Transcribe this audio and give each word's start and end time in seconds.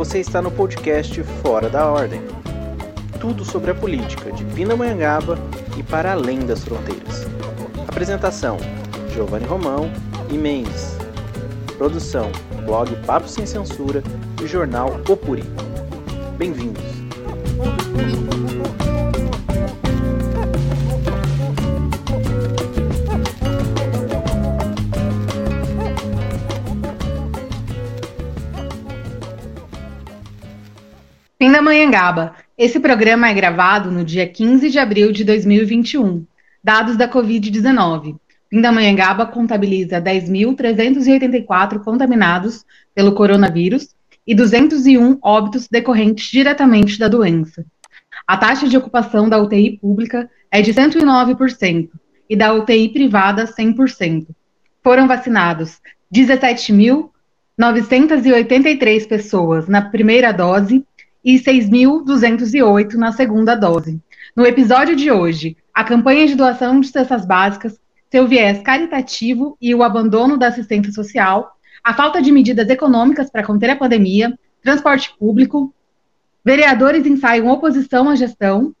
Você 0.00 0.18
está 0.18 0.40
no 0.40 0.50
podcast 0.50 1.22
Fora 1.42 1.68
da 1.68 1.86
Ordem. 1.86 2.22
Tudo 3.20 3.44
sobre 3.44 3.70
a 3.70 3.74
política 3.74 4.32
de 4.32 4.46
Pindamonhangaba 4.46 5.38
e 5.78 5.82
para 5.82 6.12
além 6.12 6.38
das 6.38 6.64
fronteiras. 6.64 7.26
Apresentação: 7.86 8.56
Giovanni 9.12 9.44
Romão 9.44 9.92
e 10.30 10.38
Mendes. 10.38 10.96
Produção: 11.76 12.32
blog 12.64 12.96
Papo 13.04 13.28
Sem 13.28 13.44
Censura 13.44 14.02
e 14.42 14.46
jornal 14.46 14.98
Opuri. 15.06 15.44
Bem-vindos. 16.38 16.99
Pindamonhangaba. 31.80 32.34
Esse 32.58 32.78
programa 32.78 33.30
é 33.30 33.34
gravado 33.34 33.90
no 33.90 34.04
dia 34.04 34.26
15 34.26 34.68
de 34.68 34.78
abril 34.78 35.12
de 35.12 35.24
2021. 35.24 36.26
Dados 36.62 36.94
da 36.94 37.08
Covid-19. 37.08 38.16
Pindamonhangaba 38.50 39.24
contabiliza 39.24 39.98
10.384 39.98 41.82
contaminados 41.82 42.66
pelo 42.94 43.14
coronavírus 43.14 43.94
e 44.26 44.34
201 44.34 45.18
óbitos 45.22 45.68
decorrentes 45.68 46.30
diretamente 46.30 46.98
da 46.98 47.08
doença. 47.08 47.64
A 48.26 48.36
taxa 48.36 48.68
de 48.68 48.76
ocupação 48.76 49.26
da 49.26 49.40
UTI 49.40 49.78
pública 49.78 50.28
é 50.50 50.60
de 50.60 50.74
109% 50.74 51.88
e 52.28 52.36
da 52.36 52.52
UTI 52.52 52.90
privada 52.90 53.46
100%. 53.46 54.26
Foram 54.82 55.08
vacinados 55.08 55.80
17.983 56.14 59.08
pessoas 59.08 59.66
na 59.66 59.80
primeira 59.80 60.30
dose 60.30 60.84
e 61.24 61.38
6.208 61.38 62.94
na 62.94 63.12
segunda 63.12 63.54
dose. 63.54 64.00
No 64.34 64.46
episódio 64.46 64.96
de 64.96 65.10
hoje, 65.10 65.56
a 65.74 65.84
campanha 65.84 66.26
de 66.26 66.34
doação 66.34 66.80
de 66.80 66.88
cestas 66.88 67.26
básicas, 67.26 67.78
seu 68.10 68.26
viés 68.26 68.62
caritativo 68.62 69.56
e 69.60 69.74
o 69.74 69.82
abandono 69.82 70.36
da 70.36 70.48
assistência 70.48 70.92
social, 70.92 71.56
a 71.82 71.94
falta 71.94 72.20
de 72.20 72.32
medidas 72.32 72.68
econômicas 72.68 73.30
para 73.30 73.44
conter 73.44 73.70
a 73.70 73.76
pandemia, 73.76 74.38
transporte 74.62 75.14
público, 75.18 75.74
vereadores 76.44 77.06
ensaiam 77.06 77.48
oposição 77.48 78.08
à 78.08 78.14
gestão. 78.14 78.74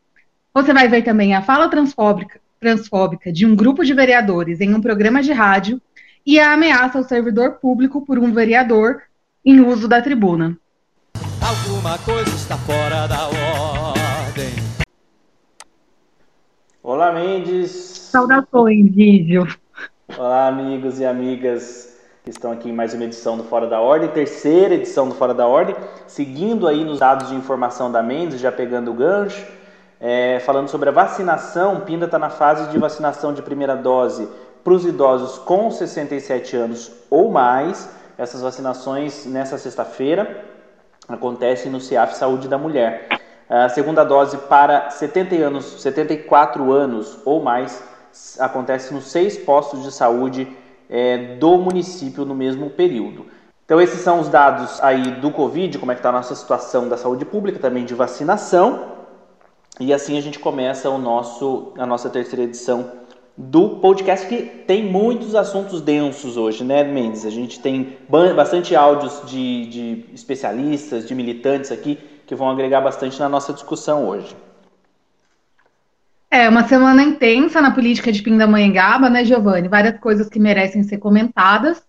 Você 0.52 0.72
vai 0.72 0.88
ver 0.88 1.02
também 1.02 1.34
a 1.34 1.42
fala 1.42 1.68
transfóbica, 1.68 2.40
transfóbica 2.58 3.32
de 3.32 3.46
um 3.46 3.54
grupo 3.54 3.84
de 3.84 3.94
vereadores 3.94 4.60
em 4.60 4.74
um 4.74 4.80
programa 4.80 5.22
de 5.22 5.32
rádio 5.32 5.80
e 6.26 6.38
a 6.38 6.52
ameaça 6.52 6.98
ao 6.98 7.04
servidor 7.04 7.52
público 7.54 8.04
por 8.04 8.18
um 8.18 8.32
vereador 8.32 9.02
em 9.44 9.60
uso 9.60 9.88
da 9.88 10.02
tribuna. 10.02 10.58
Alguma 11.50 11.98
coisa 11.98 12.30
está 12.30 12.56
fora 12.58 13.08
da 13.08 13.26
ordem. 13.26 14.54
Olá, 16.80 17.12
Mendes. 17.12 17.70
Saudações, 17.72 18.94
Vídeo. 18.94 19.46
Olá, 20.16 20.46
amigos 20.46 21.00
e 21.00 21.04
amigas 21.04 21.98
que 22.22 22.30
estão 22.30 22.52
aqui 22.52 22.68
em 22.68 22.72
mais 22.72 22.94
uma 22.94 23.04
edição 23.04 23.36
do 23.36 23.42
Fora 23.42 23.66
da 23.66 23.80
Ordem, 23.80 24.08
terceira 24.10 24.74
edição 24.74 25.08
do 25.08 25.14
Fora 25.14 25.34
da 25.34 25.46
Ordem, 25.46 25.74
seguindo 26.06 26.68
aí 26.68 26.84
nos 26.84 27.00
dados 27.00 27.28
de 27.28 27.34
informação 27.34 27.90
da 27.90 28.02
Mendes, 28.02 28.38
já 28.38 28.52
pegando 28.52 28.90
o 28.90 28.94
gancho, 28.94 29.44
é, 29.98 30.38
falando 30.40 30.68
sobre 30.68 30.90
a 30.90 30.92
vacinação. 30.92 31.80
Pinda 31.80 32.04
está 32.04 32.18
na 32.18 32.30
fase 32.30 32.70
de 32.70 32.78
vacinação 32.78 33.34
de 33.34 33.42
primeira 33.42 33.74
dose 33.74 34.28
para 34.62 34.72
os 34.72 34.84
idosos 34.84 35.38
com 35.38 35.70
67 35.70 36.54
anos 36.56 36.92
ou 37.10 37.30
mais. 37.30 37.88
Essas 38.16 38.42
vacinações 38.42 39.26
nessa 39.26 39.58
sexta-feira 39.58 40.44
acontece 41.10 41.68
no 41.68 41.80
CIAF 41.80 42.16
Saúde 42.16 42.48
da 42.48 42.56
Mulher. 42.56 43.08
A 43.48 43.68
segunda 43.68 44.04
dose 44.04 44.36
para 44.38 44.90
70 44.90 45.34
anos, 45.34 45.82
74 45.82 46.70
anos 46.72 47.18
ou 47.24 47.42
mais 47.42 47.82
acontece 48.38 48.94
nos 48.94 49.10
seis 49.10 49.36
postos 49.36 49.82
de 49.82 49.92
saúde 49.92 50.56
é, 50.88 51.36
do 51.36 51.56
município 51.58 52.24
no 52.24 52.34
mesmo 52.34 52.70
período. 52.70 53.26
Então 53.64 53.80
esses 53.80 54.00
são 54.00 54.20
os 54.20 54.28
dados 54.28 54.80
aí 54.82 55.12
do 55.20 55.30
Covid, 55.30 55.78
como 55.78 55.92
é 55.92 55.94
que 55.94 56.00
está 56.00 56.08
a 56.10 56.12
nossa 56.12 56.34
situação 56.34 56.88
da 56.88 56.96
saúde 56.96 57.24
pública, 57.24 57.58
também 57.58 57.84
de 57.84 57.94
vacinação. 57.94 58.98
E 59.78 59.92
assim 59.92 60.16
a 60.18 60.20
gente 60.20 60.38
começa 60.38 60.90
o 60.90 60.98
nosso, 60.98 61.72
a 61.78 61.86
nossa 61.86 62.10
terceira 62.10 62.44
edição 62.44 62.99
do 63.40 63.76
podcast 63.76 64.26
que 64.26 64.42
tem 64.42 64.84
muitos 64.84 65.34
assuntos 65.34 65.80
densos 65.80 66.36
hoje, 66.36 66.62
né, 66.62 66.84
Mendes? 66.84 67.24
A 67.24 67.30
gente 67.30 67.58
tem 67.58 67.96
bastante 68.36 68.76
áudios 68.76 69.22
de, 69.24 69.66
de 69.66 70.04
especialistas, 70.12 71.08
de 71.08 71.14
militantes 71.14 71.72
aqui 71.72 71.98
que 72.26 72.34
vão 72.34 72.50
agregar 72.50 72.82
bastante 72.82 73.18
na 73.18 73.30
nossa 73.30 73.54
discussão 73.54 74.06
hoje. 74.06 74.36
É 76.30 76.48
uma 76.48 76.68
semana 76.68 77.02
intensa 77.02 77.62
na 77.62 77.70
política 77.70 78.12
de 78.12 78.22
Pindamonhangaba, 78.22 79.08
né, 79.08 79.24
Giovanni? 79.24 79.68
Várias 79.68 79.98
coisas 79.98 80.28
que 80.28 80.38
merecem 80.38 80.82
ser 80.82 80.98
comentadas. 80.98 81.82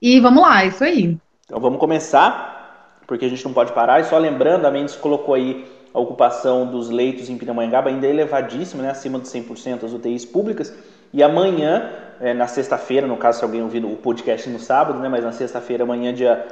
E 0.00 0.18
vamos 0.18 0.42
lá, 0.42 0.64
é 0.64 0.68
isso 0.68 0.82
aí. 0.82 1.18
Então 1.44 1.60
vamos 1.60 1.78
começar, 1.78 3.00
porque 3.06 3.26
a 3.26 3.28
gente 3.28 3.44
não 3.44 3.52
pode 3.52 3.72
parar. 3.72 4.00
E 4.00 4.04
só 4.04 4.16
lembrando, 4.16 4.66
a 4.66 4.70
Mendes 4.70 4.96
colocou 4.96 5.34
aí 5.34 5.64
a 5.96 5.98
ocupação 5.98 6.66
dos 6.66 6.90
leitos 6.90 7.30
em 7.30 7.38
Pindamonhangaba 7.38 7.88
ainda 7.88 8.06
é 8.06 8.10
elevadíssima, 8.10 8.82
né, 8.82 8.90
acima 8.90 9.18
de 9.18 9.28
100% 9.28 9.80
das 9.80 9.94
UTIs 9.94 10.26
públicas. 10.26 10.70
E 11.10 11.22
amanhã, 11.22 11.90
é, 12.20 12.34
na 12.34 12.46
sexta-feira, 12.46 13.06
no 13.06 13.16
caso 13.16 13.38
se 13.38 13.44
alguém 13.46 13.62
ouvir 13.62 13.82
o 13.82 13.96
podcast 13.96 14.46
no 14.50 14.58
sábado, 14.58 14.98
né, 14.98 15.08
mas 15.08 15.24
na 15.24 15.32
sexta-feira, 15.32 15.84
amanhã, 15.84 16.12
dia 16.12 16.46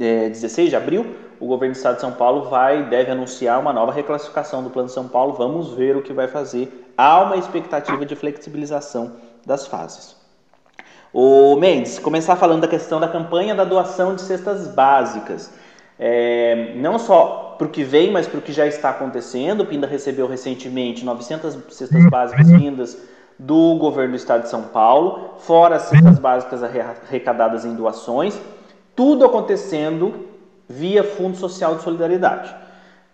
é, 0.00 0.28
16 0.28 0.70
de 0.70 0.74
abril, 0.74 1.14
o 1.38 1.46
governo 1.46 1.74
do 1.74 1.76
estado 1.76 1.94
de 1.94 2.00
São 2.00 2.10
Paulo 2.10 2.50
vai 2.50 2.88
deve 2.88 3.12
anunciar 3.12 3.60
uma 3.60 3.72
nova 3.72 3.92
reclassificação 3.92 4.64
do 4.64 4.70
Plano 4.70 4.88
São 4.88 5.06
Paulo. 5.06 5.34
Vamos 5.34 5.74
ver 5.74 5.96
o 5.96 6.02
que 6.02 6.12
vai 6.12 6.26
fazer. 6.26 6.92
Há 6.98 7.22
uma 7.22 7.36
expectativa 7.36 8.04
de 8.04 8.16
flexibilização 8.16 9.12
das 9.46 9.64
fases. 9.64 10.16
O 11.12 11.54
Mendes, 11.54 12.00
começar 12.00 12.34
falando 12.34 12.62
da 12.62 12.68
questão 12.68 12.98
da 12.98 13.06
campanha 13.06 13.54
da 13.54 13.62
doação 13.62 14.16
de 14.16 14.22
cestas 14.22 14.66
básicas. 14.66 15.52
É, 15.98 16.72
não 16.74 16.98
só 16.98 17.51
para 17.62 17.68
o 17.68 17.70
que 17.70 17.84
vem, 17.84 18.10
mas 18.10 18.26
para 18.26 18.38
o 18.38 18.42
que 18.42 18.52
já 18.52 18.66
está 18.66 18.90
acontecendo. 18.90 19.60
O 19.60 19.66
Pinda 19.66 19.86
recebeu 19.86 20.26
recentemente 20.26 21.04
900 21.04 21.56
cestas 21.70 22.10
básicas 22.10 22.48
vindas 22.48 22.98
do 23.38 23.76
governo 23.76 24.10
do 24.10 24.16
estado 24.16 24.42
de 24.42 24.48
São 24.48 24.64
Paulo, 24.64 25.34
fora 25.38 25.76
as 25.76 25.82
cestas 25.82 26.18
básicas 26.18 26.62
arrecadadas 26.62 27.64
em 27.64 27.74
doações, 27.74 28.38
tudo 28.94 29.24
acontecendo 29.24 30.26
via 30.68 31.02
Fundo 31.02 31.36
Social 31.36 31.76
de 31.76 31.82
Solidariedade. 31.82 32.54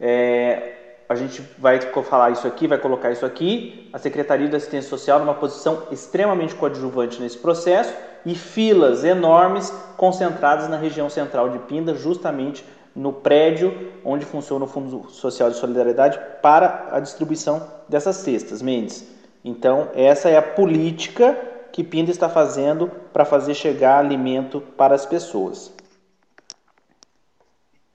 É, 0.00 1.02
a 1.08 1.14
gente 1.14 1.42
vai 1.58 1.80
falar 1.80 2.30
isso 2.30 2.46
aqui, 2.46 2.66
vai 2.66 2.78
colocar 2.78 3.10
isso 3.10 3.24
aqui. 3.24 3.88
A 3.92 3.98
Secretaria 3.98 4.48
da 4.48 4.56
Assistência 4.56 4.88
Social 4.88 5.20
numa 5.20 5.34
posição 5.34 5.84
extremamente 5.90 6.54
coadjuvante 6.54 7.20
nesse 7.20 7.38
processo 7.38 7.92
e 8.24 8.34
filas 8.34 9.04
enormes 9.04 9.72
concentradas 9.96 10.68
na 10.68 10.76
região 10.76 11.08
central 11.08 11.50
de 11.50 11.58
Pinda, 11.60 11.94
justamente 11.94 12.64
no 12.98 13.12
prédio 13.12 13.92
onde 14.04 14.24
funciona 14.24 14.64
o 14.64 14.68
Fundo 14.68 15.08
Social 15.08 15.48
de 15.50 15.56
Solidariedade 15.56 16.18
para 16.42 16.88
a 16.90 16.98
distribuição 16.98 17.64
dessas 17.88 18.16
cestas, 18.16 18.60
Mendes. 18.60 19.06
Então, 19.44 19.88
essa 19.94 20.28
é 20.28 20.36
a 20.36 20.42
política 20.42 21.38
que 21.70 21.84
Pinda 21.84 22.10
está 22.10 22.28
fazendo 22.28 22.90
para 23.12 23.24
fazer 23.24 23.54
chegar 23.54 24.00
alimento 24.00 24.60
para 24.76 24.96
as 24.96 25.06
pessoas. 25.06 25.72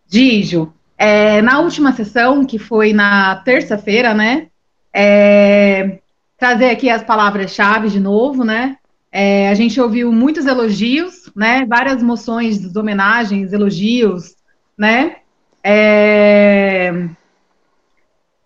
Dígio, 0.07 0.73
é, 0.97 1.41
na 1.41 1.59
última 1.59 1.91
sessão, 1.91 2.45
que 2.45 2.57
foi 2.57 2.93
na 2.93 3.35
terça-feira, 3.43 4.13
né? 4.13 4.47
É, 4.93 5.99
trazer 6.37 6.69
aqui 6.69 6.89
as 6.89 7.03
palavras-chave 7.03 7.89
de 7.89 7.99
novo, 7.99 8.45
né? 8.45 8.77
É, 9.11 9.49
a 9.49 9.53
gente 9.53 9.81
ouviu 9.81 10.13
muitos 10.13 10.45
elogios, 10.45 11.29
né? 11.35 11.65
Várias 11.65 12.01
moções, 12.01 12.73
homenagens, 12.73 13.51
elogios, 13.51 14.35
né? 14.77 15.17
É, 15.63 16.91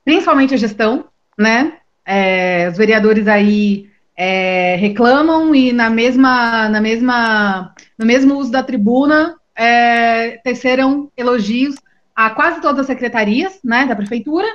principalmente 0.06 0.54
a 0.54 0.58
gestão, 0.58 1.06
né? 1.38 1.74
É, 2.06 2.70
os 2.70 2.78
vereadores 2.78 3.28
aí 3.28 3.90
é, 4.16 4.76
reclamam 4.78 5.54
e 5.54 5.72
na 5.72 5.90
mesma, 5.90 6.70
na 6.70 6.82
mesma, 6.82 7.74
no 7.98 8.06
mesmo 8.06 8.36
uso 8.36 8.52
da 8.52 8.64
tribuna 8.64 9.36
é, 9.56 10.38
teceram 10.44 11.12
elogios 11.18 11.76
a 12.16 12.32
quase 12.32 12.62
todas 12.62 12.82
as 12.82 12.88
secretarias, 12.88 13.60
né, 13.64 13.86
da 13.86 13.96
prefeitura. 13.96 14.48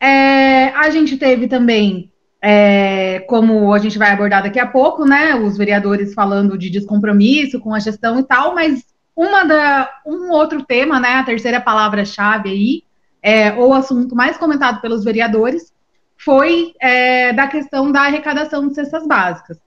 É, 0.00 0.68
a 0.68 0.90
gente 0.90 1.16
teve 1.16 1.48
também, 1.48 2.12
é, 2.42 3.20
como 3.20 3.72
a 3.72 3.78
gente 3.78 3.98
vai 3.98 4.10
abordar 4.10 4.42
daqui 4.42 4.58
a 4.58 4.66
pouco, 4.66 5.06
né, 5.06 5.34
os 5.34 5.56
vereadores 5.56 6.12
falando 6.12 6.58
de 6.58 6.68
descompromisso 6.68 7.60
com 7.60 7.74
a 7.74 7.80
gestão 7.80 8.18
e 8.20 8.22
tal, 8.22 8.54
mas 8.54 8.84
uma 9.18 9.42
da, 9.42 9.90
um 10.06 10.30
outro 10.30 10.62
tema, 10.62 11.00
né, 11.00 11.14
a 11.14 11.24
terceira 11.24 11.60
palavra-chave 11.60 12.50
aí, 12.50 12.82
é, 13.20 13.52
ou 13.54 13.74
assunto 13.74 14.14
mais 14.14 14.36
comentado 14.36 14.80
pelos 14.80 15.02
vereadores, 15.02 15.72
foi 16.16 16.72
é, 16.80 17.32
da 17.32 17.48
questão 17.48 17.90
da 17.90 18.02
arrecadação 18.02 18.68
de 18.68 18.76
cestas 18.76 19.04
básicas. 19.08 19.58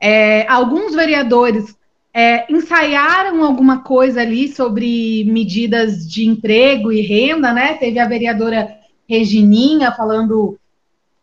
É, 0.00 0.46
alguns 0.46 0.94
vereadores 0.94 1.76
é, 2.14 2.46
ensaiaram 2.52 3.42
alguma 3.42 3.82
coisa 3.82 4.20
ali 4.20 4.46
sobre 4.46 5.24
medidas 5.24 6.08
de 6.08 6.28
emprego 6.28 6.92
e 6.92 7.00
renda, 7.00 7.52
né? 7.52 7.74
Teve 7.74 7.98
a 7.98 8.06
vereadora 8.06 8.76
Regininha 9.08 9.90
falando 9.90 10.56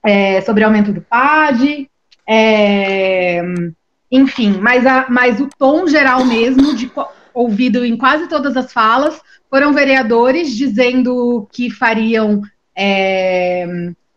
é, 0.03 0.41
sobre 0.41 0.65
aumento 0.65 0.91
do 0.91 0.99
PAD, 0.99 1.89
é, 2.27 3.41
enfim, 4.11 4.57
mas, 4.61 4.85
a, 4.85 5.05
mas 5.09 5.39
o 5.39 5.47
tom 5.57 5.87
geral 5.87 6.25
mesmo, 6.25 6.75
de, 6.75 6.91
ouvido 7.37 7.85
em 7.85 7.95
quase 7.95 8.27
todas 8.27 8.57
as 8.57 8.73
falas, 8.73 9.21
foram 9.49 9.73
vereadores 9.73 10.55
dizendo 10.55 11.47
que 11.51 11.69
fariam 11.69 12.41
é, 12.75 13.65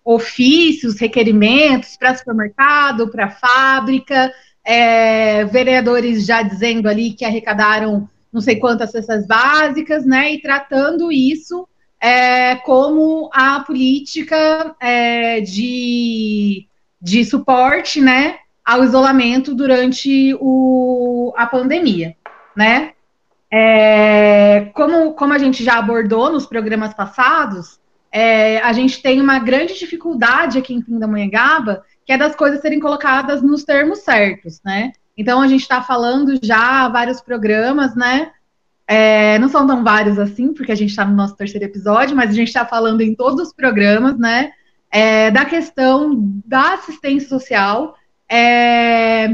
ofícios, 0.05 0.99
requerimentos 0.99 1.96
para 1.96 2.17
supermercado, 2.17 3.08
para 3.08 3.31
fábrica, 3.31 4.32
é, 4.64 5.44
vereadores 5.44 6.25
já 6.25 6.43
dizendo 6.43 6.88
ali 6.88 7.12
que 7.12 7.25
arrecadaram 7.25 8.08
não 8.32 8.40
sei 8.40 8.56
quantas 8.56 8.93
cestas 8.93 9.26
básicas, 9.26 10.06
né, 10.06 10.32
e 10.32 10.40
tratando 10.40 11.11
isso 11.11 11.69
é, 12.00 12.55
como 12.56 13.28
a 13.32 13.61
política 13.61 14.75
é, 14.81 15.40
de, 15.40 16.64
de 17.02 17.25
suporte, 17.25 18.00
né, 18.00 18.38
ao 18.64 18.84
isolamento 18.84 19.55
durante 19.55 20.34
o, 20.40 21.32
a 21.37 21.44
pandemia, 21.46 22.17
né. 22.56 22.93
É, 23.52 24.70
como, 24.75 25.12
como 25.14 25.32
a 25.32 25.38
gente 25.38 25.64
já 25.64 25.79
abordou 25.79 26.31
nos 26.31 26.47
programas 26.47 26.94
passados, 26.94 27.81
é, 28.12 28.61
a 28.61 28.73
gente 28.73 29.02
tem 29.02 29.20
uma 29.20 29.38
grande 29.38 29.79
dificuldade 29.79 30.58
aqui 30.58 30.75
em 30.75 30.82
Pindamonhangaba, 30.82 31.82
que 32.05 32.12
é 32.12 32.19
das 32.19 32.35
coisas 32.35 32.61
serem 32.61 32.81
colocadas 32.81 33.43
nos 33.43 33.64
termos 33.64 34.00
certos, 34.00 34.61
né? 34.64 34.93
Então 35.17 35.41
a 35.41 35.49
gente 35.49 35.62
está 35.62 35.82
falando 35.82 36.38
já 36.43 36.88
vários 36.88 37.20
programas, 37.20 37.94
né? 37.94 38.31
É, 38.87 39.38
não 39.38 39.49
são 39.49 39.67
tão 39.67 39.85
vários 39.85 40.19
assim, 40.19 40.53
porque 40.53 40.73
a 40.73 40.75
gente 40.75 40.91
está 40.91 41.05
no 41.05 41.14
nosso 41.14 41.37
terceiro 41.37 41.64
episódio, 41.64 42.17
mas 42.17 42.31
a 42.31 42.35
gente 42.35 42.49
está 42.49 42.64
falando 42.64 43.00
em 43.00 43.14
todos 43.14 43.49
os 43.49 43.53
programas, 43.53 44.19
né? 44.19 44.53
É, 44.91 45.31
da 45.31 45.44
questão 45.44 46.12
da 46.44 46.75
assistência 46.75 47.29
social 47.29 47.94
é, 48.29 49.29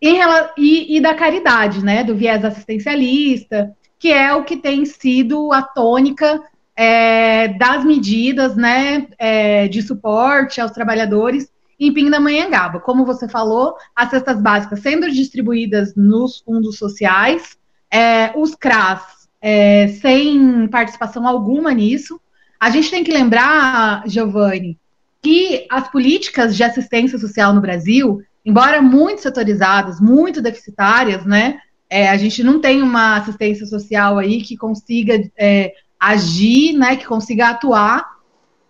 em, 0.00 0.18
e, 0.56 0.96
e 0.96 1.00
da 1.00 1.14
caridade, 1.14 1.84
né? 1.84 2.04
Do 2.04 2.16
viés 2.16 2.44
assistencialista, 2.44 3.74
que 3.98 4.12
é 4.12 4.34
o 4.34 4.44
que 4.44 4.56
tem 4.56 4.84
sido 4.84 5.52
a 5.52 5.62
tônica 5.62 6.42
é, 6.76 7.48
das 7.48 7.84
medidas 7.84 8.54
né, 8.54 9.06
é, 9.18 9.66
de 9.66 9.80
suporte 9.80 10.60
aos 10.60 10.72
trabalhadores 10.72 11.50
em 11.80 11.92
Pindamonhangaba. 11.92 12.80
Como 12.80 13.04
você 13.04 13.28
falou, 13.28 13.76
as 13.94 14.10
cestas 14.10 14.40
básicas 14.40 14.80
sendo 14.80 15.10
distribuídas 15.10 15.94
nos 15.96 16.40
fundos 16.40 16.76
sociais, 16.76 17.56
é, 17.90 18.32
os 18.36 18.54
CRAS 18.54 19.28
é, 19.40 19.88
sem 19.88 20.68
participação 20.68 21.26
alguma 21.26 21.72
nisso. 21.72 22.20
A 22.58 22.70
gente 22.70 22.90
tem 22.90 23.04
que 23.04 23.12
lembrar, 23.12 24.02
Giovanni, 24.06 24.78
que 25.22 25.66
as 25.70 25.88
políticas 25.90 26.56
de 26.56 26.62
assistência 26.62 27.18
social 27.18 27.52
no 27.52 27.60
Brasil, 27.60 28.22
embora 28.46 28.80
muito 28.80 29.20
setorizadas, 29.22 30.00
muito 30.00 30.40
deficitárias, 30.40 31.26
né? 31.26 31.58
É, 31.90 32.08
a 32.08 32.16
gente 32.16 32.42
não 32.44 32.60
tem 32.60 32.80
uma 32.80 33.16
assistência 33.16 33.66
social 33.66 34.18
aí 34.18 34.40
que 34.42 34.56
consiga 34.56 35.20
é, 35.36 35.72
agir, 35.98 36.72
né, 36.72 36.96
que 36.96 37.06
consiga 37.06 37.48
atuar 37.48 38.16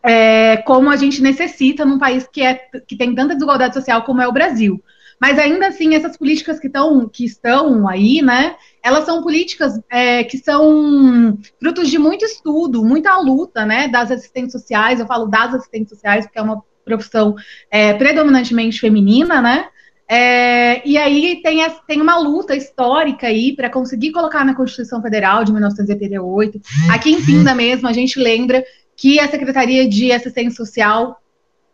é, 0.03 0.59
como 0.59 0.89
a 0.89 0.97
gente 0.97 1.23
necessita 1.23 1.85
num 1.85 1.99
país 1.99 2.29
que, 2.31 2.43
é, 2.43 2.55
que 2.87 2.97
tem 2.97 3.15
tanta 3.15 3.35
desigualdade 3.35 3.75
social 3.75 4.03
como 4.03 4.23
é 4.23 4.29
o 4.29 4.33
Brasil. 4.33 4.83
Mas 5.21 5.39
ainda 5.39 5.69
assim, 5.69 5.95
essas 5.95 6.17
políticas 6.17 6.61
que, 6.61 6.69
tão, 6.69 7.09
que 7.09 7.25
estão 7.25 7.89
aí, 7.89 8.21
né, 8.23 8.55
elas 8.83 9.05
são 9.05 9.23
políticas 9.23 9.81
é, 9.91 10.23
que 10.25 10.39
são 10.39 11.39
frutos 11.59 11.89
de 11.89 11.99
muito 11.99 12.25
estudo, 12.25 12.85
muita 12.85 13.19
luta, 13.19 13.65
né, 13.65 13.89
das 13.89 14.11
assistentes 14.11 14.53
sociais. 14.53 15.01
Eu 15.01 15.07
falo 15.07 15.27
das 15.27 15.55
assistentes 15.55 15.91
sociais 15.91 16.27
porque 16.27 16.39
é 16.39 16.43
uma 16.43 16.63
profissão 16.87 17.35
é, 17.71 17.93
predominantemente 17.93 18.81
feminina, 18.81 19.43
né? 19.43 19.67
É, 20.09 20.89
e 20.89 20.97
aí 20.97 21.43
tem, 21.43 21.59
tem 21.87 22.01
uma 22.01 22.17
luta 22.17 22.55
histórica 22.55 23.27
aí 23.27 23.55
para 23.57 23.69
conseguir 23.69 24.13
colocar 24.13 24.45
na 24.45 24.55
Constituição 24.55 25.03
Federal 25.03 25.45
de 25.45 25.51
1988. 25.51 26.61
Aqui 26.91 27.11
em 27.11 27.21
Pinda 27.21 27.55
mesmo, 27.55 27.89
a 27.89 27.93
gente 27.93 28.19
lembra 28.21 28.65
que 28.97 29.19
a 29.19 29.29
Secretaria 29.29 29.87
de 29.89 30.13
Assistência 30.13 30.65
Social 30.65 31.21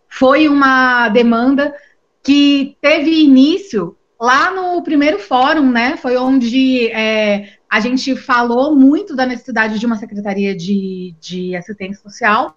foi 0.09 0.49
uma 0.49 1.11
demanda 1.11 1.75
que 2.23 2.77
teve 2.81 3.23
início 3.23 3.97
lá 4.19 4.51
no 4.51 4.83
primeiro 4.83 5.19
fórum, 5.19 5.71
né? 5.71 5.99
Foi 5.99 6.17
onde 6.17 6.89
é, 6.89 7.51
a 7.69 7.81
gente 7.81 8.17
falou 8.17 8.75
muito 8.75 9.15
da 9.15 9.27
necessidade 9.27 9.79
de 9.79 9.85
uma 9.85 9.97
Secretaria 9.97 10.57
de, 10.57 11.15
de 11.21 11.55
Assistência 11.55 12.03
Social. 12.03 12.55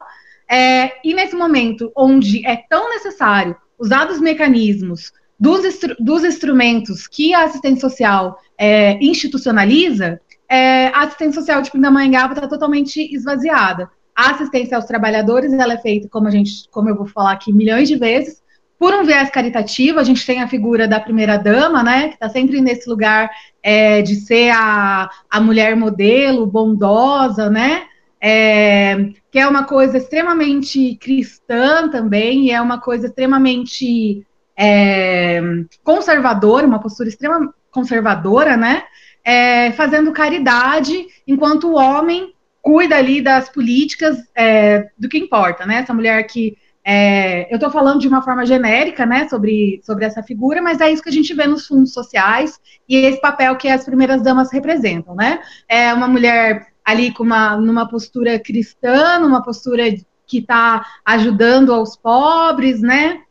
É, 0.49 0.91
e 1.03 1.13
nesse 1.13 1.35
momento, 1.35 1.91
onde 1.95 2.45
é 2.45 2.55
tão 2.69 2.89
necessário 2.89 3.55
usar 3.79 4.09
os 4.09 4.19
mecanismos 4.19 5.11
dos, 5.39 5.61
dos 5.99 6.23
instrumentos 6.23 7.07
que 7.07 7.33
a 7.33 7.43
assistência 7.43 7.89
social 7.89 8.39
é, 8.57 8.97
institucionaliza, 9.03 10.19
é, 10.49 10.87
a 10.87 11.01
assistência 11.03 11.41
social 11.41 11.61
de 11.61 11.71
Pindamonhangaba 11.71 12.33
está 12.33 12.47
totalmente 12.47 13.01
esvaziada. 13.13 13.89
A 14.15 14.31
assistência 14.31 14.77
aos 14.77 14.85
trabalhadores 14.85 15.51
ela 15.51 15.73
é 15.73 15.77
feita, 15.77 16.07
como 16.07 16.27
a 16.27 16.31
gente, 16.31 16.69
como 16.71 16.89
eu 16.89 16.95
vou 16.95 17.07
falar 17.07 17.33
aqui 17.33 17.51
milhões 17.51 17.89
de 17.89 17.97
vezes, 17.97 18.41
por 18.79 18.93
um 18.93 19.03
viés 19.03 19.29
caritativo. 19.29 19.99
A 19.99 20.03
gente 20.03 20.25
tem 20.25 20.41
a 20.41 20.47
figura 20.47 20.87
da 20.87 20.99
primeira 20.99 21.37
dama, 21.37 21.83
né, 21.83 22.09
que 22.09 22.13
está 22.13 22.29
sempre 22.29 22.61
nesse 22.61 22.89
lugar 22.89 23.29
é, 23.61 24.01
de 24.01 24.15
ser 24.15 24.51
a, 24.51 25.09
a 25.29 25.41
mulher 25.41 25.75
modelo, 25.75 26.45
bondosa, 26.45 27.49
né, 27.49 27.83
é, 28.27 29.11
que 29.31 29.37
é 29.37 29.47
uma 29.47 29.65
coisa 29.65 29.99
extremamente 29.99 30.95
cristã 30.95 31.87
também, 31.87 32.47
e 32.47 32.51
é 32.51 32.59
uma 32.59 32.81
coisa 32.81 33.05
extremamente 33.05 34.25
é, 34.57 35.39
conservadora, 35.83 36.65
uma 36.65 36.81
postura 36.81 37.07
extremamente 37.07 37.53
conservadora, 37.69 38.57
né? 38.57 38.81
É, 39.23 39.71
fazendo 39.73 40.11
caridade, 40.11 41.05
enquanto 41.27 41.67
o 41.67 41.75
homem 41.75 42.33
cuida 42.63 42.95
ali 42.95 43.21
das 43.21 43.47
políticas 43.47 44.17
é, 44.35 44.89
do 44.97 45.07
que 45.07 45.19
importa, 45.19 45.63
né? 45.63 45.81
Essa 45.81 45.93
mulher 45.93 46.23
que 46.23 46.57
é, 46.83 47.47
eu 47.53 47.57
estou 47.57 47.69
falando 47.69 47.99
de 47.99 48.07
uma 48.07 48.23
forma 48.23 48.43
genérica, 48.43 49.05
né, 49.05 49.27
sobre, 49.27 49.81
sobre 49.83 50.05
essa 50.05 50.21
figura, 50.21 50.61
mas 50.61 50.81
é 50.81 50.91
isso 50.91 51.01
que 51.01 51.09
a 51.09 51.11
gente 51.11 51.33
vê 51.33 51.47
nos 51.47 51.65
fundos 51.65 51.93
sociais 51.93 52.59
e 52.87 52.95
esse 52.95 53.19
papel 53.19 53.55
que 53.55 53.67
as 53.67 53.83
primeiras 53.83 54.21
damas 54.21 54.51
representam, 54.51 55.15
né? 55.15 55.39
É 55.67 55.93
uma 55.93 56.07
mulher 56.07 56.74
ali 56.85 57.11
com 57.11 57.23
uma 57.23 57.57
numa 57.57 57.87
postura 57.87 58.39
cristã, 58.39 59.19
numa 59.19 59.41
postura 59.41 59.83
que 60.27 60.37
está 60.39 60.85
ajudando 61.03 61.73
aos 61.73 61.97
pobres, 61.97 62.81
né? 62.81 63.21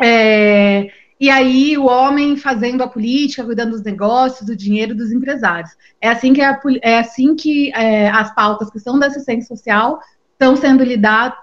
É, 0.00 0.90
e 1.20 1.30
aí 1.30 1.78
o 1.78 1.86
homem 1.86 2.36
fazendo 2.36 2.82
a 2.82 2.88
política, 2.88 3.44
cuidando 3.44 3.72
dos 3.72 3.82
negócios, 3.82 4.46
do 4.46 4.56
dinheiro 4.56 4.94
dos 4.94 5.12
empresários. 5.12 5.70
É 6.00 6.08
assim 6.08 6.32
que, 6.32 6.40
a, 6.40 6.60
é 6.82 6.98
assim 6.98 7.36
que 7.36 7.72
é, 7.74 8.08
as 8.08 8.34
pautas 8.34 8.70
que 8.70 8.80
são 8.80 8.98
da 8.98 9.06
assistência 9.06 9.54
social 9.54 10.00
estão 10.32 10.56
sendo 10.56 10.82
lidadas, 10.82 11.38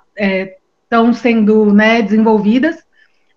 estão 0.83 1.09
é, 1.09 1.13
sendo 1.13 1.73
né, 1.73 2.01
desenvolvidas 2.01 2.83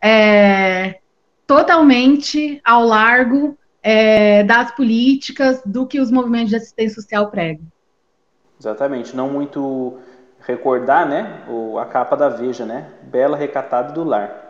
é, 0.03 0.99
totalmente 1.47 2.61
ao 2.65 2.85
largo 2.85 3.57
é, 3.81 4.43
das 4.43 4.73
políticas 4.73 5.63
do 5.65 5.87
que 5.87 6.01
os 6.01 6.11
movimentos 6.11 6.51
de 6.51 6.57
assistência 6.57 7.01
social 7.01 7.31
pregam. 7.31 7.72
Exatamente, 8.63 9.17
não 9.17 9.29
muito 9.29 9.99
recordar, 10.39 11.05
né, 11.09 11.43
o, 11.49 11.79
a 11.79 11.85
capa 11.85 12.17
da 12.17 12.29
Veja, 12.29 12.65
né, 12.65 12.87
bela 13.03 13.37
recatada 13.37 13.93
do 13.93 14.05
lar 14.05 14.43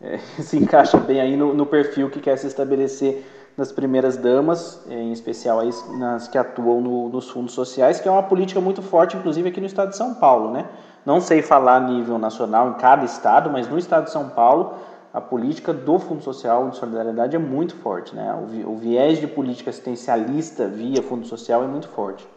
é, 0.00 0.18
se 0.40 0.56
encaixa 0.56 0.96
bem 0.98 1.20
aí 1.20 1.36
no, 1.36 1.52
no, 1.52 1.66
perfil 1.66 2.08
que 2.08 2.20
quer 2.20 2.36
se 2.36 2.46
estabelecer 2.46 3.26
nas 3.56 3.72
primeiras 3.72 4.16
damas, 4.16 4.84
em 4.88 5.10
especial 5.10 5.58
aí 5.58 5.70
nas 5.98 6.28
que 6.28 6.38
atuam 6.38 6.80
no, 6.80 7.08
nos 7.08 7.28
fundos 7.28 7.54
sociais, 7.54 7.98
que 7.98 8.08
é 8.08 8.12
uma 8.12 8.22
política 8.22 8.60
muito 8.60 8.82
forte, 8.82 9.16
inclusive 9.16 9.48
aqui 9.48 9.60
no 9.60 9.66
estado 9.66 9.90
de 9.90 9.96
São 9.96 10.14
Paulo, 10.14 10.52
né? 10.52 10.66
Não 11.04 11.20
sei 11.20 11.40
falar 11.40 11.76
a 11.76 11.80
nível 11.80 12.18
nacional 12.18 12.68
em 12.68 12.74
cada 12.74 13.04
estado, 13.04 13.50
mas 13.50 13.66
no 13.66 13.78
estado 13.78 14.04
de 14.04 14.10
São 14.10 14.28
Paulo 14.28 14.74
a 15.14 15.20
política 15.22 15.72
do 15.72 15.98
Fundo 15.98 16.22
Social 16.22 16.68
de 16.68 16.76
Solidariedade 16.76 17.34
é 17.34 17.38
muito 17.38 17.74
forte, 17.76 18.14
né? 18.14 18.30
O, 18.34 18.72
o 18.72 18.76
viés 18.76 19.18
de 19.18 19.26
política 19.26 19.70
assistencialista 19.70 20.68
via 20.68 21.02
Fundo 21.02 21.26
Social 21.26 21.64
é 21.64 21.66
muito 21.66 21.88
forte. 21.88 22.28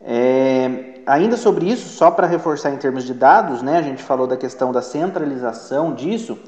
É, 0.00 1.00
ainda 1.06 1.36
sobre 1.36 1.66
isso, 1.66 1.88
só 1.88 2.10
para 2.10 2.26
reforçar 2.26 2.70
em 2.70 2.76
termos 2.76 3.04
de 3.04 3.12
dados, 3.12 3.62
né, 3.62 3.78
a 3.78 3.82
gente 3.82 4.02
falou 4.02 4.26
da 4.26 4.36
questão 4.36 4.72
da 4.72 4.80
centralização 4.80 5.94
disso. 5.94 6.38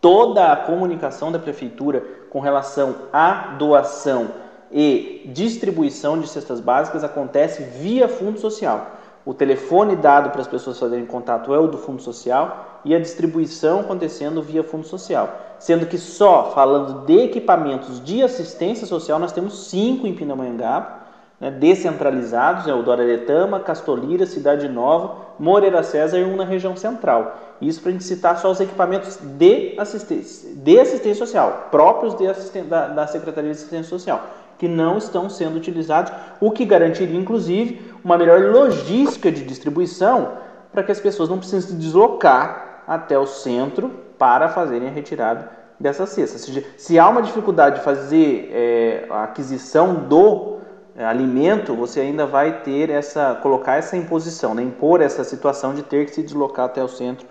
Toda 0.00 0.52
a 0.52 0.56
comunicação 0.56 1.30
da 1.30 1.38
prefeitura 1.38 2.02
com 2.30 2.40
relação 2.40 2.94
à 3.12 3.54
doação 3.58 4.30
e 4.72 5.30
distribuição 5.34 6.18
de 6.18 6.28
cestas 6.28 6.60
básicas 6.60 7.04
acontece 7.04 7.62
via 7.62 8.08
fundo 8.08 8.38
social. 8.38 9.00
O 9.24 9.34
telefone 9.34 9.96
dado 9.96 10.30
para 10.30 10.40
as 10.40 10.48
pessoas 10.48 10.78
fazerem 10.78 11.04
contato 11.04 11.52
é 11.52 11.58
o 11.58 11.66
do 11.66 11.76
Fundo 11.76 12.00
Social 12.00 12.80
e 12.84 12.94
a 12.94 12.98
distribuição 12.98 13.80
acontecendo 13.80 14.42
via 14.42 14.64
Fundo 14.64 14.86
Social. 14.86 15.28
Sendo 15.58 15.84
que 15.84 15.98
só 15.98 16.52
falando 16.54 17.04
de 17.04 17.18
equipamentos 17.18 18.02
de 18.02 18.22
assistência 18.22 18.86
social, 18.86 19.18
nós 19.18 19.32
temos 19.32 19.68
cinco 19.68 20.06
em 20.06 20.14
Pindamonhangaba, 20.14 20.99
né, 21.40 21.50
descentralizados, 21.50 22.68
é 22.68 22.74
o 22.74 22.82
Doraretama, 22.82 23.60
Castolira, 23.60 24.26
Cidade 24.26 24.68
Nova, 24.68 25.16
Moreira 25.38 25.82
César 25.82 26.18
e 26.18 26.24
um 26.24 26.36
na 26.36 26.44
região 26.44 26.76
central. 26.76 27.38
Isso 27.60 27.80
para 27.80 27.90
a 27.90 27.92
gente 27.92 28.04
citar 28.04 28.38
só 28.38 28.50
os 28.50 28.60
equipamentos 28.60 29.16
de 29.16 29.74
assistência, 29.78 30.54
de 30.54 30.78
assistência 30.78 31.26
social, 31.26 31.68
próprios 31.70 32.14
de 32.14 32.62
da, 32.64 32.88
da 32.88 33.06
Secretaria 33.06 33.50
de 33.50 33.56
Assistência 33.56 33.88
Social 33.88 34.20
que 34.60 34.68
não 34.68 34.98
estão 34.98 35.30
sendo 35.30 35.56
utilizados, 35.56 36.12
o 36.38 36.50
que 36.50 36.66
garantiria, 36.66 37.18
inclusive, 37.18 37.94
uma 38.04 38.18
melhor 38.18 38.42
logística 38.52 39.32
de 39.32 39.42
distribuição 39.42 40.32
para 40.70 40.82
que 40.82 40.92
as 40.92 41.00
pessoas 41.00 41.30
não 41.30 41.38
precisem 41.38 41.70
se 41.70 41.76
deslocar 41.76 42.82
até 42.86 43.18
o 43.18 43.26
centro 43.26 43.88
para 44.18 44.50
fazerem 44.50 44.88
a 44.88 44.90
retirada 44.90 45.50
dessa 45.80 46.04
cesta. 46.04 46.36
Seja, 46.36 46.62
se 46.76 46.98
há 46.98 47.08
uma 47.08 47.22
dificuldade 47.22 47.76
de 47.76 47.82
fazer 47.82 48.50
é, 48.52 49.06
a 49.08 49.24
aquisição 49.24 49.94
do 49.94 50.58
alimento, 50.98 51.74
você 51.74 52.00
ainda 52.00 52.26
vai 52.26 52.62
ter 52.62 52.90
essa, 52.90 53.38
colocar 53.42 53.76
essa 53.76 53.96
imposição, 53.96 54.54
né? 54.54 54.62
impor 54.62 55.00
essa 55.00 55.24
situação 55.24 55.74
de 55.74 55.82
ter 55.82 56.06
que 56.06 56.14
se 56.14 56.22
deslocar 56.22 56.66
até 56.66 56.82
o 56.82 56.88
centro 56.88 57.26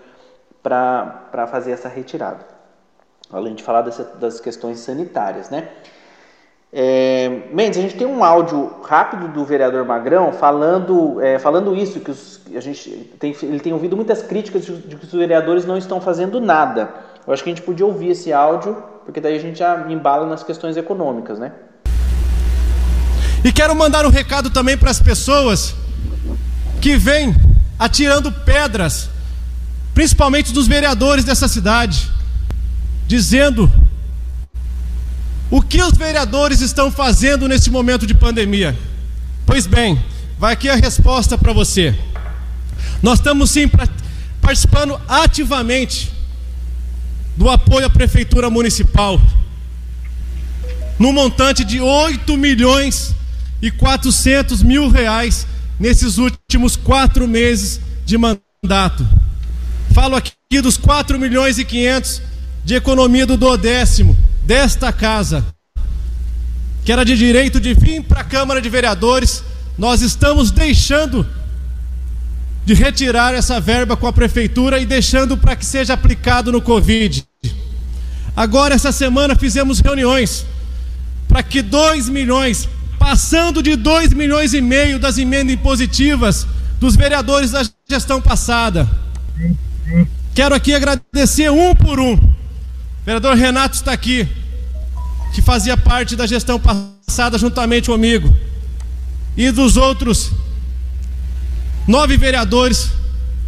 para 0.62 1.46
fazer 1.50 1.72
essa 1.72 1.88
retirada. 1.88 2.44
Além 3.32 3.54
de 3.54 3.62
falar 3.62 3.82
dessa, 3.82 4.04
das 4.04 4.40
questões 4.40 4.80
sanitárias, 4.80 5.50
né? 5.50 5.68
É, 6.72 7.48
Mendes, 7.52 7.78
a 7.78 7.82
gente 7.82 7.96
tem 7.96 8.06
um 8.06 8.22
áudio 8.22 8.76
rápido 8.84 9.26
do 9.26 9.44
vereador 9.44 9.84
Magrão 9.84 10.32
falando, 10.32 11.20
é, 11.20 11.36
falando 11.38 11.74
isso, 11.74 11.98
que 11.98 12.10
os, 12.10 12.40
a 12.54 12.60
gente 12.60 12.90
tem, 13.18 13.34
ele 13.42 13.58
tem 13.58 13.72
ouvido 13.72 13.96
muitas 13.96 14.22
críticas 14.22 14.64
de, 14.64 14.76
de, 14.76 14.96
que 14.96 15.04
os 15.04 15.12
vereadores 15.12 15.64
não 15.64 15.76
estão 15.76 16.00
fazendo 16.00 16.40
nada. 16.40 16.88
Eu 17.26 17.32
acho 17.32 17.42
que 17.42 17.50
a 17.50 17.54
gente 17.54 17.64
podia 17.64 17.84
ouvir 17.84 18.10
esse 18.10 18.32
áudio, 18.32 18.76
porque 19.04 19.20
daí 19.20 19.34
a 19.34 19.40
gente 19.40 19.58
já 19.58 19.86
embala 19.90 20.26
nas 20.26 20.44
questões 20.44 20.76
econômicas, 20.76 21.40
né? 21.40 21.52
E 23.42 23.50
quero 23.50 23.74
mandar 23.74 24.04
um 24.04 24.10
recado 24.10 24.50
também 24.50 24.76
para 24.76 24.90
as 24.90 25.00
pessoas 25.00 25.74
que 26.80 26.96
vêm 26.96 27.34
atirando 27.78 28.30
pedras, 28.30 29.08
principalmente 29.94 30.52
dos 30.52 30.66
vereadores 30.66 31.24
dessa 31.24 31.48
cidade, 31.48 32.10
dizendo 33.06 33.70
o 35.50 35.62
que 35.62 35.82
os 35.82 35.96
vereadores 35.96 36.60
estão 36.60 36.92
fazendo 36.92 37.48
nesse 37.48 37.70
momento 37.70 38.06
de 38.06 38.14
pandemia? 38.14 38.78
Pois 39.46 39.66
bem, 39.66 40.02
vai 40.38 40.52
aqui 40.52 40.68
a 40.68 40.76
resposta 40.76 41.38
para 41.38 41.52
você. 41.52 41.98
Nós 43.02 43.18
estamos 43.18 43.50
sim 43.50 43.68
participando 44.40 45.00
ativamente 45.08 46.12
do 47.36 47.48
apoio 47.48 47.86
à 47.86 47.90
prefeitura 47.90 48.50
municipal, 48.50 49.18
no 50.98 51.10
montante 51.10 51.64
de 51.64 51.80
8 51.80 52.36
milhões 52.36 53.14
e 53.60 53.70
400 53.70 54.62
mil 54.62 54.88
reais 54.88 55.46
nesses 55.78 56.18
últimos 56.18 56.76
quatro 56.76 57.26
meses 57.26 57.80
de 58.04 58.16
mandato. 58.18 59.06
Falo 59.92 60.16
aqui 60.16 60.60
dos 60.62 60.76
4 60.76 61.18
milhões 61.18 61.58
e 61.58 61.64
500 61.64 62.22
de 62.64 62.74
economia 62.74 63.26
do 63.26 63.56
décimo 63.56 64.16
desta 64.44 64.92
casa, 64.92 65.44
que 66.84 66.92
era 66.92 67.04
de 67.04 67.16
direito 67.16 67.60
de 67.60 67.74
vir 67.74 68.02
para 68.02 68.20
a 68.20 68.24
Câmara 68.24 68.60
de 68.60 68.68
Vereadores, 68.68 69.42
nós 69.78 70.02
estamos 70.02 70.50
deixando 70.50 71.26
de 72.64 72.74
retirar 72.74 73.34
essa 73.34 73.60
verba 73.60 73.96
com 73.96 74.06
a 74.06 74.12
prefeitura 74.12 74.78
e 74.78 74.86
deixando 74.86 75.36
para 75.36 75.56
que 75.56 75.64
seja 75.64 75.94
aplicado 75.94 76.52
no 76.52 76.60
Covid. 76.60 77.24
Agora, 78.36 78.74
essa 78.74 78.92
semana, 78.92 79.34
fizemos 79.34 79.80
reuniões 79.80 80.46
para 81.26 81.42
que 81.42 81.62
2 81.62 82.08
milhões, 82.08 82.68
passando 83.00 83.62
de 83.62 83.76
2 83.76 84.12
milhões 84.12 84.52
e 84.52 84.60
meio 84.60 84.98
das 84.98 85.16
emendas 85.16 85.54
impositivas 85.54 86.46
dos 86.78 86.94
vereadores 86.94 87.50
da 87.50 87.62
gestão 87.88 88.20
passada. 88.20 88.86
Quero 90.34 90.54
aqui 90.54 90.74
agradecer 90.74 91.50
um 91.50 91.74
por 91.74 91.98
um. 91.98 92.12
O 92.12 92.34
vereador 93.04 93.34
Renato 93.34 93.74
está 93.74 93.92
aqui 93.92 94.28
que 95.32 95.40
fazia 95.40 95.78
parte 95.78 96.14
da 96.14 96.26
gestão 96.26 96.60
passada 96.60 97.38
juntamente 97.38 97.88
comigo, 97.88 98.34
e 99.36 99.50
dos 99.50 99.76
outros 99.78 100.30
nove 101.86 102.18
vereadores 102.18 102.90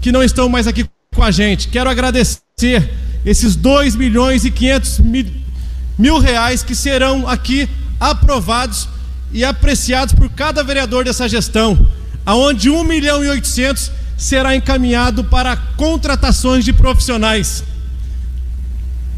que 0.00 0.10
não 0.10 0.22
estão 0.22 0.48
mais 0.48 0.66
aqui 0.66 0.86
com 1.14 1.22
a 1.22 1.30
gente. 1.30 1.68
Quero 1.68 1.90
agradecer 1.90 2.90
esses 3.24 3.54
2 3.54 3.96
milhões 3.96 4.44
e 4.46 4.50
500 4.50 4.98
mil, 5.00 5.26
mil 5.98 6.18
reais 6.18 6.62
que 6.62 6.74
serão 6.74 7.28
aqui 7.28 7.68
aprovados 8.00 8.88
e 9.32 9.44
apreciados 9.44 10.14
por 10.14 10.28
cada 10.30 10.62
vereador 10.62 11.04
dessa 11.04 11.28
gestão, 11.28 11.86
aonde 12.24 12.70
1 12.70 12.84
milhão 12.84 13.24
e 13.24 13.28
800 13.28 13.90
será 14.16 14.54
encaminhado 14.54 15.24
para 15.24 15.56
contratações 15.56 16.64
de 16.64 16.72
profissionais 16.72 17.64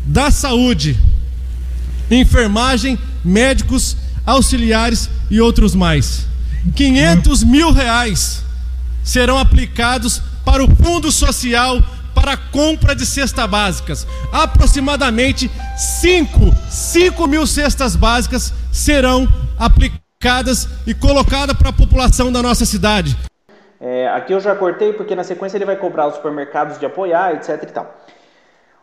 da 0.06 0.30
saúde, 0.30 0.98
enfermagem, 2.10 2.98
médicos, 3.24 3.96
auxiliares 4.24 5.08
e 5.30 5.40
outros 5.40 5.74
mais. 5.74 6.26
500 6.74 7.42
mil 7.44 7.72
reais 7.72 8.42
serão 9.02 9.38
aplicados 9.38 10.22
para 10.44 10.64
o 10.64 10.76
Fundo 10.76 11.10
Social 11.10 11.82
para 12.14 12.36
compra 12.36 12.94
de 12.94 13.04
cestas 13.04 13.48
básicas. 13.48 14.06
Aproximadamente 14.32 15.50
5, 16.00 16.54
5 16.70 17.26
mil 17.26 17.46
cestas 17.46 17.96
básicas 17.96 18.52
serão 18.72 19.28
aplicadas 19.58 20.03
e 20.86 20.94
colocadas 20.94 21.54
para 21.54 21.68
a 21.68 21.72
população 21.72 22.32
da 22.32 22.42
nossa 22.42 22.64
cidade. 22.64 23.14
É, 23.78 24.08
aqui 24.08 24.32
eu 24.32 24.40
já 24.40 24.54
cortei 24.54 24.94
porque 24.94 25.14
na 25.14 25.22
sequência 25.22 25.58
ele 25.58 25.66
vai 25.66 25.76
cobrar 25.76 26.06
os 26.06 26.14
supermercados 26.14 26.78
de 26.78 26.86
apoiar, 26.86 27.34
etc 27.34 27.62
e 27.62 27.66
tal. 27.66 27.94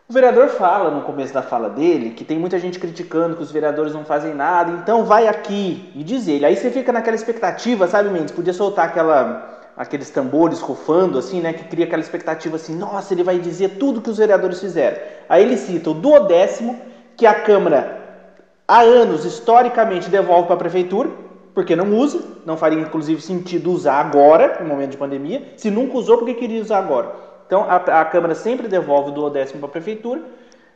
O 0.08 0.12
vereador 0.12 0.50
fala 0.50 0.88
no 0.88 1.02
começo 1.02 1.34
da 1.34 1.42
fala 1.42 1.68
dele 1.68 2.10
que 2.10 2.22
tem 2.22 2.38
muita 2.38 2.60
gente 2.60 2.78
criticando 2.78 3.34
que 3.34 3.42
os 3.42 3.50
vereadores 3.50 3.92
não 3.92 4.04
fazem 4.04 4.32
nada, 4.32 4.70
então 4.70 5.04
vai 5.04 5.26
aqui 5.26 5.90
e 5.96 6.04
diz 6.04 6.28
ele. 6.28 6.46
Aí 6.46 6.56
você 6.56 6.70
fica 6.70 6.92
naquela 6.92 7.16
expectativa, 7.16 7.88
sabe, 7.88 8.08
Mendes? 8.08 8.30
Podia 8.30 8.52
soltar 8.52 8.86
aquela, 8.86 9.72
aqueles 9.76 10.10
tambores 10.10 10.60
rufando, 10.60 11.18
assim, 11.18 11.40
né? 11.40 11.52
Que 11.52 11.64
cria 11.64 11.86
aquela 11.86 12.02
expectativa 12.02 12.54
assim, 12.54 12.76
nossa, 12.76 13.12
ele 13.12 13.24
vai 13.24 13.40
dizer 13.40 13.78
tudo 13.80 14.00
que 14.00 14.10
os 14.10 14.18
vereadores 14.18 14.60
fizeram. 14.60 14.96
Aí 15.28 15.42
ele 15.42 15.56
cita 15.56 15.90
o 15.90 15.94
duodécimo 15.94 16.80
que 17.16 17.26
a 17.26 17.34
Câmara 17.34 17.98
há 18.68 18.82
anos, 18.82 19.24
historicamente, 19.24 20.08
devolve 20.08 20.46
para 20.46 20.54
a 20.54 20.58
Prefeitura, 20.58 21.10
porque 21.54 21.76
não 21.76 21.96
usa, 21.96 22.20
não 22.46 22.56
faria 22.56 22.80
inclusive 22.80 23.20
sentido 23.20 23.70
usar 23.70 24.00
agora, 24.00 24.58
no 24.60 24.68
momento 24.68 24.92
de 24.92 24.96
pandemia. 24.96 25.52
Se 25.56 25.70
nunca 25.70 25.98
usou, 25.98 26.18
por 26.18 26.26
que 26.26 26.34
queria 26.34 26.60
usar 26.60 26.78
agora? 26.78 27.12
Então, 27.46 27.64
a, 27.68 27.76
a 27.76 28.04
Câmara 28.04 28.34
sempre 28.34 28.68
devolve 28.68 29.10
o 29.10 29.12
duodécimo 29.12 29.60
para 29.60 29.68
a 29.68 29.72
Prefeitura, 29.72 30.22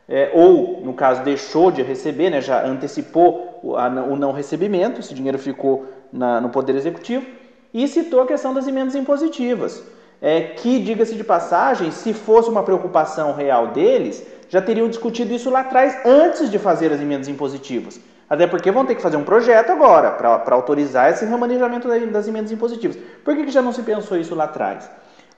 é, 0.07 0.31
ou, 0.33 0.81
no 0.83 0.93
caso, 0.93 1.23
deixou 1.23 1.71
de 1.71 1.81
receber, 1.81 2.29
né, 2.29 2.39
já 2.39 2.63
antecipou 2.65 3.59
o, 3.63 3.75
a, 3.75 3.87
o 3.87 4.15
não 4.15 4.31
recebimento, 4.31 4.99
esse 4.99 5.13
dinheiro 5.13 5.37
ficou 5.37 5.85
na, 6.13 6.39
no 6.39 6.49
Poder 6.49 6.75
Executivo, 6.75 7.25
e 7.73 7.87
citou 7.87 8.21
a 8.21 8.27
questão 8.27 8.53
das 8.53 8.67
emendas 8.67 8.95
impositivas, 8.95 9.83
é, 10.21 10.41
que, 10.41 10.79
diga-se 10.79 11.15
de 11.15 11.23
passagem, 11.23 11.91
se 11.91 12.13
fosse 12.13 12.49
uma 12.49 12.63
preocupação 12.63 13.33
real 13.33 13.67
deles, 13.67 14.25
já 14.49 14.61
teriam 14.61 14.87
discutido 14.87 15.33
isso 15.33 15.49
lá 15.49 15.61
atrás, 15.61 15.99
antes 16.05 16.49
de 16.49 16.57
fazer 16.57 16.91
as 16.93 17.01
emendas 17.01 17.27
impositivas. 17.27 17.99
Até 18.29 18.45
porque 18.45 18.71
vão 18.71 18.85
ter 18.85 18.95
que 18.95 19.01
fazer 19.01 19.15
um 19.15 19.23
projeto 19.23 19.71
agora 19.71 20.11
para 20.11 20.55
autorizar 20.55 21.09
esse 21.09 21.25
remanejamento 21.25 21.87
das 21.87 22.27
emendas 22.27 22.51
impositivas. 22.51 22.97
Por 23.23 23.35
que, 23.35 23.45
que 23.45 23.51
já 23.51 23.61
não 23.61 23.71
se 23.71 23.81
pensou 23.83 24.17
isso 24.17 24.35
lá 24.35 24.43
atrás? 24.45 24.89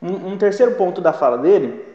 Um, 0.01 0.31
um, 0.31 0.37
terceiro 0.37 0.73
ponto 0.73 0.99
da 0.99 1.13
fala 1.13 1.37
dele, 1.37 1.85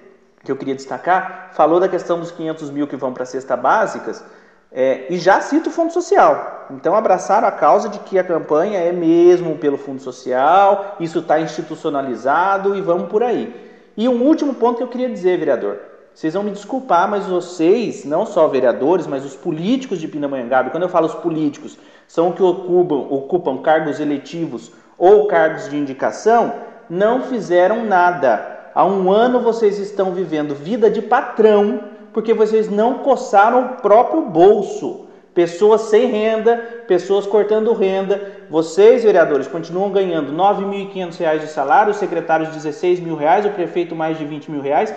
que 0.45 0.53
eu 0.53 0.57
queria 0.57 0.75
destacar, 0.75 1.51
falou 1.53 1.81
da 1.81 1.89
questão 1.89 2.21
dos 2.21 2.31
500 2.31 2.71
mil 2.71 2.87
que 2.87 2.97
vão 2.97 3.13
para 3.13 3.25
a 3.25 3.27
cesta 3.27 3.57
básicas, 3.57 4.25
é, 4.71 5.07
e 5.09 5.19
já 5.19 5.41
cita 5.41 5.69
o 5.69 5.73
Fundo 5.73 5.93
Social. 5.93 6.67
Então, 6.71 6.95
abraçaram 6.95 7.49
a 7.49 7.53
causa 7.53 7.89
de 7.89 7.99
que 8.01 8.19
a 8.19 8.25
campanha 8.25 8.79
é 8.79 8.93
mesmo 8.93 9.57
pelo 9.57 9.79
Fundo 9.79 10.01
Social, 10.01 10.97
isso 11.01 11.21
está 11.21 11.41
institucionalizado 11.41 12.77
e 12.77 12.81
vamos 12.81 13.09
por 13.09 13.23
aí. 13.23 13.53
E 13.97 14.09
um 14.09 14.23
último 14.23 14.55
ponto 14.55 14.77
que 14.77 14.83
eu 14.83 14.89
queria 14.89 15.09
dizer, 15.09 15.39
vereador. 15.39 15.94
Vocês 16.15 16.33
vão 16.33 16.45
me 16.45 16.53
desculpar, 16.53 17.11
mas 17.11 17.27
vocês, 17.27 18.05
não 18.05 18.25
só 18.25 18.47
vereadores, 18.47 19.05
mas 19.05 19.25
os 19.25 19.35
políticos 19.35 19.99
de 19.99 20.07
Pindamonhangaba, 20.07 20.71
quando 20.71 20.85
eu 20.85 20.89
falo 20.89 21.07
os 21.07 21.15
políticos, 21.15 21.77
são 22.07 22.31
que 22.31 22.43
ocupam, 22.43 23.09
ocupam 23.11 23.59
cargos 23.59 23.99
eletivos 23.99 24.71
ou 24.97 25.27
cargos 25.27 25.69
de 25.69 25.77
indicação, 25.77 26.53
não 26.89 27.23
fizeram 27.23 27.85
nada. 27.85 28.71
Há 28.73 28.85
um 28.85 29.11
ano 29.11 29.41
vocês 29.41 29.79
estão 29.81 30.13
vivendo 30.13 30.55
vida 30.55 30.89
de 30.89 31.03
patrão 31.03 31.81
porque 32.13 32.33
vocês 32.33 32.71
não 32.71 32.99
coçaram 32.99 33.65
o 33.65 33.69
próprio 33.83 34.23
bolso. 34.23 35.07
Pessoas 35.35 35.81
sem 35.83 36.07
renda, 36.07 36.57
pessoas 36.87 37.27
cortando 37.27 37.73
renda, 37.73 38.45
vocês, 38.49 39.03
vereadores, 39.03 39.49
continuam 39.49 39.91
ganhando 39.91 40.31
R$ 40.31 40.37
9.500 40.39 41.41
de 41.41 41.49
salário, 41.49 41.91
os 41.91 41.97
secretários 41.97 42.51
16 42.51 43.01
mil 43.01 43.17
reais, 43.17 43.45
o 43.45 43.51
prefeito 43.51 43.97
mais 43.97 44.17
de 44.17 44.25
20 44.25 44.53
mil 44.53 44.61
reais, 44.61 44.95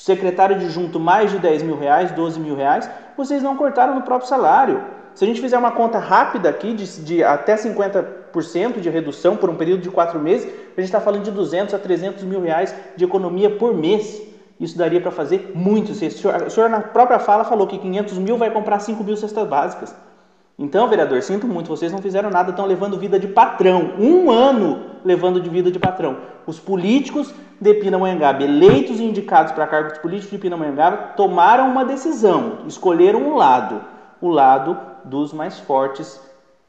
secretário 0.00 0.58
de 0.58 0.70
junto 0.70 0.98
mais 0.98 1.30
de 1.30 1.38
10 1.38 1.62
mil 1.62 1.76
reais, 1.76 2.10
12 2.12 2.40
mil, 2.40 2.56
reais, 2.56 2.88
vocês 3.18 3.42
não 3.42 3.54
cortaram 3.54 3.94
no 3.94 4.00
próprio 4.00 4.26
salário. 4.26 4.82
Se 5.14 5.24
a 5.24 5.26
gente 5.26 5.42
fizer 5.42 5.58
uma 5.58 5.72
conta 5.72 5.98
rápida 5.98 6.48
aqui, 6.48 6.72
de, 6.72 7.02
de 7.02 7.22
até 7.22 7.54
50% 7.54 8.80
de 8.80 8.88
redução 8.88 9.36
por 9.36 9.50
um 9.50 9.56
período 9.56 9.82
de 9.82 9.90
quatro 9.90 10.18
meses, 10.18 10.46
a 10.46 10.80
gente 10.80 10.88
está 10.88 11.00
falando 11.00 11.24
de 11.24 11.30
200 11.30 11.74
a 11.74 11.78
300 11.78 12.24
mil 12.24 12.40
reais 12.40 12.74
de 12.96 13.04
economia 13.04 13.50
por 13.50 13.74
mês. 13.74 14.22
Isso 14.58 14.78
daria 14.78 15.02
para 15.02 15.10
fazer 15.10 15.52
muito. 15.54 15.92
O 15.92 15.94
senhor, 15.94 16.44
o 16.46 16.50
senhor, 16.50 16.70
na 16.70 16.80
própria 16.80 17.18
fala, 17.18 17.44
falou 17.44 17.66
que 17.66 17.76
500 17.76 18.16
mil 18.16 18.38
vai 18.38 18.50
comprar 18.50 18.80
5 18.80 19.04
mil 19.04 19.16
cestas 19.18 19.46
básicas. 19.46 19.94
Então, 20.58 20.88
vereador, 20.88 21.22
sinto 21.22 21.46
muito, 21.46 21.68
vocês 21.68 21.92
não 21.92 22.00
fizeram 22.00 22.30
nada, 22.30 22.50
estão 22.50 22.64
levando 22.64 22.98
vida 22.98 23.18
de 23.18 23.28
patrão. 23.28 23.94
Um 23.98 24.30
ano 24.30 24.82
levando 25.04 25.40
de 25.40 25.50
vida 25.50 25.70
de 25.70 25.78
patrão. 25.78 26.18
Os 26.46 26.58
políticos 26.58 27.34
de 27.60 27.74
Pindamonhangaba, 27.74 28.42
eleitos 28.42 28.98
e 28.98 29.04
indicados 29.04 29.52
para 29.52 29.66
cargos 29.66 29.98
políticos 29.98 30.30
de 30.30 30.38
Pindamonhangaba, 30.38 30.96
tomaram 31.16 31.68
uma 31.70 31.84
decisão, 31.84 32.60
escolheram 32.66 33.20
um 33.20 33.36
lado, 33.36 33.82
o 34.20 34.28
lado 34.28 34.78
dos 35.04 35.32
mais 35.32 35.58
fortes 35.58 36.20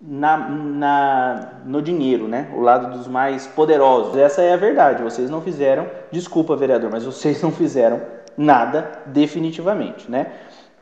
na, 0.01 0.37
na, 0.37 1.49
no 1.65 1.81
dinheiro, 1.81 2.27
né? 2.27 2.49
O 2.55 2.61
lado 2.61 2.97
dos 2.97 3.07
mais 3.07 3.45
poderosos. 3.47 4.17
Essa 4.17 4.41
é 4.41 4.53
a 4.53 4.57
verdade. 4.57 5.03
Vocês 5.03 5.29
não 5.29 5.41
fizeram, 5.41 5.85
desculpa, 6.11 6.55
vereador, 6.55 6.89
mas 6.91 7.05
vocês 7.05 7.41
não 7.41 7.51
fizeram 7.51 8.01
nada 8.37 9.03
definitivamente, 9.05 10.09
né? 10.09 10.31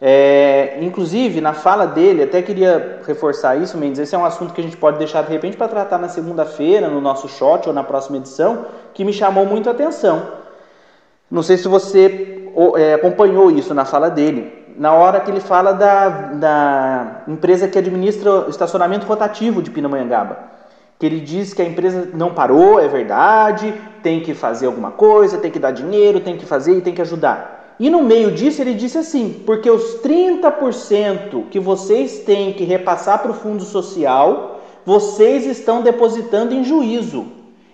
É, 0.01 0.77
inclusive, 0.81 1.41
na 1.41 1.53
fala 1.53 1.85
dele, 1.85 2.23
até 2.23 2.41
queria 2.41 2.99
reforçar 3.05 3.57
isso, 3.57 3.77
Mendes, 3.77 3.99
esse 3.99 4.15
é 4.15 4.17
um 4.17 4.23
assunto 4.23 4.53
que 4.53 4.61
a 4.61 4.63
gente 4.63 4.77
pode 4.77 4.97
deixar 4.97 5.23
de 5.23 5.29
repente 5.29 5.57
para 5.57 5.67
tratar 5.67 5.97
na 5.97 6.07
segunda-feira, 6.07 6.87
no 6.87 7.01
nosso 7.01 7.27
shot 7.27 7.67
ou 7.67 7.73
na 7.73 7.83
próxima 7.83 8.17
edição, 8.17 8.65
que 8.93 9.03
me 9.03 9.11
chamou 9.11 9.45
muito 9.45 9.67
a 9.67 9.73
atenção. 9.73 10.39
Não 11.29 11.43
sei 11.43 11.57
se 11.57 11.67
você 11.67 12.49
é, 12.77 12.93
acompanhou 12.93 13.51
isso 13.51 13.73
na 13.73 13.85
fala 13.85 14.09
dele 14.09 14.59
na 14.79 14.93
hora 14.93 15.19
que 15.19 15.29
ele 15.29 15.41
fala 15.41 15.73
da, 15.73 16.07
da 16.07 17.21
empresa 17.27 17.67
que 17.67 17.77
administra 17.77 18.47
o 18.47 18.49
estacionamento 18.49 19.05
rotativo 19.05 19.61
de 19.61 19.69
Pindamonhangaba. 19.69 20.39
Que 20.97 21.05
ele 21.05 21.19
diz 21.19 21.53
que 21.53 21.61
a 21.61 21.65
empresa 21.65 22.09
não 22.13 22.33
parou, 22.33 22.79
é 22.79 22.87
verdade, 22.87 23.73
tem 24.01 24.21
que 24.21 24.33
fazer 24.33 24.67
alguma 24.67 24.91
coisa, 24.91 25.37
tem 25.37 25.51
que 25.51 25.59
dar 25.59 25.71
dinheiro, 25.71 26.21
tem 26.21 26.37
que 26.37 26.45
fazer 26.45 26.77
e 26.77 26.81
tem 26.81 26.95
que 26.95 27.01
ajudar. 27.01 27.58
E 27.79 27.89
no 27.89 28.03
meio 28.03 28.31
disso 28.31 28.61
ele 28.61 28.73
disse 28.73 28.97
assim: 28.97 29.41
porque 29.45 29.69
os 29.69 30.01
30% 30.01 31.45
que 31.49 31.59
vocês 31.59 32.19
têm 32.19 32.51
que 32.53 32.63
repassar 32.63 33.19
para 33.19 33.31
o 33.31 33.35
fundo 33.35 33.63
social, 33.63 34.61
vocês 34.85 35.45
estão 35.45 35.81
depositando 35.81 36.53
em 36.53 36.63
juízo. 36.63 37.25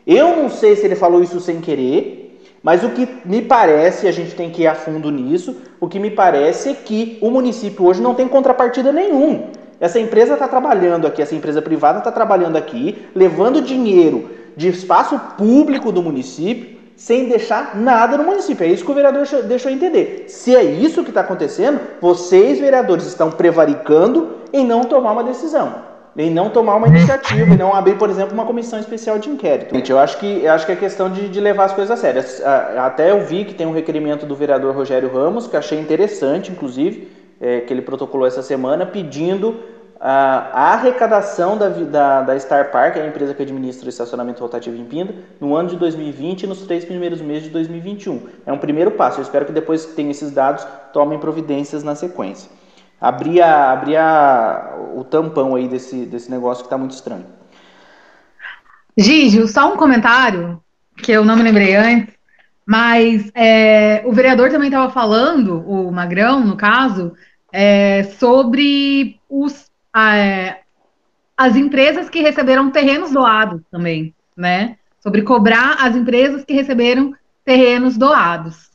Eu 0.05 0.35
não 0.35 0.49
sei 0.49 0.75
se 0.75 0.85
ele 0.85 0.95
falou 0.95 1.23
isso 1.23 1.39
sem 1.39 1.59
querer, 1.59 2.39
mas 2.61 2.83
o 2.83 2.89
que 2.89 3.07
me 3.25 3.41
parece, 3.41 4.07
a 4.07 4.11
gente 4.11 4.35
tem 4.35 4.51
que 4.51 4.63
ir 4.63 4.67
a 4.67 4.75
fundo 4.75 5.09
nisso, 5.09 5.55
o 5.79 5.87
que 5.87 5.99
me 5.99 6.11
parece 6.11 6.69
é 6.69 6.73
que 6.73 7.17
o 7.21 7.31
município 7.31 7.85
hoje 7.85 8.01
não 8.01 8.13
tem 8.13 8.27
contrapartida 8.27 8.91
nenhum. 8.91 9.47
Essa 9.79 9.99
empresa 9.99 10.33
está 10.33 10.47
trabalhando 10.47 11.07
aqui, 11.07 11.21
essa 11.21 11.35
empresa 11.35 11.61
privada 11.61 11.97
está 11.99 12.11
trabalhando 12.11 12.55
aqui, 12.55 12.95
levando 13.15 13.61
dinheiro 13.61 14.29
de 14.55 14.67
espaço 14.67 15.19
público 15.37 15.91
do 15.91 16.01
município, 16.01 16.74
sem 16.95 17.27
deixar 17.27 17.75
nada 17.75 18.17
no 18.17 18.23
município. 18.23 18.65
É 18.65 18.69
isso 18.69 18.85
que 18.85 18.91
o 18.91 18.95
vereador 18.95 19.25
deixou 19.43 19.71
entender. 19.71 20.25
Se 20.27 20.55
é 20.55 20.63
isso 20.63 21.03
que 21.03 21.09
está 21.09 21.21
acontecendo, 21.21 21.79
vocês, 22.01 22.59
vereadores, 22.59 23.05
estão 23.05 23.31
prevaricando 23.31 24.37
em 24.53 24.65
não 24.65 24.83
tomar 24.83 25.11
uma 25.11 25.23
decisão 25.23 25.95
em 26.17 26.29
não 26.29 26.49
tomar 26.49 26.75
uma 26.75 26.87
iniciativa 26.87 27.53
e 27.53 27.57
não 27.57 27.75
abrir, 27.75 27.97
por 27.97 28.09
exemplo, 28.09 28.33
uma 28.33 28.45
comissão 28.45 28.79
especial 28.79 29.19
de 29.19 29.29
inquérito. 29.29 29.75
Gente, 29.75 29.91
eu 29.91 29.99
acho 29.99 30.17
que, 30.17 30.43
eu 30.43 30.51
acho 30.51 30.65
que 30.65 30.71
é 30.71 30.75
questão 30.75 31.09
de, 31.09 31.27
de 31.27 31.41
levar 31.41 31.65
as 31.65 31.73
coisas 31.73 31.91
a 31.91 31.97
sério. 31.99 32.23
Até 32.77 33.11
eu 33.11 33.25
vi 33.25 33.43
que 33.43 33.53
tem 33.53 33.67
um 33.67 33.73
requerimento 33.73 34.25
do 34.25 34.35
vereador 34.35 34.73
Rogério 34.73 35.11
Ramos, 35.13 35.45
que 35.45 35.57
achei 35.57 35.77
interessante, 35.77 36.51
inclusive, 36.51 37.11
é, 37.41 37.59
que 37.61 37.73
ele 37.73 37.81
protocolou 37.81 38.25
essa 38.25 38.41
semana, 38.41 38.85
pedindo 38.85 39.59
a, 40.07 40.73
arrecadação 40.73 41.57
da, 41.57 41.69
da, 41.69 42.21
da, 42.21 42.39
Star 42.39 42.71
Park, 42.71 42.97
a 42.97 43.07
empresa 43.07 43.33
que 43.33 43.41
administra 43.41 43.85
o 43.85 43.89
estacionamento 43.89 44.41
rotativo 44.41 44.75
em 44.75 44.85
Pinda, 44.85 45.15
no 45.39 45.55
ano 45.55 45.69
de 45.69 45.75
2020 45.77 46.43
e 46.43 46.47
nos 46.47 46.61
três 46.61 46.85
primeiros 46.85 47.21
meses 47.21 47.43
de 47.43 47.49
2021. 47.49 48.27
É 48.45 48.53
um 48.53 48.57
primeiro 48.57 48.91
passo. 48.91 49.19
Eu 49.19 49.23
espero 49.23 49.45
que 49.45 49.51
depois 49.51 49.85
que 49.85 49.93
tenha 49.93 50.11
esses 50.11 50.31
dados, 50.31 50.65
tomem 50.93 51.19
providências 51.19 51.83
na 51.83 51.95
sequência 51.95 52.49
abrir, 52.99 53.41
a, 53.41 53.71
abrir 53.71 53.97
a, 53.97 54.75
o 54.95 55.03
tampão 55.03 55.55
aí 55.55 55.67
desse, 55.67 56.05
desse 56.05 56.29
negócio 56.29 56.63
que 56.63 56.67
está 56.67 56.77
muito 56.77 56.91
estranho. 56.91 57.25
Gigi, 58.97 59.47
só 59.47 59.73
um 59.73 59.77
comentário 59.77 60.61
que 60.97 61.11
eu 61.11 61.25
não 61.25 61.35
me 61.35 61.43
lembrei 61.43 61.75
antes, 61.75 62.15
mas 62.65 63.29
é, 63.35 64.01
o 64.05 64.11
vereador 64.11 64.49
também 64.49 64.69
estava 64.69 64.91
falando, 64.91 65.61
o 65.69 65.91
Magrão, 65.91 66.39
no 66.39 66.55
caso, 66.55 67.13
é, 67.51 68.03
sobre 68.17 69.19
os, 69.29 69.69
é, 69.95 70.59
as 71.37 71.55
empresas 71.55 72.09
que 72.09 72.21
receberam 72.21 72.71
terrenos 72.71 73.11
doados 73.11 73.61
também, 73.71 74.13
né? 74.35 74.77
Sobre 74.99 75.21
cobrar 75.21 75.77
as 75.79 75.95
empresas 75.95 76.43
que 76.43 76.53
receberam 76.53 77.13
terrenos 77.43 77.97
doados. 77.97 78.71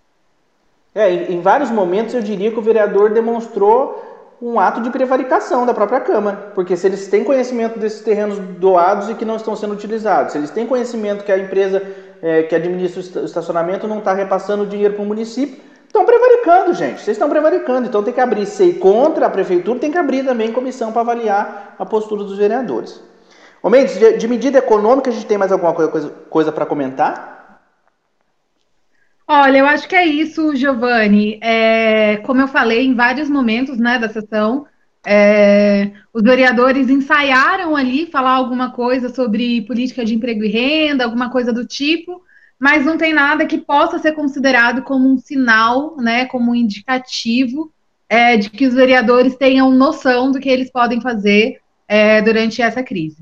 É, 0.94 1.12
em, 1.32 1.40
vários 1.40 1.70
momentos 1.70 2.14
eu 2.14 2.22
diria 2.22 2.50
que 2.50 2.58
o 2.58 2.62
vereador 2.62 3.10
demonstrou 3.10 4.06
um 4.42 4.58
ato 4.58 4.80
de 4.80 4.90
prevaricação 4.90 5.66
da 5.66 5.74
própria 5.74 6.00
Câmara, 6.00 6.52
porque 6.54 6.76
se 6.76 6.86
eles 6.86 7.06
têm 7.08 7.22
conhecimento 7.22 7.78
desses 7.78 8.00
terrenos 8.00 8.38
doados 8.38 9.10
e 9.10 9.14
que 9.14 9.24
não 9.24 9.36
estão 9.36 9.54
sendo 9.54 9.74
utilizados, 9.74 10.32
se 10.32 10.38
eles 10.38 10.50
têm 10.50 10.66
conhecimento 10.66 11.24
que 11.24 11.30
a 11.30 11.38
empresa 11.38 11.82
é, 12.22 12.42
que 12.44 12.54
administra 12.54 13.20
o 13.20 13.24
estacionamento 13.24 13.86
não 13.86 13.98
está 13.98 14.14
repassando 14.14 14.66
dinheiro 14.66 14.94
para 14.94 15.02
o 15.02 15.06
município, 15.06 15.60
estão 15.90 16.04
prevaricando, 16.04 16.72
gente. 16.72 17.00
Vocês 17.00 17.16
estão 17.16 17.28
prevaricando, 17.28 17.88
então 17.88 18.02
tem 18.02 18.14
que 18.14 18.20
abrir 18.20 18.46
SEI 18.46 18.74
contra 18.74 19.26
a 19.26 19.30
prefeitura, 19.30 19.78
tem 19.78 19.90
que 19.90 19.98
abrir 19.98 20.24
também 20.24 20.52
comissão 20.52 20.92
para 20.92 21.02
avaliar 21.02 21.74
a 21.78 21.84
postura 21.84 22.22
dos 22.22 22.38
vereadores. 22.38 23.02
Ô 23.62 23.68
Mendes, 23.68 23.98
de, 23.98 24.16
de 24.16 24.28
medida 24.28 24.58
econômica, 24.58 25.10
a 25.10 25.12
gente 25.12 25.26
tem 25.26 25.36
mais 25.36 25.52
alguma 25.52 25.74
coisa, 25.74 26.08
coisa 26.30 26.52
para 26.52 26.64
comentar? 26.64 27.38
Olha, 29.26 29.58
eu 29.58 29.66
acho 29.66 29.88
que 29.88 29.94
é 29.94 30.06
isso, 30.06 30.56
Giovanni. 30.56 31.38
É, 31.42 32.18
como 32.18 32.40
eu 32.40 32.48
falei 32.48 32.86
em 32.86 32.94
vários 32.94 33.28
momentos 33.28 33.78
né, 33.78 33.98
da 33.98 34.08
sessão, 34.08 34.66
é, 35.04 35.90
os 36.12 36.22
vereadores 36.22 36.88
ensaiaram 36.88 37.76
ali 37.76 38.06
falar 38.06 38.32
alguma 38.32 38.72
coisa 38.72 39.08
sobre 39.08 39.62
política 39.62 40.04
de 40.04 40.14
emprego 40.14 40.44
e 40.44 40.48
renda, 40.48 41.04
alguma 41.04 41.30
coisa 41.30 41.52
do 41.52 41.66
tipo, 41.66 42.22
mas 42.60 42.84
não 42.84 42.98
tem 42.98 43.14
nada 43.14 43.46
que 43.46 43.56
possa 43.56 43.98
ser 43.98 44.12
considerado 44.12 44.82
como 44.82 45.08
um 45.08 45.16
sinal, 45.16 45.96
né, 45.96 46.26
como 46.26 46.52
um 46.52 46.54
indicativo 46.54 47.72
é, 48.06 48.36
de 48.36 48.50
que 48.50 48.66
os 48.66 48.74
vereadores 48.74 49.34
tenham 49.34 49.70
noção 49.70 50.30
do 50.30 50.38
que 50.38 50.48
eles 50.48 50.70
podem 50.70 51.00
fazer 51.00 51.58
é, 51.88 52.20
durante 52.20 52.60
essa 52.60 52.82
crise. 52.82 53.16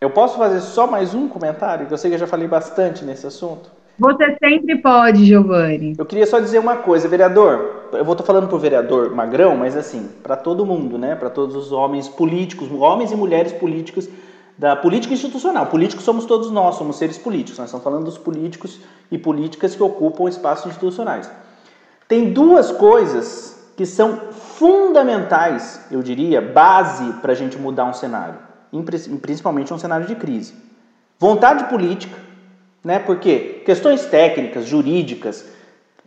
Eu 0.00 0.10
posso 0.10 0.36
fazer 0.36 0.60
só 0.60 0.84
mais 0.84 1.14
um 1.14 1.28
comentário? 1.28 1.86
Que 1.86 1.94
eu 1.94 1.98
sei 1.98 2.10
que 2.10 2.16
eu 2.16 2.20
já 2.20 2.26
falei 2.26 2.48
bastante 2.48 3.04
nesse 3.04 3.24
assunto. 3.24 3.70
Você 3.96 4.36
sempre 4.42 4.78
pode, 4.78 5.24
Giovanni. 5.24 5.94
Eu 5.96 6.04
queria 6.04 6.26
só 6.26 6.40
dizer 6.40 6.58
uma 6.58 6.78
coisa, 6.78 7.06
vereador. 7.06 7.88
Eu 7.92 8.04
vou 8.04 8.14
estar 8.14 8.24
falando 8.24 8.48
para 8.48 8.56
o 8.56 8.58
vereador 8.58 9.14
Magrão, 9.14 9.56
mas 9.56 9.76
assim, 9.76 10.08
para 10.24 10.34
todo 10.34 10.66
mundo, 10.66 10.98
né? 10.98 11.14
Para 11.14 11.30
todos 11.30 11.54
os 11.54 11.70
homens 11.70 12.08
políticos, 12.08 12.68
homens 12.72 13.12
e 13.12 13.16
mulheres 13.16 13.52
políticos 13.52 14.08
da 14.56 14.76
política 14.76 15.14
institucional. 15.14 15.66
Políticos 15.66 16.04
somos 16.04 16.24
todos 16.24 16.50
nós, 16.50 16.76
somos 16.76 16.96
seres 16.96 17.18
políticos. 17.18 17.58
Nós 17.58 17.68
estamos 17.68 17.84
falando 17.84 18.04
dos 18.04 18.18
políticos 18.18 18.80
e 19.10 19.18
políticas 19.18 19.74
que 19.74 19.82
ocupam 19.82 20.28
espaços 20.28 20.66
institucionais. 20.66 21.30
Tem 22.06 22.32
duas 22.32 22.70
coisas 22.70 23.58
que 23.76 23.86
são 23.86 24.18
fundamentais, 24.32 25.80
eu 25.90 26.02
diria, 26.02 26.40
base 26.40 27.12
para 27.14 27.32
a 27.32 27.34
gente 27.34 27.56
mudar 27.58 27.86
um 27.86 27.94
cenário, 27.94 28.38
principalmente 29.20 29.72
um 29.72 29.78
cenário 29.78 30.06
de 30.06 30.14
crise. 30.14 30.54
Vontade 31.18 31.64
política 31.64 32.22
né? 32.84 32.98
Porque 32.98 33.62
questões 33.64 34.06
técnicas, 34.06 34.66
jurídicas, 34.66 35.46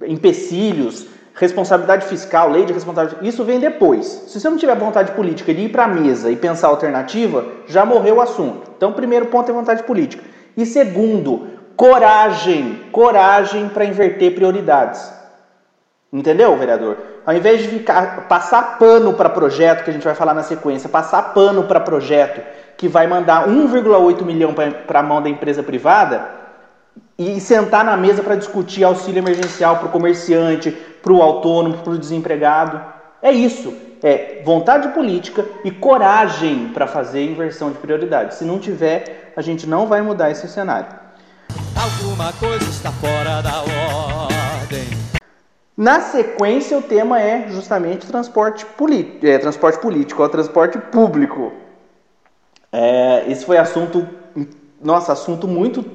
empecilhos, 0.05 1.08
responsabilidade 1.36 2.06
fiscal, 2.06 2.50
lei 2.50 2.65
de 2.65 2.74
responsabilidade, 2.74 3.28
isso 3.28 3.43
vem 3.43 3.60
depois. 3.60 4.06
Se 4.28 4.39
você 4.39 4.50
não 4.50 4.58
tiver 4.58 4.76
vontade 4.76 5.12
política 5.12 5.54
de 5.54 5.63
ir 5.63 5.69
para 5.69 5.84
a 5.84 5.88
mesa 5.88 6.32
e 6.32 6.36
pensar 6.36 6.69
alternativa, 6.69 7.45
já 7.67 7.86
morreu 7.86 8.15
o 8.15 8.21
assunto. 8.21 8.71
Então, 8.76 8.93
primeiro 8.93 9.26
ponto 9.28 9.52
é 9.52 9.54
vontade 9.54 9.84
política. 9.84 10.24
E 10.56 10.65
segundo, 10.65 11.48
coragem, 11.76 12.84
coragem 12.91 13.67
para 13.67 13.84
inverter 13.84 14.34
prioridades. 14.34 15.13
Entendeu, 16.12 16.56
vereador? 16.56 16.98
Ao 17.26 17.36
invés 17.36 17.62
de 17.62 17.67
ficar 17.67 18.28
passar 18.30 18.78
pano 18.80 19.13
para 19.13 19.30
projeto, 19.30 19.84
que 19.84 19.89
a 19.89 19.93
gente 19.93 20.04
vai 20.04 20.15
falar 20.15 20.34
na 20.34 20.43
sequência, 20.43 20.88
passar 20.88 21.34
pano 21.34 21.63
para 21.63 21.80
projeto 21.82 22.41
que 22.78 22.88
vai 22.88 23.08
mandar 23.08 23.48
1,8 23.48 24.24
milhão 24.24 24.54
para 24.54 25.00
a 25.00 25.04
mão 25.04 25.21
da 25.21 25.30
empresa 25.30 25.63
privada, 25.63 26.45
e 27.17 27.39
sentar 27.39 27.84
na 27.84 27.95
mesa 27.95 28.21
para 28.21 28.36
discutir 28.36 28.84
auxílio 28.84 29.19
emergencial 29.19 29.78
para 29.78 29.88
o 29.88 29.91
comerciante, 29.91 30.78
para 31.06 31.13
o 31.13 31.22
autônomo, 31.22 31.78
para 31.78 31.94
o 31.94 32.00
desempregado. 32.00 32.82
É 33.22 33.32
isso. 33.32 33.72
é 34.02 34.41
vontade 34.44 34.89
política 34.89 35.46
e 35.63 35.70
coragem 35.72 36.70
para 36.74 36.88
fazer 36.88 37.24
inversão 37.24 37.72
de 37.72 37.78
prioridade. 37.78 38.34
Se 38.36 38.44
não 38.44 38.58
tiver, 38.60 39.32
a 39.36 39.41
gente 39.41 39.68
não 39.68 39.86
vai 39.86 40.02
mudar 40.02 40.32
esse 40.32 40.48
cenário. 40.48 40.89
Alguma 41.76 42.34
coisa 42.34 42.65
está 42.70 42.91
fora 42.91 43.41
da 43.41 43.62
ordem. 43.62 44.86
Na 45.78 46.00
sequência, 46.00 46.78
o 46.78 46.82
tema 46.82 47.22
é 47.22 47.50
justamente 47.50 48.08
transporte, 48.08 48.65
é, 49.22 49.38
transporte 49.38 49.80
político, 49.80 50.24
ou 50.24 50.30
transporte 50.30 50.78
público. 50.78 51.52
É, 52.72 53.26
esse 53.28 53.46
foi 53.46 53.58
assunto, 53.58 54.08
nossa, 54.82 55.13
assunto 55.13 55.48
muito 55.48 55.86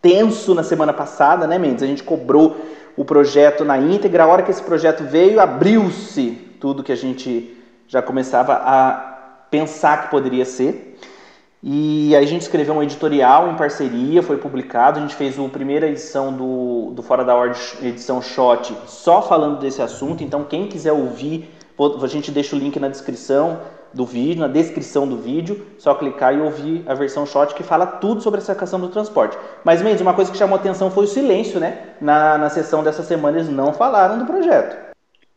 tenso 0.00 0.54
na 0.54 0.62
semana 0.62 0.92
passada, 0.92 1.46
né, 1.46 1.58
Mendes? 1.58 1.82
A 1.82 1.86
gente 1.86 2.02
cobrou 2.02 2.56
o 2.96 3.04
projeto 3.04 3.64
na 3.64 3.78
íntegra. 3.78 4.24
A 4.24 4.26
hora 4.26 4.42
que 4.42 4.50
esse 4.50 4.62
projeto 4.62 5.04
veio, 5.04 5.40
abriu-se 5.40 6.30
tudo 6.60 6.82
que 6.82 6.92
a 6.92 6.96
gente 6.96 7.56
já 7.88 8.00
começava 8.00 8.54
a 8.54 8.92
pensar 9.50 10.04
que 10.04 10.10
poderia 10.10 10.44
ser. 10.44 10.98
E 11.62 12.16
aí 12.16 12.24
a 12.24 12.26
gente 12.26 12.42
escreveu 12.42 12.74
um 12.74 12.82
editorial 12.82 13.50
em 13.50 13.56
parceria, 13.56 14.22
foi 14.22 14.38
publicado. 14.38 14.98
A 14.98 15.02
gente 15.02 15.14
fez 15.14 15.38
a 15.38 15.48
primeira 15.48 15.88
edição 15.88 16.32
do, 16.32 16.92
do 16.94 17.02
Fora 17.02 17.24
da 17.24 17.34
Ordem, 17.34 17.60
edição 17.82 18.22
Shot, 18.22 18.74
só 18.86 19.20
falando 19.20 19.58
desse 19.58 19.82
assunto. 19.82 20.24
Então, 20.24 20.44
quem 20.44 20.68
quiser 20.68 20.92
ouvir, 20.92 21.50
a 22.02 22.06
gente 22.06 22.30
deixa 22.30 22.56
o 22.56 22.58
link 22.58 22.78
na 22.78 22.88
descrição 22.88 23.60
do 23.92 24.06
vídeo, 24.06 24.40
na 24.40 24.48
descrição 24.48 25.06
do 25.06 25.16
vídeo, 25.16 25.66
só 25.78 25.94
clicar 25.94 26.34
e 26.34 26.40
ouvir 26.40 26.82
a 26.86 26.94
versão 26.94 27.26
shot 27.26 27.54
que 27.54 27.62
fala 27.62 27.86
tudo 27.86 28.20
sobre 28.20 28.40
essa 28.40 28.54
questão 28.54 28.80
do 28.80 28.88
transporte. 28.88 29.36
Mas, 29.64 29.82
Mendes, 29.82 30.00
uma 30.00 30.14
coisa 30.14 30.30
que 30.30 30.38
chamou 30.38 30.56
atenção 30.56 30.90
foi 30.90 31.04
o 31.04 31.08
silêncio, 31.08 31.58
né? 31.58 31.78
Na, 32.00 32.38
na 32.38 32.48
sessão 32.48 32.82
dessa 32.82 33.02
semana 33.02 33.38
eles 33.38 33.50
não 33.50 33.72
falaram 33.72 34.18
do 34.18 34.26
projeto. 34.26 34.90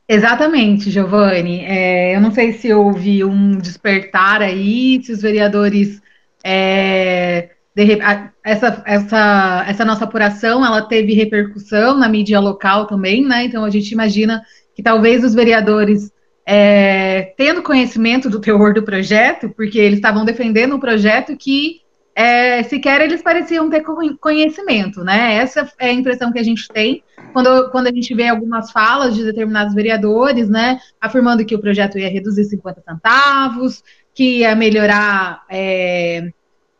Exatamente, 0.07 0.91
Giovanni. 0.91 1.63
É, 1.65 2.15
eu 2.15 2.21
não 2.21 2.31
sei 2.31 2.53
se 2.53 2.73
houve 2.73 3.23
um 3.23 3.57
despertar 3.57 4.41
aí, 4.41 5.01
se 5.03 5.11
os 5.11 5.21
vereadores. 5.21 6.01
É, 6.45 7.49
de, 7.75 7.97
essa, 8.43 8.83
essa, 8.85 9.65
essa 9.67 9.85
nossa 9.85 10.03
apuração 10.03 10.63
ela 10.63 10.81
teve 10.81 11.13
repercussão 11.13 11.97
na 11.97 12.07
mídia 12.07 12.39
local 12.39 12.85
também, 12.85 13.25
né? 13.25 13.45
Então 13.45 13.63
a 13.63 13.69
gente 13.69 13.91
imagina 13.91 14.43
que 14.75 14.83
talvez 14.83 15.23
os 15.23 15.33
vereadores 15.33 16.11
é, 16.45 17.33
tendo 17.37 17.63
conhecimento 17.63 18.29
do 18.29 18.39
teor 18.39 18.73
do 18.73 18.83
projeto, 18.83 19.49
porque 19.49 19.79
eles 19.79 19.99
estavam 19.99 20.25
defendendo 20.25 20.75
um 20.75 20.79
projeto 20.79 21.35
que 21.37 21.81
é, 22.15 22.61
sequer 22.63 23.01
eles 23.01 23.23
pareciam 23.23 23.69
ter 23.69 23.83
conhecimento, 24.19 25.03
né? 25.03 25.35
Essa 25.35 25.67
é 25.79 25.89
a 25.89 25.93
impressão 25.93 26.31
que 26.31 26.37
a 26.37 26.43
gente 26.43 26.67
tem 26.67 27.03
quando, 27.31 27.71
quando 27.71 27.87
a 27.87 27.91
gente 27.91 28.13
vê 28.13 28.27
algumas 28.27 28.71
falas 28.71 29.15
de 29.15 29.23
determinados 29.23 29.73
vereadores, 29.73 30.47
né? 30.47 30.79
Afirmando 31.01 31.43
que 31.43 31.55
o 31.55 31.59
projeto 31.59 31.97
ia 31.97 32.09
reduzir 32.09 32.43
50 32.45 32.83
centavos, 32.87 33.83
que 34.13 34.39
ia 34.39 34.55
melhorar, 34.55 35.43
é, 35.49 36.29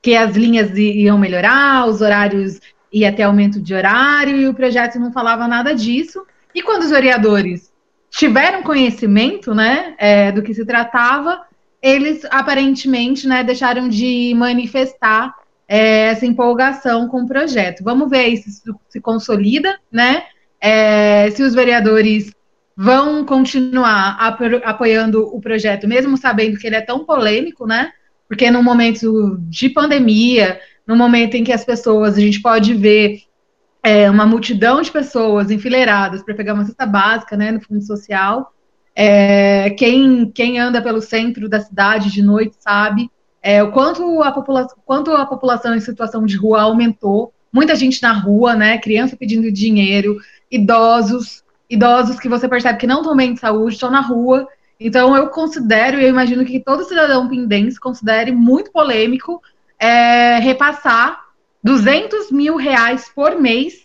que 0.01 0.15
as 0.15 0.35
linhas 0.35 0.77
iam 0.77 1.17
melhorar, 1.17 1.87
os 1.87 2.01
horários 2.01 2.59
ia 2.91 3.11
ter 3.11 3.23
aumento 3.23 3.59
de 3.59 3.73
horário, 3.73 4.37
e 4.37 4.47
o 4.47 4.53
projeto 4.53 4.99
não 4.99 5.11
falava 5.11 5.47
nada 5.47 5.73
disso. 5.73 6.23
E 6.53 6.61
quando 6.61 6.83
os 6.83 6.91
vereadores 6.91 7.72
tiveram 8.13 8.61
conhecimento, 8.61 9.55
né, 9.55 9.95
é, 9.97 10.31
do 10.31 10.43
que 10.43 10.53
se 10.53 10.63
tratava, 10.63 11.41
eles 11.81 12.23
aparentemente, 12.29 13.27
né, 13.27 13.43
deixaram 13.43 13.89
de 13.89 14.33
manifestar 14.35 15.33
é, 15.67 16.09
essa 16.09 16.25
empolgação 16.25 17.07
com 17.07 17.23
o 17.23 17.27
projeto. 17.27 17.83
Vamos 17.83 18.09
ver 18.09 18.19
aí 18.19 18.37
se 18.37 18.49
isso 18.49 18.79
se 18.87 19.01
consolida, 19.01 19.79
né, 19.91 20.23
é, 20.61 21.31
se 21.31 21.41
os 21.41 21.55
vereadores 21.55 22.31
vão 22.77 23.25
continuar 23.25 24.17
apoiando 24.63 25.27
o 25.35 25.41
projeto, 25.41 25.87
mesmo 25.87 26.15
sabendo 26.15 26.57
que 26.59 26.67
ele 26.67 26.75
é 26.75 26.81
tão 26.81 27.03
polêmico, 27.03 27.65
né, 27.65 27.91
porque 28.27 28.49
no 28.51 28.61
momento 28.61 29.37
de 29.49 29.69
pandemia, 29.69 30.59
no 30.85 30.95
momento 30.95 31.33
em 31.33 31.43
que 31.43 31.51
as 31.51 31.65
pessoas, 31.65 32.15
a 32.15 32.21
gente 32.21 32.41
pode 32.41 32.75
ver 32.75 33.23
é, 33.83 34.09
uma 34.09 34.25
multidão 34.25 34.81
de 34.81 34.89
pessoas 34.89 35.51
enfileiradas 35.51 36.23
para 36.23 36.33
pegar 36.33 36.53
uma 36.53 36.63
cesta 36.63 36.85
básica 36.85 37.35
né, 37.35 37.51
no 37.51 37.59
fundo 37.59 37.81
social. 37.81 38.53
É, 38.95 39.71
quem, 39.71 40.31
quem 40.33 40.57
anda 40.57 40.81
pelo 40.81 41.01
centro 41.01 41.49
da 41.49 41.59
cidade 41.59 42.09
de 42.09 42.21
noite 42.21 42.55
sabe 42.59 43.11
é, 43.41 43.61
o 43.61 43.71
quanto 43.71 44.23
a, 44.23 44.31
população, 44.31 44.77
quanto 44.85 45.11
a 45.11 45.25
população 45.25 45.75
em 45.75 45.81
situação 45.81 46.25
de 46.25 46.37
rua 46.37 46.61
aumentou. 46.61 47.33
Muita 47.51 47.75
gente 47.75 48.01
na 48.01 48.13
rua, 48.13 48.55
né? 48.55 48.77
Criança 48.77 49.17
pedindo 49.17 49.51
dinheiro, 49.51 50.17
idosos, 50.49 51.43
idosos 51.69 52.19
que 52.19 52.29
você 52.29 52.47
percebe 52.47 52.79
que 52.79 52.87
não 52.87 53.01
estão 53.01 53.15
bem 53.15 53.33
de 53.33 53.41
saúde, 53.41 53.73
estão 53.73 53.91
na 53.91 53.99
rua. 53.99 54.47
Então 54.79 55.15
eu 55.15 55.27
considero, 55.27 55.99
e 55.99 56.03
eu 56.03 56.09
imagino 56.09 56.45
que 56.45 56.59
todo 56.59 56.85
cidadão 56.85 57.27
pindense 57.27 57.79
considere 57.79 58.31
muito 58.31 58.71
polêmico 58.71 59.41
é, 59.77 60.39
repassar 60.39 61.22
200 61.63 62.31
mil 62.31 62.55
reais 62.55 63.09
por 63.15 63.39
mês 63.39 63.83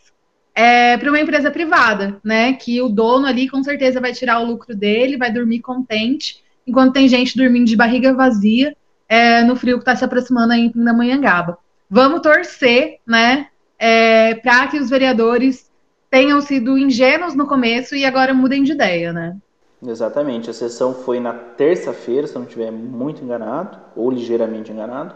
é, 0.54 0.96
para 0.96 1.08
uma 1.08 1.20
empresa 1.20 1.50
privada, 1.50 2.18
né? 2.24 2.52
Que 2.54 2.82
o 2.82 2.88
dono 2.88 3.26
ali 3.26 3.48
com 3.48 3.62
certeza 3.62 4.00
vai 4.00 4.12
tirar 4.12 4.40
o 4.40 4.46
lucro 4.46 4.74
dele, 4.74 5.16
vai 5.16 5.32
dormir 5.32 5.60
contente, 5.60 6.42
enquanto 6.66 6.94
tem 6.94 7.08
gente 7.08 7.36
dormindo 7.36 7.66
de 7.66 7.76
barriga 7.76 8.12
vazia 8.12 8.76
é, 9.08 9.42
no 9.42 9.54
frio 9.54 9.76
que 9.76 9.82
está 9.82 9.94
se 9.94 10.04
aproximando 10.04 10.52
aí 10.52 10.62
em 10.62 10.70
Pindamonhangaba. 10.70 11.58
Vamos 11.88 12.20
torcer, 12.20 12.98
né? 13.06 13.46
É, 13.78 14.34
para 14.34 14.66
que 14.66 14.78
os 14.78 14.90
vereadores 14.90 15.70
tenham 16.10 16.40
sido 16.40 16.76
ingênuos 16.76 17.34
no 17.34 17.46
começo 17.46 17.94
e 17.94 18.04
agora 18.04 18.34
mudem 18.34 18.64
de 18.64 18.72
ideia, 18.72 19.12
né? 19.12 19.36
Exatamente. 19.86 20.50
A 20.50 20.52
sessão 20.52 20.92
foi 20.92 21.20
na 21.20 21.32
terça-feira, 21.32 22.26
se 22.26 22.34
eu 22.34 22.40
não 22.40 22.46
estiver 22.46 22.72
muito 22.72 23.22
enganado, 23.22 23.78
ou 23.94 24.10
ligeiramente 24.10 24.72
enganado. 24.72 25.14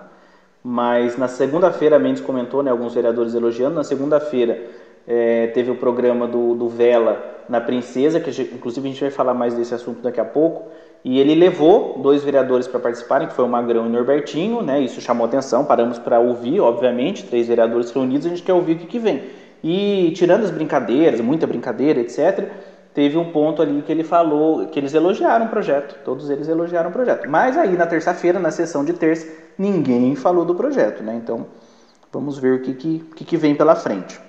Mas 0.62 1.18
na 1.18 1.26
segunda-feira, 1.26 1.98
Mendes 1.98 2.22
comentou, 2.22 2.62
né, 2.62 2.70
alguns 2.70 2.94
vereadores 2.94 3.34
elogiando, 3.34 3.74
na 3.74 3.82
segunda-feira 3.82 4.62
é, 5.06 5.48
teve 5.48 5.70
o 5.70 5.74
programa 5.74 6.28
do, 6.28 6.54
do 6.54 6.68
Vela 6.68 7.20
na 7.48 7.60
Princesa, 7.60 8.20
que 8.20 8.30
inclusive 8.54 8.88
a 8.88 8.92
gente 8.92 9.00
vai 9.00 9.10
falar 9.10 9.34
mais 9.34 9.54
desse 9.54 9.74
assunto 9.74 10.00
daqui 10.00 10.20
a 10.20 10.24
pouco, 10.24 10.68
e 11.04 11.18
ele 11.18 11.34
levou 11.34 11.98
dois 11.98 12.22
vereadores 12.22 12.68
para 12.68 12.78
participarem, 12.78 13.26
que 13.26 13.34
foi 13.34 13.44
o 13.44 13.48
Magrão 13.48 13.86
e 13.86 13.88
o 13.88 13.90
Norbertinho, 13.90 14.62
né, 14.62 14.80
isso 14.80 15.00
chamou 15.00 15.26
atenção, 15.26 15.64
paramos 15.64 15.98
para 15.98 16.20
ouvir, 16.20 16.60
obviamente, 16.60 17.26
três 17.26 17.48
vereadores 17.48 17.90
reunidos, 17.90 18.26
a 18.26 18.30
gente 18.30 18.42
quer 18.42 18.54
ouvir 18.54 18.74
o 18.74 18.78
que, 18.78 18.86
que 18.86 18.98
vem. 19.00 19.22
E 19.64 20.12
tirando 20.14 20.44
as 20.44 20.50
brincadeiras, 20.50 21.20
muita 21.20 21.46
brincadeira, 21.46 22.00
etc., 22.00 22.48
teve 22.94 23.16
um 23.16 23.32
ponto 23.32 23.62
ali 23.62 23.82
que 23.82 23.90
ele 23.90 24.04
falou 24.04 24.66
que 24.66 24.78
eles 24.78 24.94
elogiaram 24.94 25.46
o 25.46 25.48
projeto, 25.48 25.96
todos 26.04 26.28
eles 26.30 26.48
elogiaram 26.48 26.90
o 26.90 26.92
projeto. 26.92 27.28
Mas 27.28 27.56
aí 27.56 27.76
na 27.76 27.86
terça-feira, 27.86 28.38
na 28.38 28.50
sessão 28.50 28.84
de 28.84 28.92
terça, 28.92 29.26
ninguém 29.58 30.14
falou 30.14 30.44
do 30.44 30.54
projeto, 30.54 31.02
né? 31.02 31.14
Então 31.14 31.46
vamos 32.12 32.38
ver 32.38 32.54
o 32.54 32.62
que, 32.62 32.74
que, 32.74 33.24
que 33.24 33.36
vem 33.36 33.54
pela 33.54 33.74
frente. 33.74 34.20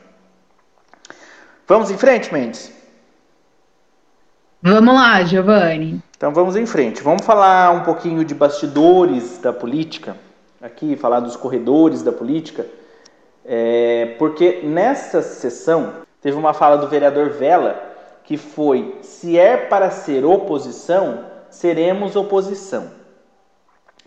Vamos 1.67 1.91
em 1.91 1.97
frente, 1.97 2.33
Mendes? 2.33 2.71
Vamos 4.61 4.93
lá, 4.93 5.23
Giovanni. 5.23 6.01
Então 6.15 6.33
vamos 6.33 6.55
em 6.55 6.65
frente. 6.65 7.03
Vamos 7.03 7.25
falar 7.25 7.71
um 7.71 7.83
pouquinho 7.83 8.23
de 8.23 8.33
bastidores 8.33 9.37
da 9.39 9.51
política, 9.51 10.15
aqui, 10.61 10.95
falar 10.95 11.19
dos 11.19 11.35
corredores 11.35 12.01
da 12.01 12.13
política, 12.13 12.65
é, 13.45 14.15
porque 14.17 14.61
nessa 14.63 15.21
sessão 15.21 15.95
teve 16.21 16.37
uma 16.37 16.53
fala 16.53 16.77
do 16.77 16.87
vereador 16.87 17.31
Vela 17.31 17.92
que 18.23 18.37
foi: 18.37 18.97
se 19.01 19.37
é 19.37 19.57
para 19.57 19.91
ser 19.91 20.25
oposição, 20.25 21.25
seremos 21.49 22.15
oposição. 22.15 22.91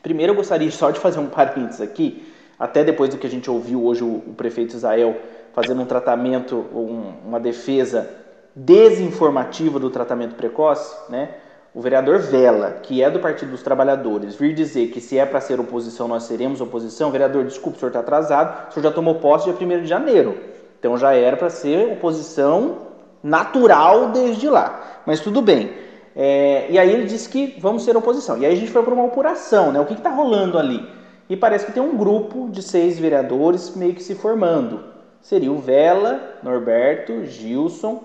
Primeiro 0.02 0.33
eu 0.33 0.37
gostaria 0.37 0.70
só 0.70 0.90
de 0.90 1.00
fazer 1.00 1.18
um 1.18 1.26
parênteses 1.26 1.81
aqui, 1.81 2.33
até 2.59 2.85
depois 2.85 3.11
do 3.11 3.18
que 3.18 3.26
a 3.26 3.31
gente 3.31 3.50
ouviu 3.50 3.85
hoje 3.85 4.05
o, 4.05 4.22
o 4.26 4.35
prefeito 4.37 4.74
Israel 4.74 5.16
fazendo 5.52 5.83
um 5.83 5.87
tratamento, 5.87 6.57
um, 6.74 7.12
uma 7.26 7.40
defesa 7.40 8.09
desinformativa 8.55 9.79
do 9.79 9.90
tratamento 9.90 10.35
precoce, 10.35 10.94
né? 11.11 11.31
O 11.74 11.81
vereador 11.81 12.18
Vela, 12.20 12.79
que 12.83 13.02
é 13.02 13.11
do 13.11 13.20
Partido 13.20 13.50
dos 13.50 13.62
Trabalhadores, 13.62 14.35
vir 14.35 14.55
dizer 14.55 14.88
que 14.88 15.00
se 15.00 15.18
é 15.18 15.26
para 15.26 15.42
ser 15.42 15.61
oposição, 15.61 16.09
nós 16.09 16.22
seremos 16.22 16.62
oposição, 16.62 17.11
vereador, 17.11 17.44
desculpe, 17.44 17.76
o 17.76 17.81
senhor 17.81 17.90
está 17.90 18.00
atrasado, 18.00 18.70
o 18.70 18.72
senhor 18.72 18.85
já 18.85 18.90
tomou 18.90 19.16
posse 19.16 19.52
dia 19.52 19.76
1 19.76 19.83
de 19.83 19.87
janeiro. 19.87 20.38
Então 20.79 20.96
já 20.96 21.12
era 21.12 21.37
para 21.37 21.50
ser 21.50 21.92
oposição 21.92 22.86
natural 23.27 24.11
desde 24.11 24.49
lá. 24.49 25.01
Mas 25.05 25.21
tudo 25.21 25.43
bem. 25.43 25.73
É, 26.15 26.67
e 26.71 26.79
aí 26.79 26.91
ele 26.93 27.05
disse 27.05 27.29
que 27.29 27.57
vamos 27.61 27.85
ser 27.85 27.97
oposição. 27.97 28.39
E 28.39 28.47
aí 28.47 28.53
a 28.53 28.57
gente 28.57 28.71
foi 28.71 28.83
para 28.83 28.95
uma 28.95 29.07
apuração, 29.07 29.73
né? 29.73 29.81
O 29.81 29.85
que 29.85 29.95
está 29.95 30.11
rolando 30.11 30.59
ali? 30.59 30.89
E 31.29 31.37
parece 31.37 31.67
que 31.67 31.73
tem 31.73 31.83
um 31.83 31.97
grupo 31.97 32.49
de 32.49 32.62
seis 32.62 32.99
vereadores 32.99 33.75
meio 33.75 33.95
que 33.95 34.03
se 34.03 34.15
formando. 34.15 34.85
Seria 35.21 35.51
o 35.51 35.59
Vela, 35.59 36.39
Norberto, 36.43 37.25
Gilson, 37.25 38.01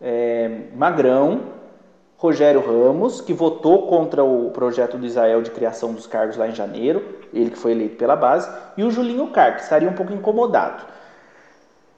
é, 0.00 0.62
Magrão, 0.74 1.40
Rogério 2.16 2.60
Ramos, 2.60 3.20
que 3.20 3.32
votou 3.32 3.86
contra 3.86 4.24
o 4.24 4.50
projeto 4.50 4.98
do 4.98 5.06
Israel 5.06 5.40
de 5.40 5.52
criação 5.52 5.92
dos 5.92 6.06
cargos 6.08 6.36
lá 6.36 6.48
em 6.48 6.54
janeiro, 6.54 7.04
ele 7.32 7.50
que 7.50 7.58
foi 7.58 7.70
eleito 7.70 7.94
pela 7.94 8.16
base, 8.16 8.50
e 8.76 8.82
o 8.82 8.90
Julinho 8.90 9.28
Car, 9.28 9.54
que 9.54 9.62
estaria 9.62 9.88
um 9.88 9.92
pouco 9.92 10.12
incomodado 10.12 10.82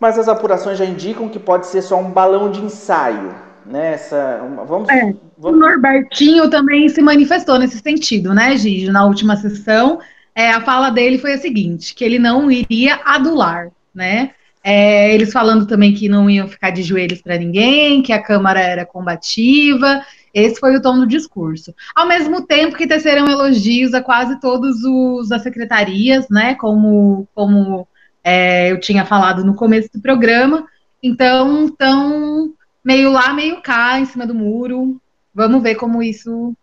mas 0.01 0.19
as 0.19 0.29
apurações 0.29 0.79
já 0.79 0.85
indicam 0.85 1.29
que 1.29 1.39
pode 1.39 1.67
ser 1.67 1.83
só 1.83 2.01
um 2.01 2.11
balão 2.11 2.51
de 2.51 2.61
ensaio. 2.61 3.35
Né? 3.67 3.93
Essa, 3.93 4.41
uma, 4.43 4.65
vamos, 4.65 4.89
é. 4.89 5.15
O 5.37 5.53
Norbertinho 5.53 6.49
também 6.49 6.89
se 6.89 7.03
manifestou 7.03 7.59
nesse 7.59 7.79
sentido, 7.79 8.35
né, 8.35 8.57
Gigi? 8.57 8.91
Na 8.91 9.05
última 9.05 9.37
sessão, 9.37 10.01
é, 10.35 10.51
a 10.51 10.61
fala 10.63 10.91
dele 10.91 11.19
foi 11.19 11.35
a 11.35 11.39
seguinte: 11.39 11.95
que 11.95 12.03
ele 12.03 12.19
não 12.19 12.51
iria 12.51 12.99
adular, 13.05 13.69
né? 13.95 14.31
É, 14.63 15.15
eles 15.15 15.33
falando 15.33 15.67
também 15.67 15.95
que 15.95 16.09
não 16.09 16.29
iam 16.29 16.49
ficar 16.49 16.71
de 16.71 16.83
joelhos 16.83 17.23
para 17.23 17.39
ninguém, 17.39 18.03
que 18.03 18.13
a 18.13 18.23
Câmara 18.23 18.61
era 18.61 18.85
combativa. 18.85 20.03
Esse 20.33 20.61
foi 20.61 20.77
o 20.77 20.83
tom 20.83 20.99
do 20.99 21.07
discurso. 21.07 21.75
Ao 21.95 22.07
mesmo 22.07 22.47
tempo 22.47 22.77
que 22.77 22.87
teceram 22.87 23.27
elogios 23.29 23.95
a 23.95 24.03
quase 24.03 24.39
todos 24.41 24.77
os 24.85 25.33
as 25.33 25.43
secretarias, 25.43 26.29
né? 26.29 26.55
Como, 26.55 27.27
como 27.35 27.89
é, 28.23 28.71
eu 28.71 28.81
tinha 28.81 29.05
falado 29.05 29.45
no 29.45 29.55
começo 29.55 29.91
do 29.93 30.01
programa. 30.01 30.67
Então, 31.03 31.67
estão 31.67 32.53
meio 32.85 33.11
lá, 33.11 33.33
meio 33.33 33.63
cá, 33.63 33.99
em 33.99 34.05
cima 34.05 34.27
do 34.27 34.35
muro. 34.35 35.01
Vamos 35.35 35.63
ver 35.63 35.77
como 35.77 36.03
isso 36.03 36.55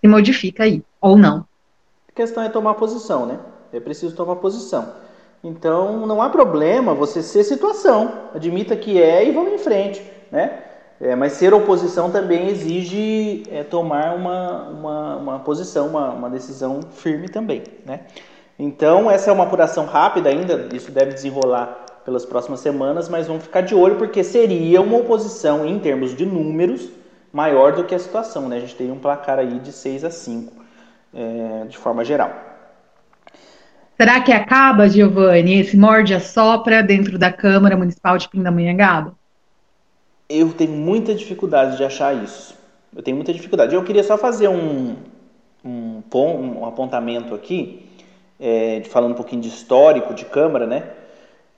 se 0.00 0.08
modifica 0.08 0.64
aí, 0.64 0.82
ou 1.00 1.16
não. 1.16 1.46
A 2.08 2.12
questão 2.12 2.42
é 2.42 2.48
tomar 2.48 2.74
posição, 2.74 3.26
né? 3.26 3.38
É 3.72 3.80
preciso 3.80 4.14
tomar 4.14 4.36
posição. 4.36 4.92
Então, 5.42 6.06
não 6.06 6.20
há 6.20 6.28
problema 6.28 6.94
você 6.94 7.22
ser 7.22 7.44
situação. 7.44 8.30
Admita 8.34 8.76
que 8.76 9.00
é 9.00 9.26
e 9.26 9.32
vamos 9.32 9.52
em 9.52 9.58
frente, 9.58 10.02
né? 10.30 10.64
É, 11.00 11.16
mas 11.16 11.32
ser 11.32 11.54
oposição 11.54 12.10
também 12.10 12.48
exige 12.48 13.44
é, 13.50 13.64
tomar 13.64 14.14
uma, 14.14 14.68
uma, 14.68 15.16
uma 15.16 15.38
posição, 15.38 15.86
uma, 15.86 16.10
uma, 16.10 16.28
decisão 16.28 16.80
firme 16.82 17.26
também, 17.26 17.62
né? 17.86 18.00
Então, 18.62 19.10
essa 19.10 19.30
é 19.30 19.32
uma 19.32 19.44
apuração 19.44 19.86
rápida 19.86 20.28
ainda, 20.28 20.68
isso 20.76 20.92
deve 20.92 21.14
desenrolar 21.14 21.86
pelas 22.04 22.26
próximas 22.26 22.60
semanas, 22.60 23.08
mas 23.08 23.26
vamos 23.26 23.44
ficar 23.44 23.62
de 23.62 23.74
olho 23.74 23.96
porque 23.96 24.22
seria 24.22 24.82
uma 24.82 24.98
oposição 24.98 25.64
em 25.64 25.78
termos 25.78 26.14
de 26.14 26.26
números 26.26 26.90
maior 27.32 27.72
do 27.72 27.84
que 27.84 27.94
a 27.94 27.98
situação, 27.98 28.50
né? 28.50 28.58
A 28.58 28.60
gente 28.60 28.74
tem 28.74 28.92
um 28.92 28.98
placar 28.98 29.38
aí 29.38 29.58
de 29.60 29.72
6 29.72 30.04
a 30.04 30.10
5, 30.10 30.52
é, 31.14 31.64
de 31.70 31.78
forma 31.78 32.04
geral. 32.04 32.34
Será 33.96 34.20
que 34.20 34.30
acaba, 34.30 34.90
Giovanni, 34.90 35.60
esse 35.60 35.74
morde-a-sopra 35.74 36.82
dentro 36.82 37.18
da 37.18 37.32
Câmara 37.32 37.78
Municipal 37.78 38.18
de 38.18 38.28
Pindamonhangaba? 38.28 39.14
Eu 40.28 40.52
tenho 40.52 40.72
muita 40.72 41.14
dificuldade 41.14 41.78
de 41.78 41.84
achar 41.84 42.14
isso. 42.14 42.54
Eu 42.94 43.02
tenho 43.02 43.16
muita 43.16 43.32
dificuldade. 43.32 43.74
Eu 43.74 43.82
queria 43.82 44.02
só 44.02 44.18
fazer 44.18 44.48
um, 44.48 44.96
um, 45.64 46.02
um 46.14 46.66
apontamento 46.66 47.34
aqui, 47.34 47.89
é, 48.40 48.82
falando 48.88 49.12
um 49.12 49.16
pouquinho 49.16 49.42
de 49.42 49.48
histórico 49.48 50.14
de 50.14 50.24
Câmara, 50.24 50.66
né? 50.66 50.84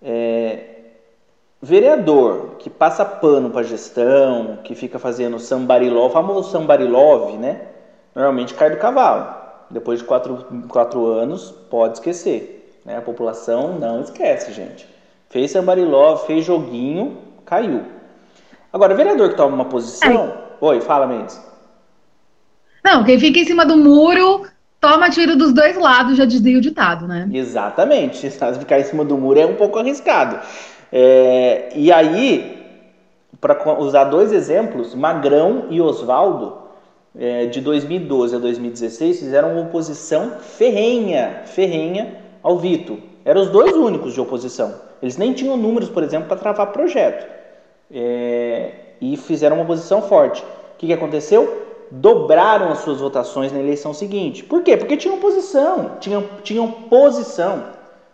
É, 0.03 0.73
vereador 1.63 2.57
que 2.59 2.69
passa 2.69 3.05
pano 3.05 3.51
para 3.51 3.63
gestão, 3.63 4.59
que 4.65 4.75
fica 4.75 4.99
fazendo 4.99 5.39
sambarilov, 5.39 6.07
o 6.07 6.11
famoso 6.11 6.51
sambarilov, 6.51 7.39
né? 7.39 7.69
Normalmente 8.15 8.55
cai 8.55 8.71
do 8.71 8.79
cavalo. 8.79 9.41
Depois 9.71 10.01
de 10.01 10.05
quatro, 10.05 10.45
quatro 10.69 11.07
anos, 11.07 11.55
pode 11.71 11.95
esquecer. 11.95 12.81
Né? 12.85 12.99
A 12.99 13.01
população 13.01 13.79
não 13.79 14.03
esquece, 14.03 14.53
gente. 14.53 14.87
Fez 15.31 15.53
sambarilov, 15.53 16.27
fez 16.27 16.45
joguinho, 16.45 17.17
caiu. 17.47 17.83
Agora, 18.73 18.95
vereador 18.95 19.31
que 19.31 19.37
toma 19.37 19.55
uma 19.55 19.65
posição. 19.67 20.37
Oi, 20.61 20.81
fala, 20.81 21.07
Mendes. 21.07 21.41
Não, 22.85 23.05
quem 23.05 23.19
fica 23.19 23.39
em 23.39 23.45
cima 23.45 23.65
do 23.65 23.77
muro 23.77 24.45
toma 24.83 25.09
tiro 25.09 25.37
dos 25.37 25.53
dois 25.53 25.79
lados, 25.79 26.17
já 26.17 26.25
dizia 26.25 26.59
o 26.59 26.61
ditado, 26.61 27.07
né? 27.07 27.31
Exatamente. 27.33 28.29
Ficar 28.59 28.81
em 28.81 28.85
cima 28.85 29.05
do 29.05 29.17
muro 29.17 29.39
é 29.39 29.47
um 29.47 29.55
pouco 29.55 29.79
arriscado. 29.79 30.41
É, 30.93 31.71
e 31.75 31.91
aí, 31.93 32.67
para 33.41 33.79
usar 33.79 34.05
dois 34.05 34.33
exemplos, 34.33 34.95
Magrão 34.95 35.67
e 35.71 35.81
Oswaldo, 35.81 36.59
é, 37.17 37.47
de 37.47 37.61
2012 37.61 38.35
a 38.35 38.39
2016, 38.41 39.21
fizeram 39.21 39.53
uma 39.53 39.63
oposição 39.63 40.33
ferrenha, 40.41 41.43
ferrenha 41.47 42.17
ao 42.43 42.59
Vito. 42.59 42.99
Eram 43.25 43.43
os 43.43 43.51
dois 43.51 43.77
únicos 43.77 44.13
de 44.13 44.21
oposição. 44.21 44.75
Eles 45.01 45.17
nem 45.17 45.33
tinham 45.33 45.57
números, 45.57 45.89
por 45.89 46.03
exemplo, 46.03 46.27
para 46.27 46.37
travar 46.37 46.73
projeto. 46.73 47.25
É, 47.89 48.73
e 49.01 49.17
fizeram 49.17 49.57
uma 49.57 49.63
oposição 49.63 50.03
forte. 50.03 50.43
O 50.43 50.79
que, 50.79 50.89
que 50.89 50.93
aconteceu? 50.93 51.72
Dobraram 51.95 52.71
as 52.71 52.79
suas 52.79 53.01
votações 53.01 53.53
na 53.53 53.59
eleição 53.59 53.93
seguinte. 53.93 54.43
Por 54.43 54.63
quê? 54.63 54.79
Porque 54.79 54.97
tinham 54.97 55.19
posição, 55.19 55.93
tinham, 56.01 56.25
tinham 56.43 56.67
posição. 56.71 57.65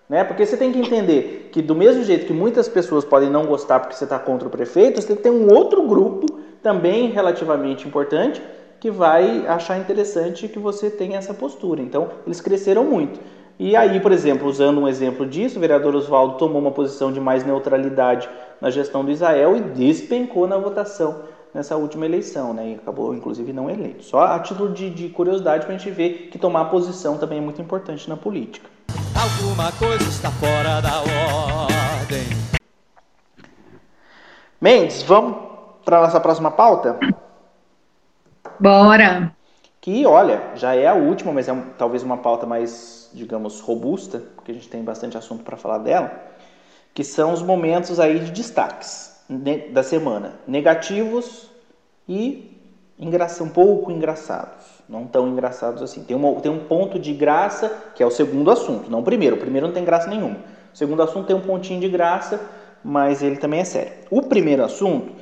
Né? 0.09 0.25
Porque 0.25 0.45
você 0.45 0.57
tem 0.57 0.73
que 0.73 0.81
entender 0.81 1.51
que, 1.53 1.62
do 1.62 1.77
mesmo 1.77 2.03
jeito 2.03 2.27
que 2.27 2.33
muitas 2.33 2.67
pessoas 2.67 3.05
podem 3.05 3.31
não 3.31 3.47
gostar 3.47 3.79
porque 3.79 3.95
você 3.95 4.03
está 4.03 4.19
contra 4.19 4.49
o 4.49 4.51
prefeito, 4.51 5.01
você 5.01 5.07
tem 5.07 5.17
que 5.17 5.23
ter 5.23 5.31
um 5.31 5.55
outro 5.55 5.87
grupo, 5.87 6.27
também 6.61 7.11
relativamente 7.11 7.87
importante, 7.87 8.43
que 8.81 8.91
vai 8.91 9.47
achar 9.47 9.79
interessante 9.79 10.49
que 10.49 10.59
você 10.59 10.91
tenha 10.91 11.17
essa 11.17 11.33
postura. 11.33 11.81
Então, 11.81 12.09
eles 12.27 12.41
cresceram 12.41 12.83
muito. 12.83 13.21
E 13.61 13.77
aí, 13.77 14.01
por 14.01 14.11
exemplo, 14.11 14.49
usando 14.49 14.81
um 14.81 14.88
exemplo 14.88 15.25
disso, 15.25 15.57
o 15.57 15.61
vereador 15.61 15.95
Oswaldo 15.95 16.37
tomou 16.37 16.61
uma 16.61 16.73
posição 16.73 17.12
de 17.12 17.21
mais 17.21 17.45
neutralidade 17.45 18.29
na 18.61 18.71
gestão 18.71 19.05
do 19.05 19.11
Israel 19.12 19.57
e 19.57 19.61
despencou 19.61 20.49
na 20.49 20.57
votação 20.57 21.38
nessa 21.55 21.77
última 21.77 22.05
eleição, 22.05 22.53
né? 22.53 22.71
E 22.71 22.75
acabou, 22.75 23.15
inclusive, 23.15 23.53
não 23.53 23.71
eleito. 23.71 24.05
Só 24.05 24.23
a 24.23 24.39
título 24.41 24.73
de, 24.73 24.91
de 24.91 25.09
curiosidade 25.09 25.65
para 25.65 25.75
a 25.75 25.79
gente 25.79 25.91
ver 25.91 26.29
que 26.31 26.39
tomar 26.39 26.67
posição 26.67 27.19
também 27.19 27.39
é 27.39 27.41
muito 27.41 27.61
importante 27.61 28.09
na 28.09 28.17
política. 28.17 28.69
Alguma 29.15 29.73
coisa 29.73 30.05
está 30.09 30.31
fora 30.31 30.81
da 30.81 31.01
ordem. 31.01 32.25
Mendes, 34.61 35.03
vamos 35.03 35.37
para 35.85 35.99
a 35.99 36.03
nossa 36.03 36.21
próxima 36.21 36.51
pauta? 36.51 36.99
Bora! 38.59 39.33
Que, 39.81 40.05
olha, 40.05 40.43
já 40.57 40.75
é 40.75 40.87
a 40.87 40.95
última, 40.95 41.33
mas 41.33 41.49
é 41.49 41.53
um, 41.53 41.63
talvez 41.79 42.03
uma 42.03 42.19
pauta 42.19 42.45
mais, 42.45 43.11
digamos, 43.15 43.61
robusta, 43.61 44.23
porque 44.35 44.51
a 44.51 44.55
gente 44.55 44.69
tem 44.69 44.83
bastante 44.83 45.17
assunto 45.17 45.45
para 45.45 45.57
falar 45.57 45.79
dela, 45.79 46.13
que 46.93 47.05
são 47.05 47.33
os 47.33 47.41
momentos 47.41 48.01
aí 48.01 48.19
de 48.19 48.33
destaques 48.33 49.17
da 49.29 49.83
semana, 49.83 50.35
negativos 50.47 51.51
e 52.09 52.57
engraçados, 52.99 53.47
um 53.47 53.53
pouco 53.53 53.93
engraçados, 53.93 54.64
não 54.88 55.07
tão 55.07 55.29
engraçados 55.29 55.83
assim. 55.83 56.03
Tem, 56.03 56.17
uma, 56.17 56.41
tem 56.41 56.51
um 56.51 56.61
ponto 56.61 56.99
de 56.99 57.12
graça, 57.12 57.71
que 57.95 58.03
é 58.03 58.07
o 58.07 58.11
segundo 58.11 58.51
assunto, 58.51 58.91
não 58.91 59.01
o 59.01 59.03
primeiro. 59.03 59.37
O 59.37 59.38
primeiro 59.38 59.67
não 59.67 59.75
tem 59.75 59.85
graça 59.85 60.09
nenhuma. 60.09 60.37
O 60.73 60.77
segundo 60.77 61.03
assunto 61.03 61.27
tem 61.27 61.37
um 61.37 61.41
pontinho 61.41 61.81
de 61.81 61.88
graça, 61.88 62.41
mas 62.83 63.23
ele 63.23 63.37
também 63.37 63.61
é 63.61 63.64
sério. 63.64 63.93
O 64.11 64.23
primeiro 64.23 64.64
assunto, 64.64 65.12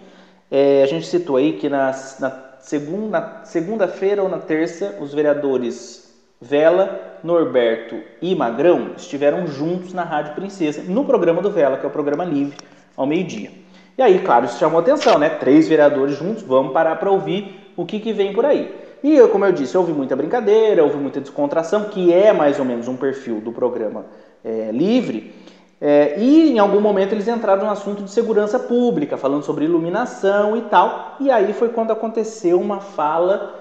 é, 0.51 0.83
a 0.83 0.87
gente 0.87 1.07
citou 1.07 1.37
aí 1.37 1.55
que 1.55 1.69
na, 1.69 1.93
na 2.21 2.45
segunda, 2.61 3.41
segunda-feira 3.45 4.23
ou 4.23 4.29
na 4.29 4.39
terça, 4.39 4.97
os 5.01 5.13
vereadores 5.13 6.07
Vela, 6.41 7.19
Norberto 7.25 7.99
e 8.21 8.35
Magrão 8.35 8.93
estiveram 8.97 9.47
juntos 9.47 9.95
na 9.95 10.05
Rádio 10.05 10.35
Princesa, 10.35 10.83
no 10.83 11.05
programa 11.05 11.41
do 11.41 11.51
Vela, 11.51 11.79
que 11.79 11.87
é 11.87 11.89
o 11.89 11.93
programa 11.93 12.25
livre, 12.25 12.57
ao 12.95 13.07
meio-dia. 13.07 13.51
E 13.97 14.03
aí, 14.03 14.19
claro, 14.19 14.45
isso 14.45 14.59
chamou 14.59 14.81
atenção, 14.81 15.19
né? 15.19 15.31
Três 15.31 15.67
vereadores 15.69 16.17
juntos, 16.17 16.43
vamos 16.43 16.73
parar 16.73 16.97
para 16.97 17.11
ouvir 17.11 17.73
o 17.77 17.87
que, 17.87 17.99
que 17.99 18.13
vem 18.13 18.33
por 18.33 18.45
aí. 18.45 18.75
E, 19.03 19.21
como 19.29 19.45
eu 19.45 19.53
disse, 19.53 19.77
houve 19.77 19.93
muita 19.93 20.15
brincadeira, 20.15 20.83
houve 20.83 20.97
muita 20.97 21.21
descontração, 21.21 21.85
que 21.85 22.13
é 22.13 22.33
mais 22.33 22.59
ou 22.59 22.65
menos 22.65 22.89
um 22.89 22.97
perfil 22.97 23.41
do 23.41 23.53
programa 23.53 24.07
é, 24.45 24.71
livre. 24.73 25.35
É, 25.81 26.19
e 26.19 26.51
em 26.51 26.59
algum 26.59 26.81
momento 26.81 27.13
eles 27.13 27.29
entraram 27.29 27.65
no 27.65 27.71
assunto 27.71 28.03
de 28.03 28.11
segurança 28.11 28.59
pública, 28.59 29.17
falando 29.17 29.45
sobre 29.45 29.65
iluminação 29.65 30.57
e 30.57 30.63
tal. 30.63 31.17
E 31.21 31.31
aí 31.31 31.53
foi 31.53 31.69
quando 31.69 31.91
aconteceu 31.91 32.61
uma 32.61 32.81
fala 32.81 33.55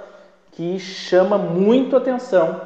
que 0.51 0.79
chama 0.79 1.37
muito 1.37 1.95
atenção 1.95 2.61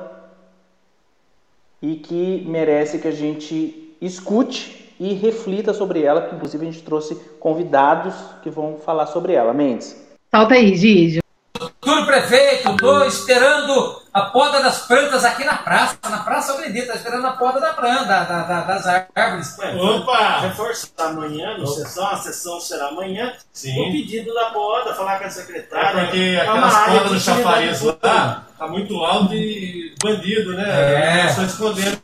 e 1.81 1.95
que 1.95 2.45
merece 2.47 2.99
que 2.99 3.07
a 3.07 3.11
gente 3.11 3.95
escute 3.99 4.78
e 4.99 5.13
reflita 5.13 5.73
sobre 5.73 6.03
ela, 6.03 6.21
que 6.23 6.35
inclusive 6.35 6.67
a 6.67 6.71
gente 6.71 6.83
trouxe 6.83 7.15
convidados 7.39 8.13
que 8.43 8.49
vão 8.49 8.77
falar 8.77 9.07
sobre 9.07 9.33
ela. 9.33 9.53
Mendes. 9.53 9.95
Salta 10.29 10.55
aí, 10.55 10.75
Gigi. 10.75 11.19
Futuro 11.57 12.05
prefeito, 12.05 12.69
estou 12.69 13.05
esperando 13.05 14.01
a 14.19 14.25
poda 14.31 14.61
das 14.61 14.85
plantas 14.85 15.23
aqui 15.25 15.43
na 15.43 15.55
praça, 15.55 15.97
na 16.09 16.19
Praça 16.19 16.53
Acredita, 16.53 16.93
esperando 16.93 17.25
a 17.25 17.31
poda 17.31 17.59
da 17.59 17.73
planta, 17.73 18.05
da, 18.05 18.23
da, 18.23 18.61
das 18.61 18.87
árvores. 18.87 19.57
Opa! 19.79 20.39
Reforçar 20.41 21.07
amanhã, 21.07 21.57
no 21.57 21.65
sessão, 21.67 22.07
a 22.07 22.17
sessão 22.17 22.59
será 22.59 22.87
amanhã, 22.87 23.33
Sim. 23.51 23.89
o 23.89 23.91
pedido 23.91 24.33
da 24.33 24.45
poda, 24.51 24.93
falar 24.93 25.19
com 25.19 25.25
a 25.25 25.29
secretária. 25.29 26.01
É 26.01 26.03
porque 26.05 26.39
aquelas 26.41 26.85
podas 26.85 27.11
do 27.11 27.19
chafariz 27.19 27.81
lá 27.81 28.45
tá 28.57 28.67
muito 28.67 28.95
alto 28.97 29.33
e 29.33 29.95
bandido, 30.03 30.53
né? 30.53 31.23
É. 31.23 31.25
Estão 31.27 31.45
escondendo. 31.45 31.99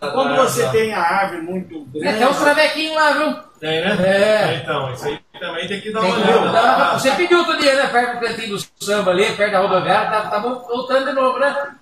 Quando 0.00 0.36
você 0.36 0.68
tem 0.70 0.92
a 0.92 1.00
árvore 1.00 1.42
muito 1.42 1.84
grande. 1.86 2.00
Tem 2.00 2.08
até 2.08 2.28
uns 2.28 2.38
travequinhos 2.38 2.96
lá, 2.96 3.12
viu? 3.12 3.36
Tem, 3.60 3.80
né? 3.80 3.96
É. 4.00 4.60
Então, 4.62 4.92
isso 4.92 5.06
aí 5.06 5.18
também 5.38 5.68
tem 5.68 5.80
que 5.80 5.92
dar 5.92 6.00
uma 6.00 6.14
olhada. 6.14 6.52
Dar, 6.52 6.98
você 6.98 7.10
pediu 7.12 7.38
outro 7.38 7.58
dia, 7.58 7.74
né? 7.74 7.86
Perto 7.88 8.14
do 8.14 8.26
cantinho 8.26 8.56
do 8.56 8.84
samba 8.84 9.10
ali, 9.10 9.32
perto 9.36 9.52
da 9.52 9.60
rodoviária, 9.60 10.10
tá, 10.10 10.30
tá 10.30 10.38
voltando 10.38 11.06
de 11.06 11.12
novo, 11.12 11.38
né? 11.38 11.74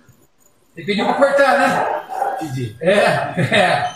Você 0.73 0.83
pediu 0.83 1.05
pra 1.05 1.13
cortar, 1.13 1.57
né? 1.57 2.37
Pedi. 2.39 2.75
É, 2.81 2.95
é. 2.95 3.95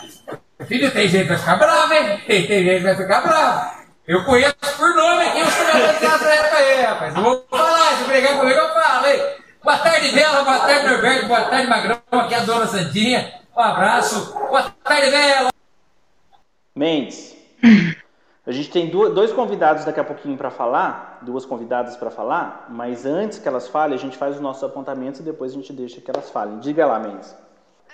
Filho, 0.66 0.90
tem 0.90 1.08
gente 1.08 1.22
que 1.22 1.28
vai 1.28 1.38
ficar 1.38 1.56
bravo, 1.56 1.92
hein? 1.92 2.20
Tem, 2.26 2.46
tem 2.46 2.64
gente 2.64 2.78
que 2.78 2.84
vai 2.84 2.96
ficar 2.96 3.20
bravo. 3.20 3.80
Eu 4.06 4.24
conheço 4.24 4.54
por 4.76 4.94
nome 4.94 5.22
aqui 5.24 5.42
os 5.42 5.54
comediantes 5.54 6.00
dessa 6.00 6.28
época 6.28 6.56
aí, 6.56 6.82
rapaz. 6.82 7.16
Eu 7.16 7.22
vou 7.22 7.46
falar, 7.50 7.96
se 7.96 8.04
brigar 8.04 8.38
comigo, 8.38 8.58
eu 8.58 8.68
falo. 8.74 9.06
Hein? 9.06 9.20
Boa 9.62 9.78
tarde, 9.78 10.12
Bela. 10.12 10.42
Boa 10.42 10.58
tarde, 10.58 10.88
Norberto. 10.88 11.26
Boa 11.26 11.40
tarde, 11.42 11.66
Magrão. 11.68 12.02
Aqui 12.10 12.34
é 12.34 12.38
a 12.38 12.40
Dona 12.40 12.66
Santinha. 12.66 13.32
Um 13.56 13.60
abraço. 13.60 14.32
Boa 14.32 14.74
tarde, 14.82 15.10
Bela. 15.10 15.50
Mendes. 16.74 17.36
A 18.50 18.52
gente 18.52 18.68
tem 18.68 18.90
dois 18.90 19.32
convidados 19.32 19.84
daqui 19.84 20.00
a 20.00 20.04
pouquinho 20.04 20.36
para 20.36 20.50
falar, 20.50 21.20
duas 21.22 21.46
convidadas 21.46 21.96
para 21.96 22.10
falar, 22.10 22.66
mas 22.68 23.06
antes 23.06 23.38
que 23.38 23.46
elas 23.46 23.68
falem, 23.68 23.94
a 23.94 23.96
gente 23.96 24.16
faz 24.16 24.34
os 24.34 24.40
nossos 24.40 24.64
apontamentos 24.64 25.20
e 25.20 25.22
depois 25.22 25.52
a 25.52 25.54
gente 25.54 25.72
deixa 25.72 26.00
que 26.00 26.10
elas 26.10 26.28
falem. 26.30 26.58
Diga 26.58 26.84
lá, 26.84 26.98
Mendes. 26.98 27.32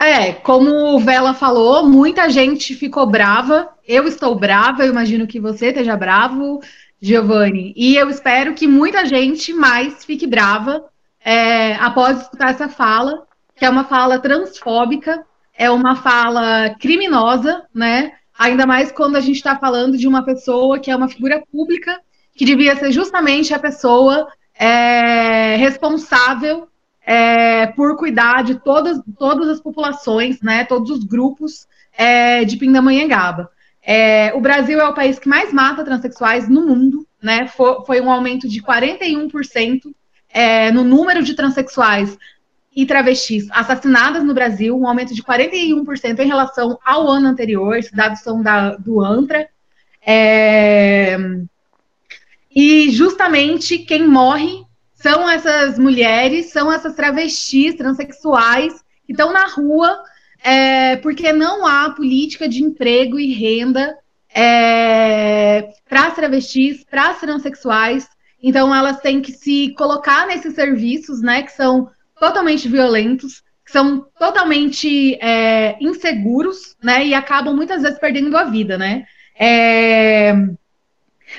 É, 0.01 0.33
como 0.33 0.95
o 0.95 0.99
Vela 0.99 1.35
falou, 1.35 1.87
muita 1.87 2.31
gente 2.31 2.75
ficou 2.75 3.05
brava. 3.05 3.69
Eu 3.87 4.05
estou 4.09 4.35
brava, 4.35 4.83
eu 4.83 4.91
imagino 4.91 5.27
que 5.27 5.39
você 5.39 5.67
esteja 5.67 5.95
bravo, 5.95 6.63
Giovanni. 6.99 7.75
E 7.77 7.95
eu 7.95 8.09
espero 8.09 8.55
que 8.55 8.67
muita 8.67 9.05
gente 9.05 9.53
mais 9.53 10.07
fique 10.07 10.27
brava 10.27 10.87
é, 11.23 11.75
após 11.75 12.23
escutar 12.23 12.53
essa 12.53 12.71
fala, 12.71 13.27
que 13.55 13.67
é 13.67 13.69
uma 13.69 13.85
fala 13.85 14.19
transfóbica, 14.19 15.23
é 15.53 15.71
uma 15.71 15.97
fala 15.97 16.75
criminosa, 16.81 17.63
né? 17.75 18.13
Ainda 18.39 18.67
mais 18.67 18.93
quando 18.93 19.17
a 19.17 19.21
gente 19.21 19.37
está 19.37 19.57
falando 19.57 19.97
de 19.97 20.07
uma 20.07 20.25
pessoa 20.25 20.79
que 20.79 20.91
é 20.91 20.97
uma 20.97 21.09
figura 21.09 21.43
pública, 21.51 21.99
que 22.35 22.45
devia 22.45 22.77
ser 22.77 22.93
justamente 22.93 23.55
a 23.55 23.59
pessoa 23.59 24.29
é, 24.55 25.57
responsável 25.57 26.69
é, 27.05 27.67
por 27.69 27.97
cuidar 27.97 28.43
de 28.43 28.57
todas, 28.57 29.01
todas 29.19 29.49
as 29.49 29.61
populações, 29.61 30.41
né, 30.43 30.65
todos 30.65 30.91
os 30.91 31.05
grupos 31.05 31.67
é, 31.97 32.45
de 32.45 32.57
Pindamonhangaba. 32.57 33.51
É, 33.83 34.35
o 34.35 34.41
Brasil 34.41 34.81
é 34.81 34.89
o 34.89 34.95
país 34.95 35.19
que 35.19 35.29
mais 35.29 35.53
mata 35.53 35.85
transexuais 35.85 36.49
no 36.49 36.67
mundo, 36.67 37.07
né, 37.23 37.47
foi, 37.47 37.85
foi 37.87 38.01
um 38.01 38.11
aumento 38.11 38.49
de 38.49 38.61
41% 38.61 39.95
é, 40.29 40.71
no 40.73 40.83
número 40.83 41.23
de 41.23 41.35
transexuais 41.35 42.19
e 42.77 42.85
travestis 42.85 43.47
assassinadas 43.51 44.23
no 44.23 44.35
Brasil, 44.35 44.79
um 44.79 44.87
aumento 44.87 45.15
de 45.15 45.23
41% 45.23 46.19
em 46.19 46.27
relação 46.27 46.79
ao 46.85 47.09
ano 47.09 47.29
anterior, 47.29 47.79
esses 47.79 47.91
dados 47.91 48.21
são 48.21 48.43
da, 48.43 48.77
do 48.77 49.01
ANTRA. 49.01 49.49
É, 50.07 51.17
e 52.55 52.91
justamente 52.91 53.79
quem 53.79 54.07
morre 54.07 54.63
são 54.95 55.29
essas 55.29 55.79
mulheres, 55.79 56.53
são 56.53 56.71
essas 56.71 56.95
travestis, 56.95 57.75
transexuais, 57.77 58.75
que 59.07 59.13
estão 59.13 59.33
na 59.33 59.47
rua 59.47 60.03
é, 60.45 60.97
porque 60.97 61.33
não 61.33 61.67
há 61.67 61.91
política 61.91 62.47
de 62.47 62.63
emprego 62.63 63.19
e 63.19 63.33
renda 63.33 63.97
é, 64.35 65.71
para 65.89 66.09
as 66.09 66.15
travestis, 66.15 66.85
para 66.85 67.09
as 67.09 67.21
transexuais. 67.21 68.07
Então, 68.43 68.75
elas 68.75 69.01
têm 69.01 69.23
que 69.23 69.33
se 69.33 69.75
colocar 69.79 70.27
nesses 70.27 70.55
serviços, 70.55 71.23
né, 71.23 71.43
que 71.43 71.53
são 71.53 71.91
totalmente 72.19 72.69
violentos, 72.69 73.43
que 73.65 73.73
são 73.73 74.07
totalmente 74.19 75.15
é, 75.21 75.77
inseguros, 75.81 76.77
né, 76.83 77.05
e 77.07 77.15
acabam 77.15 77.55
muitas 77.55 77.83
vezes 77.83 77.99
perdendo 77.99 78.37
a 78.37 78.45
vida, 78.45 78.79
né. 78.79 79.05
É, 79.39 80.33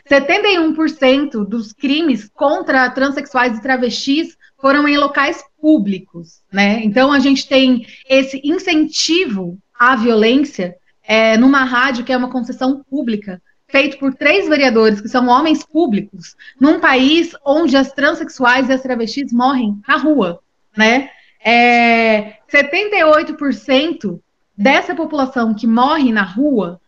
71% 0.09 1.45
dos 1.45 1.73
crimes 1.73 2.29
contra 2.29 2.89
transexuais 2.89 3.57
e 3.57 3.61
travestis 3.61 4.37
foram 4.59 4.87
em 4.87 4.97
locais 4.97 5.43
públicos, 5.59 6.41
né? 6.51 6.81
Então 6.83 7.11
a 7.11 7.19
gente 7.19 7.47
tem 7.47 7.85
esse 8.09 8.41
incentivo 8.43 9.57
à 9.77 9.95
violência 9.95 10.75
é, 11.03 11.37
numa 11.37 11.63
rádio 11.63 12.03
que 12.03 12.11
é 12.11 12.17
uma 12.17 12.29
concessão 12.29 12.83
pública, 12.89 13.41
feito 13.69 13.97
por 13.97 14.13
três 14.13 14.47
vereadores 14.47 14.99
que 14.99 15.09
são 15.09 15.27
homens 15.27 15.63
públicos, 15.63 16.35
num 16.59 16.79
país 16.79 17.35
onde 17.45 17.77
as 17.77 17.91
transexuais 17.91 18.69
e 18.69 18.73
as 18.73 18.81
travestis 18.81 19.31
morrem 19.31 19.79
na 19.87 19.97
rua, 19.97 20.39
né? 20.77 21.09
É, 21.43 22.35
78% 22.51 24.19
dessa 24.57 24.95
população 24.95 25.53
que 25.53 25.67
morre 25.67 26.11
na 26.11 26.23
rua 26.23 26.81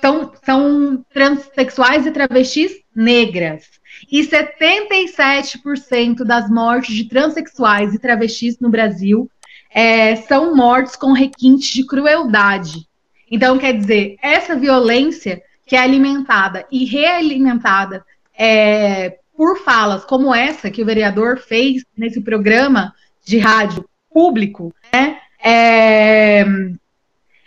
são, 0.00 0.32
são 0.44 1.04
transexuais 1.12 2.06
e 2.06 2.10
travestis 2.10 2.72
negras. 2.94 3.64
E 4.10 4.22
77% 4.22 6.24
das 6.24 6.50
mortes 6.50 6.94
de 6.94 7.08
transexuais 7.08 7.94
e 7.94 7.98
travestis 7.98 8.58
no 8.58 8.68
Brasil 8.68 9.30
é, 9.70 10.16
são 10.16 10.54
mortes 10.54 10.96
com 10.96 11.12
requintes 11.12 11.70
de 11.70 11.86
crueldade. 11.86 12.86
Então, 13.30 13.58
quer 13.58 13.72
dizer, 13.72 14.16
essa 14.22 14.54
violência 14.54 15.42
que 15.66 15.74
é 15.74 15.78
alimentada 15.78 16.66
e 16.70 16.84
realimentada 16.84 18.04
é, 18.38 19.18
por 19.36 19.58
falas 19.58 20.04
como 20.04 20.34
essa 20.34 20.70
que 20.70 20.82
o 20.82 20.86
vereador 20.86 21.38
fez 21.38 21.84
nesse 21.96 22.20
programa 22.20 22.92
de 23.24 23.38
rádio 23.38 23.84
público, 24.12 24.72
né? 24.92 25.18
É, 25.42 26.44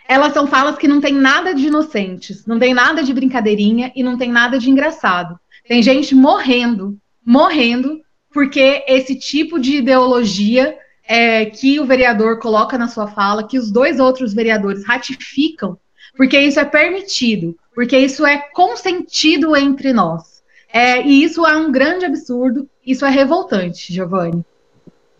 elas 0.08 0.32
são 0.32 0.46
falas 0.46 0.78
que 0.78 0.88
não 0.88 1.00
tem 1.00 1.12
nada 1.12 1.54
de 1.54 1.66
inocentes, 1.66 2.46
não 2.46 2.58
tem 2.58 2.72
nada 2.72 3.02
de 3.02 3.12
brincadeirinha 3.12 3.92
e 3.94 4.02
não 4.02 4.16
tem 4.16 4.30
nada 4.30 4.58
de 4.58 4.70
engraçado. 4.70 5.38
Tem 5.66 5.82
gente 5.82 6.14
morrendo, 6.14 6.98
morrendo, 7.24 8.00
porque 8.32 8.84
esse 8.88 9.14
tipo 9.16 9.58
de 9.58 9.76
ideologia 9.76 10.76
é, 11.06 11.46
que 11.46 11.80
o 11.80 11.84
vereador 11.84 12.38
coloca 12.38 12.78
na 12.78 12.88
sua 12.88 13.06
fala, 13.06 13.46
que 13.46 13.58
os 13.58 13.70
dois 13.70 14.00
outros 14.00 14.32
vereadores 14.32 14.86
ratificam, 14.86 15.78
porque 16.16 16.38
isso 16.38 16.58
é 16.60 16.64
permitido, 16.64 17.56
porque 17.74 17.98
isso 17.98 18.26
é 18.26 18.38
consentido 18.52 19.56
entre 19.56 19.92
nós. 19.92 20.42
É, 20.70 21.02
e 21.02 21.22
isso 21.22 21.46
é 21.46 21.56
um 21.56 21.72
grande 21.72 22.04
absurdo, 22.04 22.68
isso 22.84 23.04
é 23.04 23.10
revoltante, 23.10 23.92
Giovanni. 23.92 24.44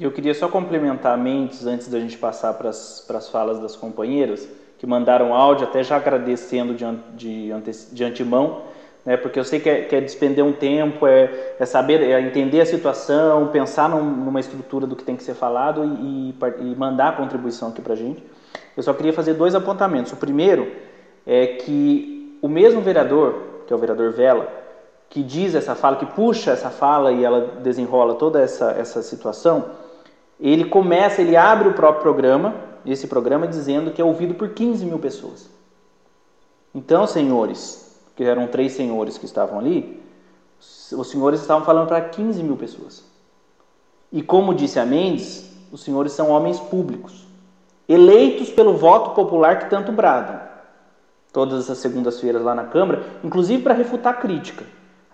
Eu 0.00 0.12
queria 0.12 0.32
só 0.32 0.48
complementar 0.48 1.18
Mendes 1.18 1.66
antes 1.66 1.88
da 1.88 1.98
gente 1.98 2.16
passar 2.16 2.54
para 2.54 2.68
as 2.68 3.28
falas 3.32 3.58
das 3.58 3.74
companheiras 3.74 4.48
que 4.78 4.86
mandaram 4.86 5.34
áudio, 5.34 5.66
até 5.66 5.82
já 5.82 5.96
agradecendo 5.96 6.72
de, 6.72 6.84
de, 7.16 7.50
de 7.92 8.04
antemão, 8.04 8.62
né, 9.04 9.16
porque 9.16 9.36
eu 9.36 9.42
sei 9.42 9.58
que 9.58 9.68
é, 9.68 9.82
que 9.82 9.96
é 9.96 10.00
despender 10.00 10.44
um 10.44 10.52
tempo, 10.52 11.04
é, 11.04 11.56
é, 11.58 11.66
saber, 11.66 12.00
é 12.00 12.20
entender 12.20 12.60
a 12.60 12.66
situação, 12.66 13.48
pensar 13.48 13.88
num, 13.88 14.04
numa 14.04 14.38
estrutura 14.38 14.86
do 14.86 14.94
que 14.94 15.02
tem 15.02 15.16
que 15.16 15.22
ser 15.24 15.34
falado 15.34 15.84
e, 15.84 16.30
e, 16.30 16.34
e 16.60 16.76
mandar 16.76 17.08
a 17.08 17.12
contribuição 17.12 17.70
aqui 17.70 17.82
para 17.82 17.94
a 17.94 17.96
gente. 17.96 18.22
Eu 18.76 18.82
só 18.84 18.94
queria 18.94 19.12
fazer 19.12 19.34
dois 19.34 19.56
apontamentos. 19.56 20.12
O 20.12 20.16
primeiro 20.16 20.70
é 21.26 21.46
que 21.46 22.38
o 22.40 22.46
mesmo 22.46 22.80
vereador, 22.80 23.64
que 23.66 23.72
é 23.72 23.76
o 23.76 23.78
vereador 23.80 24.12
Vela, 24.12 24.46
que 25.10 25.24
diz 25.24 25.56
essa 25.56 25.74
fala, 25.74 25.96
que 25.96 26.06
puxa 26.06 26.52
essa 26.52 26.70
fala 26.70 27.10
e 27.10 27.24
ela 27.24 27.58
desenrola 27.62 28.14
toda 28.14 28.40
essa, 28.40 28.70
essa 28.78 29.02
situação, 29.02 29.64
ele 30.40 30.66
começa, 30.66 31.20
ele 31.20 31.36
abre 31.36 31.68
o 31.68 31.74
próprio 31.74 32.02
programa 32.02 32.68
esse 32.92 33.06
programa 33.06 33.46
dizendo 33.46 33.90
que 33.90 34.00
é 34.00 34.04
ouvido 34.04 34.34
por 34.34 34.50
15 34.50 34.84
mil 34.84 34.98
pessoas. 34.98 35.50
Então, 36.74 37.06
senhores, 37.06 38.00
que 38.16 38.24
eram 38.24 38.46
três 38.46 38.72
senhores 38.72 39.18
que 39.18 39.26
estavam 39.26 39.58
ali, 39.58 40.02
os 40.58 41.10
senhores 41.10 41.40
estavam 41.40 41.64
falando 41.64 41.88
para 41.88 42.00
15 42.00 42.42
mil 42.42 42.56
pessoas. 42.56 43.04
E 44.12 44.22
como 44.22 44.54
disse 44.54 44.78
a 44.78 44.86
Mendes, 44.86 45.50
os 45.70 45.82
senhores 45.82 46.12
são 46.12 46.30
homens 46.30 46.58
públicos, 46.58 47.26
eleitos 47.88 48.50
pelo 48.50 48.74
voto 48.76 49.10
popular 49.10 49.58
que 49.58 49.70
tanto 49.70 49.92
bradam. 49.92 50.40
Todas 51.32 51.68
as 51.68 51.78
segundas-feiras 51.78 52.42
lá 52.42 52.54
na 52.54 52.64
Câmara, 52.64 53.04
inclusive 53.22 53.62
para 53.62 53.74
refutar 53.74 54.14
a 54.14 54.16
crítica. 54.16 54.64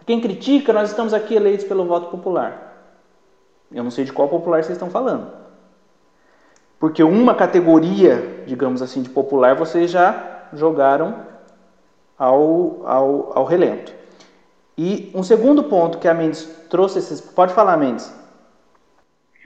Quem 0.07 0.21
critica, 0.21 0.73
nós 0.73 0.91
estamos 0.91 1.13
aqui 1.13 1.35
eleitos 1.35 1.67
pelo 1.67 1.87
voto 1.87 2.11
popular. 2.11 2.74
Eu 3.73 3.85
não 3.85 3.91
sei 3.91 4.05
de 4.05 4.13
qual 4.13 4.29
popular 4.29 4.63
vocês 4.63 4.77
estão 4.77 4.91
falando. 4.91 5.31
Porque 6.79 7.03
uma 7.03 7.35
categoria, 7.35 8.45
digamos 8.47 8.83
assim, 8.83 9.03
de 9.03 9.09
popular, 9.09 9.55
vocês 9.55 9.91
já 9.91 10.49
jogaram 10.53 11.25
ao, 12.19 12.87
ao, 12.87 13.39
ao 13.39 13.45
relento. 13.45 13.93
E 14.77 15.11
um 15.15 15.23
segundo 15.23 15.65
ponto 15.65 15.99
que 15.99 16.09
a 16.09 16.15
Mendes 16.15 16.49
trouxe, 16.69 16.99
esses, 16.99 17.21
pode 17.21 17.55
falar, 17.55 17.77
Mendes. 17.77 18.13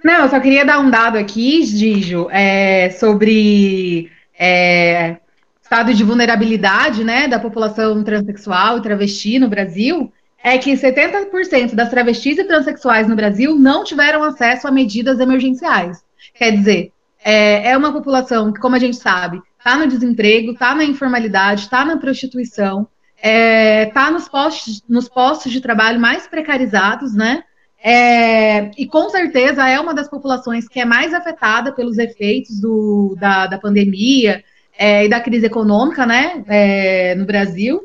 Não, 0.02 0.22
eu 0.22 0.28
só 0.28 0.40
queria 0.40 0.64
dar 0.64 0.78
um 0.78 0.90
dado 0.90 1.18
aqui, 1.18 1.64
Gijo, 1.64 2.28
é, 2.30 2.90
sobre 2.90 4.10
é, 4.38 5.16
estado 5.60 5.92
de 5.92 6.04
vulnerabilidade 6.04 7.04
né, 7.04 7.28
da 7.28 7.38
população 7.38 8.02
transexual 8.02 8.78
e 8.78 8.82
travesti 8.82 9.38
no 9.38 9.48
Brasil, 9.48 10.10
é 10.42 10.56
que 10.58 10.72
70% 10.72 11.74
das 11.74 11.90
travestis 11.90 12.38
e 12.38 12.44
transexuais 12.44 13.08
no 13.08 13.16
Brasil 13.16 13.56
não 13.56 13.84
tiveram 13.84 14.22
acesso 14.22 14.68
a 14.68 14.70
medidas 14.70 15.18
emergenciais. 15.20 16.02
Quer 16.34 16.52
dizer, 16.52 16.92
é, 17.24 17.70
é 17.70 17.76
uma 17.76 17.92
população 17.92 18.52
que, 18.52 18.60
como 18.60 18.76
a 18.76 18.78
gente 18.78 18.96
sabe, 18.96 19.40
está 19.58 19.76
no 19.76 19.86
desemprego, 19.86 20.52
está 20.52 20.74
na 20.74 20.84
informalidade, 20.84 21.62
está 21.62 21.84
na 21.84 21.96
prostituição, 21.96 22.86
está 23.16 23.28
é, 23.28 23.86
tá 23.86 24.10
nos, 24.10 24.28
postos, 24.28 24.82
nos 24.88 25.08
postos 25.08 25.50
de 25.50 25.60
trabalho 25.60 25.98
mais 25.98 26.26
precarizados, 26.26 27.14
né? 27.14 27.42
É, 27.82 28.70
e 28.76 28.86
com 28.86 29.08
certeza 29.08 29.68
é 29.68 29.78
uma 29.78 29.94
das 29.94 30.08
populações 30.08 30.68
que 30.68 30.80
é 30.80 30.84
mais 30.84 31.14
afetada 31.14 31.72
pelos 31.72 31.96
efeitos 31.96 32.60
do, 32.60 33.16
da, 33.20 33.46
da 33.46 33.58
pandemia 33.58 34.42
é, 34.76 35.04
e 35.04 35.08
da 35.08 35.20
crise 35.20 35.46
econômica, 35.46 36.04
né, 36.04 36.42
é, 36.48 37.14
no 37.14 37.24
Brasil. 37.24 37.82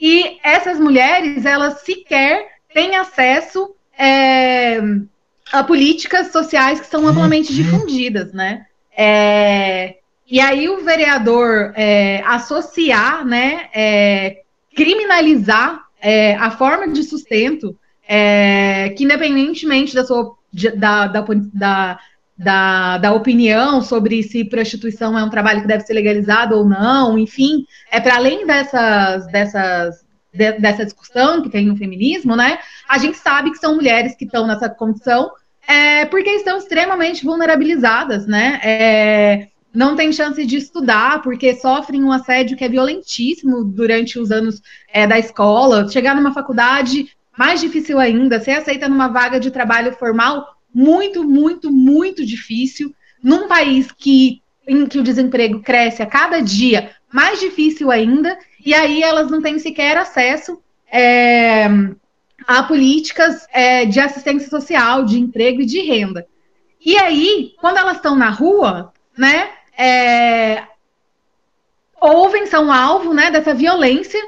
E 0.00 0.38
essas 0.42 0.80
mulheres, 0.80 1.44
elas 1.44 1.80
sequer 1.80 2.46
têm 2.72 2.96
acesso 2.96 3.74
é, 3.98 4.80
a 5.52 5.62
políticas 5.62 6.32
sociais 6.32 6.80
que 6.80 6.86
são 6.86 7.06
amplamente 7.06 7.52
difundidas, 7.52 8.32
né? 8.32 8.66
É, 8.96 9.96
e 10.30 10.40
aí 10.40 10.68
o 10.68 10.84
vereador 10.84 11.72
é, 11.74 12.22
associar, 12.24 13.26
né, 13.26 13.68
é, 13.74 14.42
criminalizar 14.76 15.82
é, 16.00 16.34
a 16.36 16.50
forma 16.52 16.88
de 16.88 17.02
sustento, 17.02 17.76
é, 18.06 18.90
que 18.96 19.04
independentemente 19.04 19.94
da 19.94 20.04
sua 20.04 20.34
da, 20.76 21.06
da, 21.06 21.24
da, 21.54 21.98
da, 22.42 22.96
da 22.96 23.12
opinião 23.12 23.82
sobre 23.82 24.22
se 24.22 24.46
prostituição 24.46 25.18
é 25.18 25.22
um 25.22 25.28
trabalho 25.28 25.60
que 25.60 25.68
deve 25.68 25.84
ser 25.84 25.92
legalizado 25.92 26.56
ou 26.56 26.64
não, 26.64 27.18
enfim, 27.18 27.66
é 27.92 28.00
para 28.00 28.16
além 28.16 28.46
dessas, 28.46 29.26
dessas, 29.26 29.96
de, 30.32 30.52
dessa 30.52 30.86
discussão 30.86 31.42
que 31.42 31.50
tem 31.50 31.66
no 31.66 31.76
feminismo, 31.76 32.34
né? 32.34 32.58
A 32.88 32.96
gente 32.96 33.18
sabe 33.18 33.50
que 33.50 33.58
são 33.58 33.74
mulheres 33.74 34.16
que 34.16 34.24
estão 34.24 34.46
nessa 34.46 34.70
condição 34.70 35.30
é, 35.68 36.06
porque 36.06 36.30
estão 36.30 36.56
extremamente 36.56 37.26
vulnerabilizadas, 37.26 38.26
né? 38.26 38.58
É, 38.64 39.48
não 39.74 39.94
tem 39.94 40.10
chance 40.10 40.42
de 40.46 40.56
estudar 40.56 41.20
porque 41.20 41.54
sofrem 41.56 42.02
um 42.02 42.10
assédio 42.10 42.56
que 42.56 42.64
é 42.64 42.70
violentíssimo 42.70 43.62
durante 43.64 44.18
os 44.18 44.30
anos 44.30 44.62
é, 44.90 45.06
da 45.06 45.18
escola. 45.18 45.86
Chegar 45.90 46.16
numa 46.16 46.32
faculdade, 46.32 47.10
mais 47.38 47.60
difícil 47.60 47.98
ainda. 47.98 48.40
Ser 48.40 48.52
aceita 48.52 48.88
numa 48.88 49.08
vaga 49.08 49.38
de 49.38 49.50
trabalho 49.50 49.92
formal, 49.92 50.46
muito, 50.74 51.24
muito, 51.24 51.70
muito 51.70 52.24
difícil. 52.24 52.94
Num 53.22 53.48
país 53.48 53.90
que, 53.92 54.42
em 54.66 54.86
que 54.86 54.98
o 54.98 55.02
desemprego 55.02 55.60
cresce 55.60 56.02
a 56.02 56.06
cada 56.06 56.40
dia, 56.40 56.90
mais 57.12 57.40
difícil 57.40 57.90
ainda. 57.90 58.38
E 58.64 58.74
aí 58.74 59.02
elas 59.02 59.30
não 59.30 59.42
têm 59.42 59.58
sequer 59.58 59.96
acesso 59.96 60.60
é, 60.90 61.66
a 62.46 62.62
políticas 62.62 63.46
é, 63.52 63.84
de 63.84 64.00
assistência 64.00 64.48
social, 64.48 65.04
de 65.04 65.18
emprego 65.18 65.62
e 65.62 65.66
de 65.66 65.80
renda. 65.80 66.26
E 66.84 66.96
aí, 66.96 67.54
quando 67.60 67.76
elas 67.76 67.96
estão 67.96 68.16
na 68.16 68.30
rua, 68.30 68.92
né, 69.16 69.50
é, 69.76 70.64
ouvem, 72.00 72.46
são 72.46 72.72
alvo 72.72 73.12
né, 73.12 73.30
dessa 73.30 73.52
violência 73.52 74.20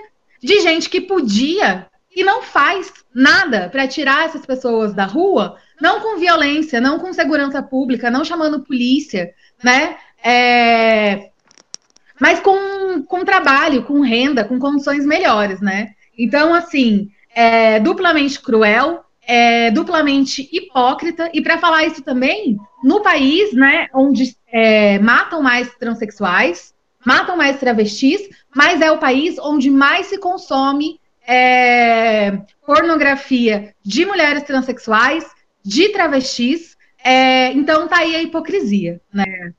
de 0.42 0.60
gente 0.60 0.90
que 0.90 1.00
podia 1.00 1.86
e 2.14 2.22
não 2.22 2.42
faz 2.42 2.92
nada 3.14 3.68
para 3.70 3.88
tirar 3.88 4.26
essas 4.26 4.44
pessoas 4.44 4.92
da 4.92 5.04
rua, 5.04 5.56
não 5.82 5.98
com 5.98 6.16
violência, 6.16 6.80
não 6.80 7.00
com 7.00 7.12
segurança 7.12 7.60
pública, 7.60 8.08
não 8.08 8.24
chamando 8.24 8.62
polícia, 8.62 9.34
né? 9.64 9.96
É, 10.24 11.30
mas 12.20 12.38
com, 12.38 13.02
com 13.02 13.24
trabalho, 13.24 13.82
com 13.82 14.00
renda, 14.00 14.44
com 14.44 14.60
condições 14.60 15.04
melhores, 15.04 15.60
né? 15.60 15.88
Então, 16.16 16.54
assim, 16.54 17.10
é 17.34 17.80
duplamente 17.80 18.40
cruel, 18.40 19.04
é 19.26 19.72
duplamente 19.72 20.48
hipócrita, 20.52 21.28
e 21.34 21.42
para 21.42 21.58
falar 21.58 21.84
isso 21.84 22.00
também, 22.00 22.56
no 22.84 23.02
país, 23.02 23.52
né, 23.52 23.88
onde 23.92 24.36
é, 24.52 25.00
matam 25.00 25.42
mais 25.42 25.74
transexuais, 25.80 26.72
matam 27.04 27.36
mais 27.36 27.58
travestis, 27.58 28.20
mas 28.54 28.80
é 28.80 28.92
o 28.92 28.98
país 28.98 29.36
onde 29.40 29.68
mais 29.68 30.06
se 30.06 30.18
consome 30.18 31.00
é, 31.26 32.38
pornografia 32.64 33.74
de 33.84 34.06
mulheres 34.06 34.44
transexuais, 34.44 35.24
de 35.64 35.88
travestis. 35.90 36.76
É, 37.04 37.52
então 37.52 37.88
tá 37.88 37.98
aí 37.98 38.14
a 38.14 38.22
hipocrisia, 38.22 39.00
né? 39.12 39.52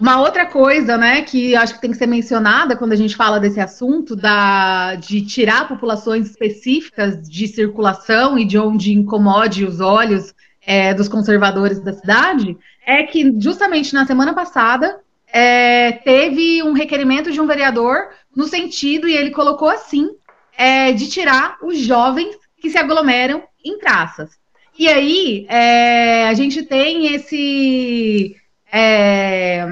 Uma 0.00 0.20
outra 0.20 0.46
coisa, 0.46 0.98
né, 0.98 1.22
que 1.22 1.54
acho 1.54 1.74
que 1.74 1.80
tem 1.80 1.92
que 1.92 1.96
ser 1.96 2.08
mencionada 2.08 2.76
quando 2.76 2.92
a 2.92 2.96
gente 2.96 3.14
fala 3.14 3.38
desse 3.38 3.60
assunto 3.60 4.16
da, 4.16 4.96
de 4.96 5.24
tirar 5.24 5.68
populações 5.68 6.28
específicas 6.28 7.22
de 7.22 7.46
circulação 7.46 8.36
e 8.36 8.44
de 8.44 8.58
onde 8.58 8.92
incomode 8.92 9.64
os 9.64 9.78
olhos 9.80 10.34
é, 10.66 10.92
dos 10.92 11.08
conservadores 11.08 11.78
da 11.78 11.92
cidade, 11.92 12.58
é 12.84 13.04
que 13.04 13.32
justamente 13.38 13.94
na 13.94 14.04
semana 14.04 14.34
passada 14.34 15.00
é, 15.32 15.92
teve 15.92 16.62
um 16.62 16.72
requerimento 16.72 17.30
de 17.30 17.40
um 17.40 17.46
vereador 17.46 18.08
no 18.34 18.46
sentido, 18.46 19.08
e 19.08 19.16
ele 19.16 19.30
colocou 19.30 19.68
assim, 19.68 20.10
é, 20.56 20.92
de 20.92 21.08
tirar 21.08 21.58
os 21.62 21.78
jovens 21.78 22.36
que 22.60 22.70
se 22.70 22.78
aglomeram 22.78 23.42
em 23.64 23.78
praças. 23.78 24.30
E 24.78 24.88
aí 24.88 25.46
é, 25.48 26.28
a 26.28 26.34
gente 26.34 26.62
tem 26.62 27.14
esse. 27.14 28.36
É, 28.72 29.66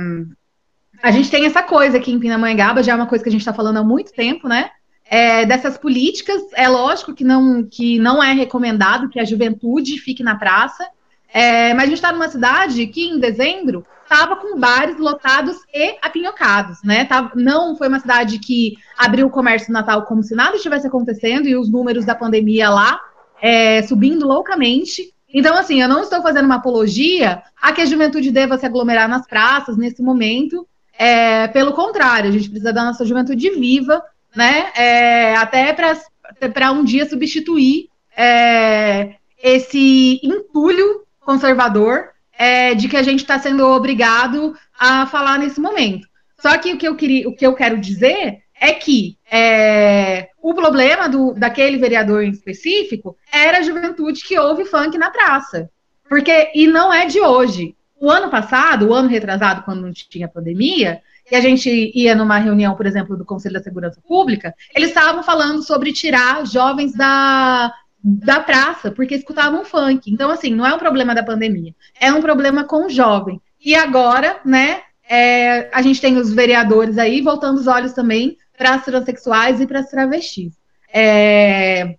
a 1.03 1.11
gente 1.11 1.31
tem 1.31 1.47
essa 1.47 1.63
coisa 1.63 1.97
aqui 1.97 2.13
em 2.13 2.19
Pindamonhangaba, 2.19 2.83
já 2.83 2.93
é 2.93 2.95
uma 2.95 3.07
coisa 3.07 3.25
que 3.25 3.31
a 3.31 3.33
gente 3.33 3.41
está 3.41 3.55
falando 3.55 3.79
há 3.79 3.85
muito 3.85 4.13
tempo, 4.13 4.47
né? 4.47 4.71
É, 5.07 5.45
dessas 5.45 5.77
políticas, 5.77 6.41
é 6.55 6.69
lógico 6.69 7.15
que 7.15 7.25
não, 7.25 7.65
que 7.65 7.99
não 7.99 8.23
é 8.23 8.33
recomendado 8.33 9.09
que 9.09 9.19
a 9.19 9.25
juventude 9.25 9.99
fique 9.99 10.23
na 10.23 10.37
praça, 10.37 10.87
é, 11.33 11.75
mas 11.75 11.85
a 11.85 11.87
gente 11.87 11.95
está 11.95 12.13
numa 12.13 12.29
cidade 12.29 12.87
que 12.87 13.09
em 13.09 13.19
dezembro 13.19 13.85
estava 14.03 14.37
com 14.37 14.59
bares 14.59 14.99
lotados 14.99 15.57
e 15.73 15.97
apinhocados, 16.03 16.79
né? 16.85 17.05
Tava, 17.07 17.33
não 17.35 17.77
foi 17.77 17.89
uma 17.89 18.01
cidade 18.01 18.39
que 18.39 18.77
abriu 18.99 19.27
o 19.27 19.31
comércio 19.31 19.73
Natal 19.73 20.05
como 20.05 20.23
se 20.23 20.35
nada 20.35 20.57
estivesse 20.57 20.87
acontecendo 20.87 21.49
e 21.49 21.57
os 21.57 21.71
números 21.71 22.05
da 22.05 22.15
pandemia 22.15 22.69
lá 22.69 23.01
é, 23.41 23.83
subindo 23.83 24.27
loucamente. 24.27 25.13
Então, 25.33 25.57
assim, 25.57 25.81
eu 25.81 25.89
não 25.89 26.03
estou 26.03 26.23
fazendo 26.23 26.47
uma 26.47 26.57
apologia 26.57 27.43
a 27.61 27.73
que 27.73 27.81
a 27.81 27.87
juventude 27.87 28.31
deva 28.31 28.59
se 28.59 28.67
aglomerar 28.67 29.09
nas 29.09 29.27
praças 29.27 29.77
nesse 29.77 30.03
momento. 30.03 30.67
É, 30.99 31.49
pelo 31.49 31.73
contrário, 31.73 32.29
a 32.29 32.33
gente 32.33 32.49
precisa 32.49 32.73
da 32.73 32.85
nossa 32.85 33.05
juventude 33.05 33.51
viva, 33.51 34.03
né? 34.35 34.71
É, 34.77 35.35
até 35.37 35.73
para 35.73 36.73
um 36.73 36.85
dia 36.85 37.09
substituir 37.09 37.89
é, 38.17 39.15
esse 39.43 40.21
entulho 40.23 41.03
conservador 41.21 42.11
é, 42.37 42.75
de 42.75 42.89
que 42.89 42.97
a 42.97 43.03
gente 43.03 43.21
está 43.21 43.39
sendo 43.39 43.67
obrigado 43.67 44.55
a 44.79 45.07
falar 45.07 45.39
nesse 45.39 45.61
momento. 45.61 46.09
Só 46.41 46.57
que 46.59 46.73
o 46.73 46.79
que 46.79 46.89
eu, 46.89 46.97
queria, 46.97 47.29
o 47.29 47.37
que 47.37 47.47
eu 47.47 47.55
quero 47.55 47.79
dizer 47.79 48.43
é 48.61 48.75
que 48.75 49.17
é, 49.31 50.29
o 50.43 50.53
problema 50.53 51.09
do, 51.09 51.33
daquele 51.33 51.79
vereador 51.79 52.23
em 52.23 52.31
específico 52.31 53.17
era 53.33 53.59
a 53.59 53.63
juventude 53.63 54.23
que 54.23 54.39
ouve 54.39 54.67
funk 54.67 54.99
na 54.99 55.11
praça. 55.11 55.71
Porque, 56.09 56.51
e 56.55 56.67
não 56.67 56.93
é 56.93 57.07
de 57.07 57.21
hoje. 57.21 57.75
O 57.99 58.11
ano 58.11 58.31
passado, 58.31 58.89
o 58.89 58.95
ano 58.95 59.09
retrasado, 59.09 59.63
quando 59.63 59.83
não 59.83 59.93
tinha 59.93 60.29
pandemia, 60.29 61.01
e 61.31 61.37
a 61.37 61.41
gente 61.41 61.93
ia 61.95 62.15
numa 62.15 62.39
reunião, 62.39 62.75
por 62.75 62.87
exemplo, 62.87 63.17
do 63.17 63.25
Conselho 63.25 63.55
da 63.55 63.63
Segurança 63.63 64.01
Pública, 64.07 64.55
eles 64.75 64.89
estavam 64.89 65.23
falando 65.23 65.63
sobre 65.63 65.93
tirar 65.93 66.45
jovens 66.45 66.93
da, 66.93 67.73
da 68.03 68.41
praça, 68.41 68.91
porque 68.91 69.15
escutavam 69.15 69.65
funk. 69.65 70.11
Então, 70.11 70.31
assim, 70.31 70.55
não 70.55 70.67
é 70.67 70.75
um 70.75 70.79
problema 70.79 71.15
da 71.15 71.23
pandemia, 71.23 71.75
é 71.99 72.13
um 72.13 72.21
problema 72.21 72.65
com 72.65 72.87
o 72.87 72.91
jovem. 72.91 73.41
E 73.65 73.75
agora, 73.75 74.41
né, 74.45 74.81
é, 75.09 75.69
a 75.73 75.83
gente 75.83 76.01
tem 76.01 76.17
os 76.17 76.33
vereadores 76.33 76.99
aí 76.99 77.21
voltando 77.21 77.59
os 77.59 77.67
olhos 77.67 77.93
também 77.93 78.37
para 78.61 78.75
as 78.75 78.85
transexuais 78.85 79.59
e 79.59 79.67
para 79.67 79.81
as 79.81 79.89
travestis. 79.89 80.53
É, 80.93 81.95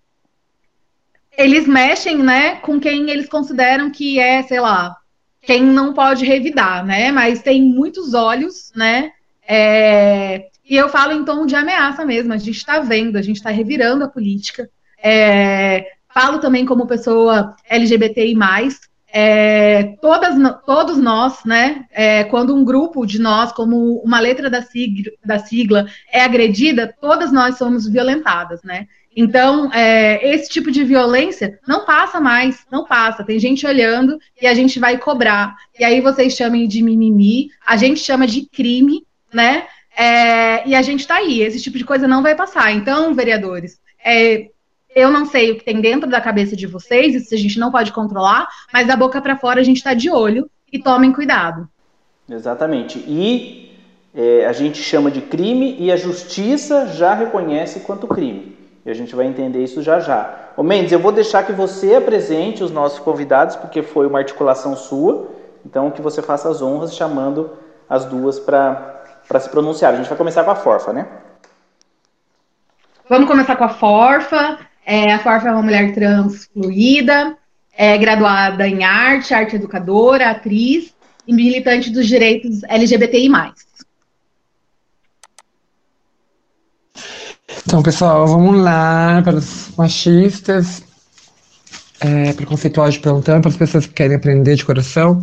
eles 1.36 1.66
mexem, 1.66 2.18
né, 2.18 2.54
com 2.56 2.78
quem 2.78 3.10
eles 3.10 3.28
consideram 3.28 3.90
que 3.90 4.20
é, 4.20 4.44
sei 4.44 4.60
lá, 4.60 4.96
quem 5.40 5.60
não 5.64 5.92
pode 5.92 6.24
revidar, 6.24 6.86
né? 6.86 7.10
Mas 7.10 7.42
tem 7.42 7.60
muitos 7.60 8.14
olhos, 8.14 8.70
né? 8.76 9.10
É, 9.44 10.46
e 10.64 10.76
eu 10.76 10.88
falo 10.88 11.10
em 11.10 11.24
tom 11.24 11.46
de 11.46 11.56
ameaça 11.56 12.04
mesmo. 12.04 12.32
A 12.32 12.36
gente 12.36 12.58
está 12.58 12.78
vendo, 12.78 13.16
a 13.16 13.22
gente 13.22 13.38
está 13.38 13.50
revirando 13.50 14.04
a 14.04 14.08
política. 14.08 14.70
É, 15.02 15.84
falo 16.14 16.38
também 16.38 16.64
como 16.64 16.86
pessoa 16.86 17.56
LGBTI+, 17.68 18.36
é, 19.14 19.94
todas, 20.00 20.34
todos 20.64 20.96
nós, 20.96 21.44
né, 21.44 21.84
é, 21.90 22.24
quando 22.24 22.56
um 22.56 22.64
grupo 22.64 23.04
de 23.04 23.20
nós, 23.20 23.52
como 23.52 24.00
uma 24.02 24.18
letra 24.18 24.48
da 24.48 24.62
sigla, 24.62 25.12
da 25.22 25.38
sigla 25.38 25.86
é 26.10 26.22
agredida, 26.22 26.94
todas 26.98 27.30
nós 27.30 27.58
somos 27.58 27.86
violentadas, 27.86 28.62
né? 28.62 28.86
Então, 29.14 29.70
é, 29.72 30.34
esse 30.34 30.48
tipo 30.48 30.70
de 30.70 30.82
violência 30.82 31.58
não 31.68 31.84
passa 31.84 32.18
mais, 32.18 32.64
não 32.72 32.86
passa. 32.86 33.22
Tem 33.22 33.38
gente 33.38 33.66
olhando 33.66 34.18
e 34.40 34.46
a 34.46 34.54
gente 34.54 34.78
vai 34.78 34.96
cobrar. 34.96 35.54
E 35.78 35.84
aí 35.84 36.00
vocês 36.00 36.32
chamem 36.34 36.66
de 36.66 36.82
mimimi, 36.82 37.50
a 37.66 37.76
gente 37.76 38.00
chama 38.00 38.26
de 38.26 38.46
crime, 38.46 39.06
né? 39.30 39.66
É, 39.94 40.66
e 40.66 40.74
a 40.74 40.80
gente 40.80 41.00
está 41.00 41.16
aí. 41.16 41.42
Esse 41.42 41.60
tipo 41.60 41.76
de 41.76 41.84
coisa 41.84 42.08
não 42.08 42.22
vai 42.22 42.34
passar. 42.34 42.72
Então, 42.72 43.12
vereadores, 43.12 43.78
é, 44.02 44.48
eu 44.94 45.10
não 45.10 45.24
sei 45.26 45.52
o 45.52 45.56
que 45.56 45.64
tem 45.64 45.80
dentro 45.80 46.08
da 46.08 46.20
cabeça 46.20 46.54
de 46.54 46.66
vocês, 46.66 47.14
isso 47.14 47.34
a 47.34 47.38
gente 47.38 47.58
não 47.58 47.70
pode 47.70 47.92
controlar, 47.92 48.48
mas 48.72 48.86
da 48.86 48.96
boca 48.96 49.20
para 49.20 49.36
fora 49.36 49.60
a 49.60 49.64
gente 49.64 49.78
está 49.78 49.94
de 49.94 50.10
olho 50.10 50.50
e 50.72 50.78
tomem 50.78 51.12
cuidado. 51.12 51.68
Exatamente. 52.28 52.98
E 52.98 53.78
é, 54.14 54.46
a 54.46 54.52
gente 54.52 54.82
chama 54.82 55.10
de 55.10 55.20
crime 55.20 55.76
e 55.78 55.90
a 55.90 55.96
justiça 55.96 56.86
já 56.88 57.14
reconhece 57.14 57.80
quanto 57.80 58.06
crime. 58.06 58.56
E 58.84 58.90
a 58.90 58.94
gente 58.94 59.14
vai 59.14 59.26
entender 59.26 59.62
isso 59.62 59.82
já 59.82 60.00
já. 60.00 60.50
Ô 60.56 60.62
Mendes, 60.62 60.92
eu 60.92 60.98
vou 60.98 61.12
deixar 61.12 61.44
que 61.44 61.52
você 61.52 61.94
apresente 61.94 62.62
os 62.62 62.70
nossos 62.70 62.98
convidados, 62.98 63.56
porque 63.56 63.82
foi 63.82 64.06
uma 64.06 64.18
articulação 64.18 64.76
sua. 64.76 65.28
Então, 65.64 65.90
que 65.90 66.02
você 66.02 66.20
faça 66.20 66.48
as 66.50 66.60
honras 66.60 66.94
chamando 66.94 67.50
as 67.88 68.04
duas 68.04 68.40
para 68.40 69.04
se 69.38 69.48
pronunciar. 69.48 69.94
A 69.94 69.96
gente 69.96 70.08
vai 70.08 70.18
começar 70.18 70.42
com 70.42 70.50
a 70.50 70.56
Forfa, 70.56 70.92
né? 70.92 71.06
Vamos 73.08 73.28
começar 73.28 73.54
com 73.56 73.64
a 73.64 73.68
Forfa. 73.68 74.58
É, 74.84 75.12
a 75.12 75.18
Forfa 75.18 75.48
é 75.48 75.52
uma 75.52 75.62
mulher 75.62 75.94
trans 75.94 76.46
fluida, 76.52 77.36
é 77.76 77.96
graduada 77.96 78.66
em 78.66 78.82
arte, 78.84 79.32
arte 79.32 79.56
educadora, 79.56 80.30
atriz 80.30 80.92
e 81.26 81.32
militante 81.32 81.90
dos 81.90 82.06
direitos 82.06 82.62
LGBTI+. 82.64 83.30
Então, 87.64 87.82
pessoal, 87.82 88.26
vamos 88.26 88.60
lá 88.60 89.22
para 89.22 89.36
os 89.36 89.70
machistas, 89.76 90.82
é, 92.00 92.32
preconceituosos 92.32 92.98
perguntando, 92.98 93.42
para 93.42 93.50
as 93.50 93.56
pessoas 93.56 93.86
que 93.86 93.94
querem 93.94 94.16
aprender 94.16 94.56
de 94.56 94.64
coração. 94.64 95.22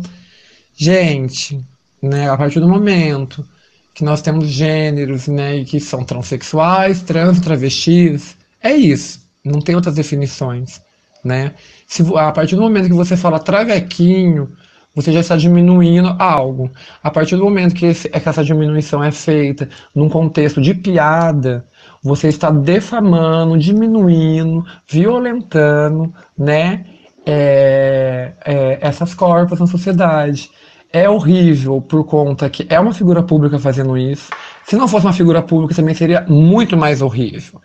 Gente, 0.74 1.60
né, 2.02 2.30
a 2.30 2.36
partir 2.36 2.60
do 2.60 2.68
momento 2.68 3.46
que 3.94 4.02
nós 4.02 4.22
temos 4.22 4.48
gêneros, 4.48 5.28
né, 5.28 5.62
que 5.64 5.78
são 5.78 6.02
transexuais, 6.02 7.02
trans, 7.02 7.40
travestis, 7.40 8.36
é 8.62 8.74
isso. 8.74 9.19
Não 9.44 9.60
tem 9.60 9.74
outras 9.74 9.94
definições, 9.94 10.82
né? 11.24 11.54
Se, 11.86 12.02
a 12.16 12.32
partir 12.32 12.56
do 12.56 12.62
momento 12.62 12.88
que 12.88 12.94
você 12.94 13.16
fala 13.16 13.38
travequinho, 13.38 14.48
você 14.94 15.12
já 15.12 15.20
está 15.20 15.36
diminuindo 15.36 16.14
algo. 16.18 16.70
A 17.02 17.10
partir 17.10 17.36
do 17.36 17.44
momento 17.44 17.74
que, 17.74 17.86
esse, 17.86 18.08
que 18.08 18.28
essa 18.28 18.44
diminuição 18.44 19.02
é 19.02 19.10
feita 19.10 19.68
num 19.94 20.08
contexto 20.08 20.60
de 20.60 20.74
piada, 20.74 21.64
você 22.02 22.28
está 22.28 22.50
defamando, 22.50 23.58
diminuindo, 23.58 24.64
violentando, 24.88 26.12
né, 26.36 26.84
é, 27.24 28.32
é, 28.44 28.78
essas 28.80 29.14
corpos 29.14 29.60
na 29.60 29.66
sociedade. 29.66 30.50
É 30.92 31.08
horrível 31.08 31.80
por 31.80 32.04
conta 32.04 32.50
que 32.50 32.66
é 32.68 32.78
uma 32.80 32.92
figura 32.92 33.22
pública 33.22 33.58
fazendo 33.58 33.96
isso. 33.96 34.28
Se 34.66 34.76
não 34.76 34.88
fosse 34.88 35.06
uma 35.06 35.12
figura 35.12 35.40
pública, 35.40 35.74
também 35.74 35.94
seria 35.94 36.22
muito 36.28 36.76
mais 36.76 37.00
horrível. 37.00 37.60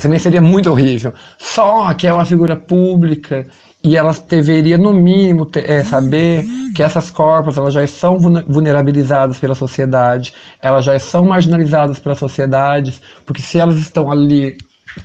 Também 0.00 0.18
seria 0.18 0.40
muito 0.40 0.70
horrível. 0.70 1.14
Só 1.38 1.94
que 1.94 2.06
é 2.06 2.12
uma 2.12 2.24
figura 2.24 2.56
pública 2.56 3.46
e 3.84 3.96
ela 3.96 4.12
deveria, 4.28 4.78
no 4.78 4.92
mínimo, 4.94 5.44
ter, 5.44 5.68
é, 5.70 5.84
saber 5.84 6.44
que 6.74 6.82
essas 6.82 7.10
corpos 7.10 7.58
elas 7.58 7.74
já 7.74 7.86
são 7.86 8.18
vulnerabilizadas 8.18 9.38
pela 9.38 9.54
sociedade, 9.54 10.32
elas 10.60 10.86
já 10.86 10.98
são 10.98 11.26
marginalizadas 11.26 11.98
pela 11.98 12.14
sociedade, 12.14 12.98
porque 13.26 13.42
se 13.42 13.58
elas 13.58 13.76
estão 13.76 14.10
ali 14.10 14.56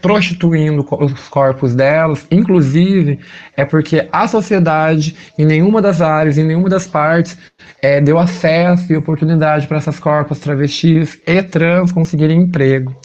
prostituindo 0.02 0.86
os 1.00 1.28
corpos 1.28 1.76
delas, 1.76 2.26
inclusive 2.30 3.20
é 3.58 3.66
porque 3.66 4.08
a 4.12 4.28
sociedade, 4.28 5.16
em 5.38 5.46
nenhuma 5.46 5.82
das 5.82 6.02
áreas, 6.02 6.38
em 6.38 6.44
nenhuma 6.44 6.70
das 6.70 6.88
partes, 6.88 7.38
é, 7.82 8.00
deu 8.00 8.20
acesso 8.20 8.92
e 8.92 8.98
oportunidade 8.98 9.68
para 9.68 9.78
essas 9.78 10.00
corpos 10.00 10.40
travestis 10.40 11.20
e 11.26 11.42
trans 11.42 11.92
conseguirem 11.92 12.42
emprego. 12.42 12.96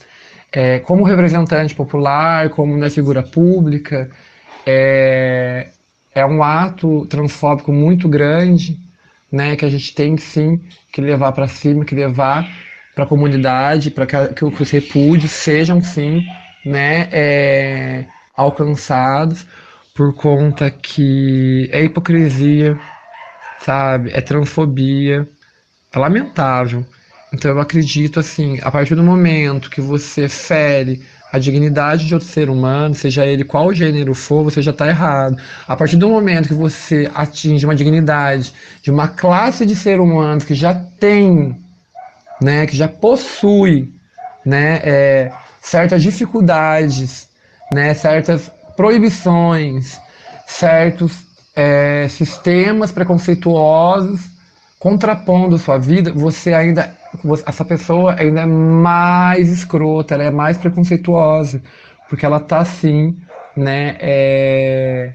É, 0.52 0.78
como 0.78 1.04
representante 1.04 1.74
popular, 1.74 2.50
como 2.50 2.76
na 2.76 2.88
figura 2.88 3.22
pública, 3.22 4.10
é, 4.66 5.68
é 6.14 6.24
um 6.24 6.42
ato 6.42 7.06
transfóbico 7.06 7.72
muito 7.72 8.08
grande, 8.08 8.78
né, 9.32 9.56
que 9.56 9.64
a 9.64 9.70
gente 9.70 9.92
tem 9.94 10.16
sim 10.16 10.60
que 10.92 11.00
levar 11.00 11.32
para 11.32 11.48
cima, 11.48 11.84
que 11.84 11.94
levar 11.94 12.48
para 12.94 13.04
a 13.04 13.06
comunidade, 13.06 13.90
para 13.90 14.06
que, 14.06 14.34
que, 14.34 14.44
os 14.44 14.70
repúdios 14.70 15.32
sejam 15.32 15.82
sim, 15.82 16.24
né, 16.64 17.08
é, 17.12 18.06
alcançados, 18.36 19.46
por 19.94 20.14
conta 20.14 20.70
que 20.70 21.68
é 21.72 21.84
hipocrisia, 21.84 22.78
sabe, 23.60 24.10
é 24.12 24.20
transfobia, 24.20 25.28
é 25.92 25.98
lamentável. 25.98 26.84
Então 27.32 27.50
eu 27.50 27.60
acredito 27.60 28.20
assim, 28.20 28.58
a 28.62 28.70
partir 28.70 28.94
do 28.94 29.02
momento 29.02 29.70
que 29.70 29.80
você 29.80 30.28
fere 30.28 31.02
a 31.32 31.38
dignidade 31.38 32.06
de 32.06 32.14
outro 32.14 32.28
ser 32.28 32.48
humano, 32.48 32.94
seja 32.94 33.26
ele 33.26 33.42
qual 33.42 33.74
gênero 33.74 34.14
for, 34.14 34.44
você 34.44 34.62
já 34.62 34.70
está 34.70 34.86
errado. 34.86 35.36
A 35.66 35.76
partir 35.76 35.96
do 35.96 36.08
momento 36.08 36.46
que 36.46 36.54
você 36.54 37.10
atinge 37.12 37.66
uma 37.66 37.74
dignidade 37.74 38.52
de 38.80 38.90
uma 38.90 39.08
classe 39.08 39.66
de 39.66 39.74
ser 39.74 39.98
humanos 39.98 40.44
que 40.44 40.54
já 40.54 40.72
tem, 40.74 41.56
né, 42.40 42.66
que 42.66 42.76
já 42.76 42.86
possui, 42.86 43.92
né, 44.46 44.80
é, 44.84 45.32
certas 45.64 46.02
dificuldades, 46.02 47.28
né, 47.72 47.94
certas 47.94 48.52
proibições, 48.76 49.98
certos 50.46 51.24
é, 51.56 52.06
sistemas 52.08 52.92
preconceituosos 52.92 54.20
contrapondo 54.78 55.56
sua 55.56 55.78
vida, 55.78 56.12
você 56.12 56.52
ainda 56.52 56.94
essa 57.46 57.64
pessoa 57.64 58.14
ainda 58.18 58.42
é 58.42 58.46
mais 58.46 59.48
escrota, 59.48 60.14
ela 60.14 60.24
é 60.24 60.30
mais 60.30 60.58
preconceituosa, 60.58 61.62
porque 62.08 62.26
ela 62.26 62.40
tá 62.40 62.58
assim, 62.58 63.16
né, 63.56 63.96
é, 64.00 65.14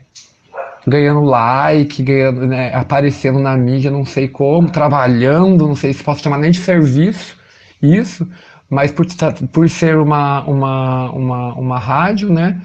ganhando 0.87 1.21
like, 1.21 2.01
ganhando, 2.01 2.47
né, 2.47 2.73
aparecendo 2.73 3.37
na 3.37 3.55
mídia, 3.55 3.91
não 3.91 4.05
sei 4.05 4.27
como, 4.27 4.71
trabalhando, 4.71 5.67
não 5.67 5.75
sei 5.75 5.93
se 5.93 6.03
posso 6.03 6.23
chamar 6.23 6.39
nem 6.39 6.51
de 6.51 6.59
serviço, 6.59 7.37
isso, 7.81 8.27
mas 8.69 8.91
por, 8.91 9.05
por 9.51 9.69
ser 9.69 9.97
uma, 9.97 10.41
uma, 10.43 11.11
uma, 11.11 11.53
uma 11.55 11.79
rádio, 11.79 12.31
né, 12.31 12.61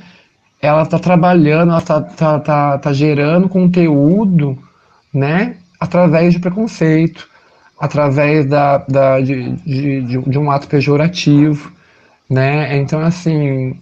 ela 0.61 0.83
está 0.83 0.99
trabalhando, 0.99 1.71
ela 1.71 1.79
está 1.79 2.01
tá, 2.01 2.41
tá, 2.41 2.79
tá 2.79 2.93
gerando 2.93 3.49
conteúdo, 3.49 4.59
né, 5.13 5.57
através 5.81 6.33
de 6.33 6.41
preconceito, 6.41 7.29
através 7.79 8.47
da, 8.47 8.79
da 8.79 9.21
de, 9.21 9.53
de, 9.57 10.19
de, 10.19 10.39
um 10.39 10.51
ato 10.51 10.67
pejorativo, 10.69 11.73
né? 12.31 12.77
Então, 12.79 13.01
assim, 13.01 13.79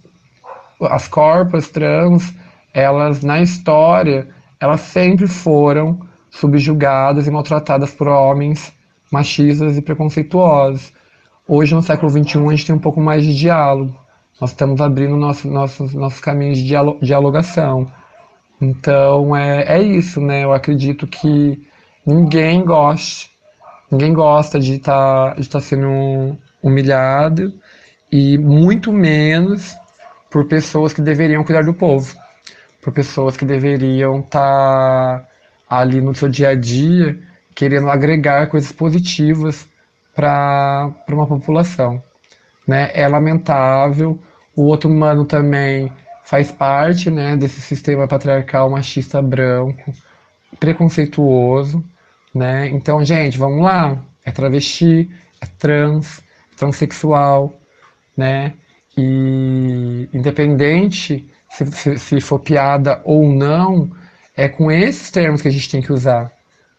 as 0.80 1.06
corpas 1.06 1.68
trans, 1.68 2.34
elas 2.74 3.22
na 3.22 3.40
história, 3.40 4.28
elas 4.58 4.80
sempre 4.80 5.26
foram 5.26 6.00
subjugadas 6.30 7.26
e 7.26 7.30
maltratadas 7.30 7.92
por 7.92 8.08
homens 8.08 8.72
machistas 9.10 9.76
e 9.76 9.82
preconceituosos. 9.82 10.92
Hoje, 11.46 11.74
no 11.74 11.82
século 11.82 12.10
XXI, 12.10 12.46
a 12.46 12.50
gente 12.50 12.66
tem 12.66 12.74
um 12.74 12.80
pouco 12.80 13.00
mais 13.00 13.24
de 13.24 13.36
diálogo. 13.36 13.98
Nós 14.40 14.50
estamos 14.50 14.80
abrindo 14.80 15.16
nosso, 15.16 15.48
nossos, 15.48 15.92
nossos 15.94 16.20
caminhos 16.20 16.58
de 16.58 16.74
dialogação. 17.02 17.90
Então, 18.60 19.36
é, 19.36 19.78
é 19.78 19.82
isso, 19.82 20.20
né? 20.20 20.44
Eu 20.44 20.52
acredito 20.52 21.06
que 21.06 21.66
ninguém 22.06 22.64
goste 22.64 23.32
Ninguém 23.92 24.14
gosta 24.14 24.58
de 24.58 24.76
estar 24.76 25.34
tá, 25.34 25.38
de 25.38 25.46
tá 25.46 25.60
sendo 25.60 26.38
humilhado 26.62 27.52
e 28.10 28.38
muito 28.38 28.90
menos 28.90 29.76
por 30.30 30.46
pessoas 30.46 30.94
que 30.94 31.02
deveriam 31.02 31.44
cuidar 31.44 31.62
do 31.62 31.74
povo, 31.74 32.16
por 32.80 32.90
pessoas 32.90 33.36
que 33.36 33.44
deveriam 33.44 34.20
estar 34.20 35.20
tá 35.20 35.28
ali 35.68 36.00
no 36.00 36.14
seu 36.14 36.26
dia 36.26 36.48
a 36.48 36.54
dia 36.54 37.20
querendo 37.54 37.90
agregar 37.90 38.46
coisas 38.46 38.72
positivas 38.72 39.68
para 40.14 40.92
uma 41.08 41.26
população. 41.26 42.02
Né? 42.66 42.90
É 42.94 43.08
lamentável, 43.08 44.20
o 44.54 44.62
outro 44.64 44.88
humano 44.90 45.24
também 45.24 45.92
faz 46.24 46.50
parte 46.50 47.10
né, 47.10 47.36
desse 47.36 47.60
sistema 47.60 48.06
patriarcal 48.06 48.70
machista 48.70 49.20
branco, 49.20 49.92
preconceituoso, 50.58 51.84
né? 52.34 52.68
Então, 52.68 53.04
gente, 53.04 53.36
vamos 53.36 53.62
lá. 53.62 53.98
É 54.24 54.30
travesti, 54.30 55.10
é 55.40 55.46
trans, 55.58 56.18
é 56.18 56.56
transexual, 56.56 57.54
né? 58.16 58.54
E 58.96 60.08
independente 60.12 61.28
se, 61.50 61.66
se, 61.72 61.98
se, 61.98 62.20
for 62.20 62.38
piada 62.38 63.00
ou 63.04 63.28
não, 63.28 63.90
é 64.36 64.48
com 64.48 64.70
esses 64.70 65.10
termos 65.10 65.42
que 65.42 65.48
a 65.48 65.50
gente 65.50 65.70
tem 65.70 65.82
que 65.82 65.92
usar, 65.92 66.32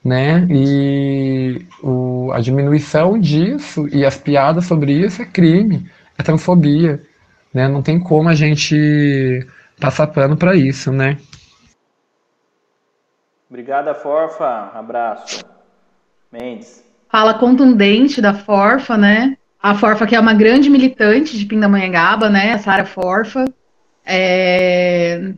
né? 0.04 0.46
E 0.50 1.66
o, 1.82 2.32
a 2.34 2.40
diminuição 2.40 3.18
disso 3.18 3.88
e 3.92 4.06
as 4.06 4.18
piadas 4.18 4.66
sobre 4.66 4.92
isso 4.92 5.22
é 5.22 5.26
crime, 5.26 5.90
é 6.18 6.24
transfobia, 6.24 7.02
né? 7.54 7.68
Não 7.68 7.82
tem 7.82 8.00
como 8.00 8.28
a 8.28 8.36
gente 8.36 9.48
passar 9.80 10.08
pano 10.08 10.36
para 10.36 10.56
isso, 10.56 10.92
né? 10.92 11.18
Obrigada, 13.50 13.94
Forfa. 13.94 14.72
Abraço. 14.74 15.44
Mendes. 16.32 16.84
Fala 17.08 17.36
contundente 17.36 18.20
da 18.20 18.34
Forfa, 18.34 18.98
né? 18.98 19.38
A 19.62 19.76
Forfa 19.76 20.08
que 20.08 20.16
é 20.16 20.20
uma 20.20 20.34
grande 20.34 20.70
militante 20.70 21.38
de 21.38 21.46
Pindamonhangaba, 21.46 22.30
né? 22.30 22.54
A 22.54 22.58
Sara 22.58 22.86
Forfa. 22.86 23.46
É... 24.04 25.34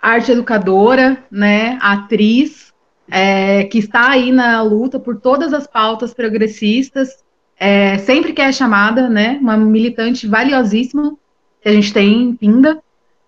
Arte 0.00 0.32
educadora, 0.32 1.18
né? 1.30 1.78
Atriz, 1.82 2.67
é... 3.10 3.64
que 3.64 3.78
está 3.78 4.10
aí 4.10 4.32
na 4.32 4.62
luta 4.62 4.98
por 4.98 5.20
todas 5.20 5.52
as 5.52 5.66
pautas 5.66 6.14
progressistas. 6.14 7.24
É... 7.58 7.98
Sempre 7.98 8.32
que 8.32 8.42
é 8.42 8.52
chamada, 8.52 9.08
né? 9.08 9.38
Uma 9.40 9.56
militante 9.56 10.26
valiosíssima 10.26 11.16
que 11.60 11.68
a 11.68 11.72
gente 11.72 11.92
tem 11.92 12.22
em 12.22 12.34
Pinda. 12.34 12.80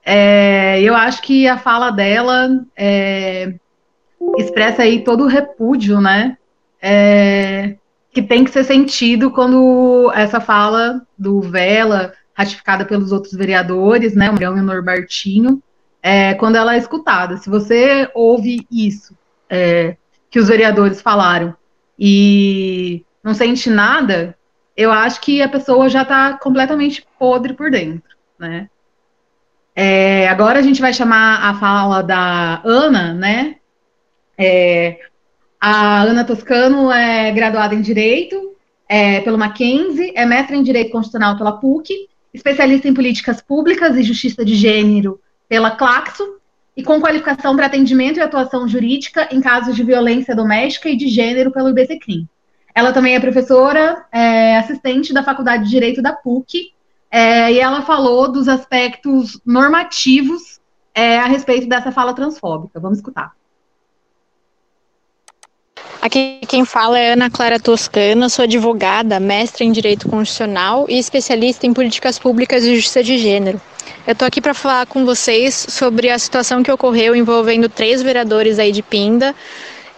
É... 0.05 0.81
eu 0.83 0.95
acho 0.95 1.22
que 1.22 1.47
a 1.47 1.59
fala 1.59 1.91
dela 1.91 2.64
é, 2.76 3.55
expressa 4.39 4.83
aí 4.83 5.03
todo 5.03 5.24
o 5.24 5.28
repúdio, 5.28 6.01
né, 6.01 6.37
é, 6.81 7.76
que 8.12 8.22
tem 8.22 8.45
que 8.45 8.51
ser 8.51 8.64
sentido 8.64 9.31
quando 9.31 10.11
essa 10.14 10.41
fala 10.41 11.03
do 11.18 11.41
Vela, 11.41 12.12
ratificada 12.35 12.85
pelos 12.85 13.12
outros 13.12 13.35
vereadores, 13.35 14.14
né, 14.14 14.28
o 14.28 14.33
Magrão 14.33 14.57
e 14.57 14.61
o 14.61 14.64
Norbertinho, 14.64 15.62
é, 16.03 16.35
quando 16.35 16.57
ela 16.57 16.74
é 16.74 16.78
escutada. 16.78 17.37
Se 17.37 17.51
você 17.51 18.11
ouve 18.14 18.66
isso 18.70 19.14
é, 19.51 19.96
que 20.30 20.38
os 20.38 20.48
vereadores 20.48 21.03
falaram 21.03 21.55
e 21.98 23.05
não 23.22 23.34
sente 23.34 23.68
nada, 23.68 24.36
eu 24.76 24.92
acho 24.92 25.20
que 25.20 25.42
a 25.42 25.48
pessoa 25.48 25.88
já 25.88 26.03
está 26.03 26.34
completamente 26.34 27.05
podre 27.18 27.53
por 27.53 27.70
dentro, 27.70 28.16
né? 28.38 28.70
É, 29.74 30.28
agora 30.28 30.59
a 30.59 30.62
gente 30.62 30.80
vai 30.80 30.92
chamar 30.92 31.42
a 31.42 31.55
fala 31.59 32.03
da 32.03 32.62
Ana, 32.64 33.12
né? 33.12 33.57
É, 34.38 34.98
a 35.61 36.03
Ana 36.03 36.24
Toscano 36.24 36.90
é 36.90 37.30
graduada 37.32 37.74
em 37.74 37.82
Direito 37.82 38.57
é, 38.88 39.20
pelo 39.20 39.38
Mackenzie, 39.38 40.12
é 40.16 40.24
mestre 40.24 40.57
em 40.57 40.62
Direito 40.62 40.90
Constitucional 40.90 41.36
pela 41.36 41.53
PUC, 41.53 42.09
especialista 42.32 42.88
em 42.88 42.94
Políticas 42.94 43.42
Públicas 43.42 43.96
e 43.96 44.03
Justiça 44.03 44.44
de 44.44 44.55
Gênero 44.55 45.20
pela 45.48 45.72
Claxo 45.72 46.39
e 46.81 46.83
com 46.83 46.99
qualificação 46.99 47.55
para 47.55 47.66
atendimento 47.66 48.16
e 48.16 48.22
atuação 48.22 48.66
jurídica 48.66 49.28
em 49.31 49.39
casos 49.43 49.76
de 49.76 49.85
violência 49.85 50.35
doméstica 50.35 50.89
e 50.89 50.97
de 50.97 51.09
gênero 51.09 51.53
pelo 51.53 51.68
IBCCRIM. 51.68 52.26
Ela 52.74 52.91
também 52.91 53.14
é 53.14 53.20
professora 53.20 54.07
é, 54.11 54.57
assistente 54.57 55.12
da 55.12 55.22
Faculdade 55.22 55.64
de 55.64 55.70
Direito 55.70 56.01
da 56.01 56.14
PUC 56.14 56.72
é, 57.11 57.53
e 57.53 57.61
ela 57.61 57.83
falou 57.83 58.33
dos 58.33 58.49
aspectos 58.49 59.39
normativos 59.45 60.59
é, 60.95 61.18
a 61.18 61.26
respeito 61.26 61.68
dessa 61.68 61.93
fala 61.93 62.14
transfóbica. 62.14 62.81
Vamos 62.81 62.97
escutar. 62.97 63.33
Aqui 66.03 66.40
quem 66.48 66.64
fala 66.64 66.98
é 66.98 67.12
Ana 67.12 67.28
Clara 67.28 67.61
Toscana, 67.61 68.30
sou 68.30 68.44
advogada, 68.44 69.20
mestre 69.20 69.66
em 69.66 69.70
Direito 69.72 70.09
Constitucional 70.09 70.86
e 70.88 70.98
especialista 70.98 71.66
em 71.66 71.74
Políticas 71.74 72.18
Públicas 72.18 72.64
e 72.64 72.74
Justiça 72.74 73.05
de 73.05 73.18
Gênero. 73.18 73.61
Eu 74.07 74.12
estou 74.12 74.26
aqui 74.26 74.40
para 74.40 74.55
falar 74.55 74.86
com 74.86 75.05
vocês 75.05 75.55
sobre 75.68 76.09
a 76.09 76.18
situação 76.18 76.62
que 76.62 76.72
ocorreu 76.72 77.14
envolvendo 77.14 77.68
três 77.68 78.01
vereadores 78.01 78.59
aí 78.59 78.72
de 78.72 78.80
Pinda 78.82 79.34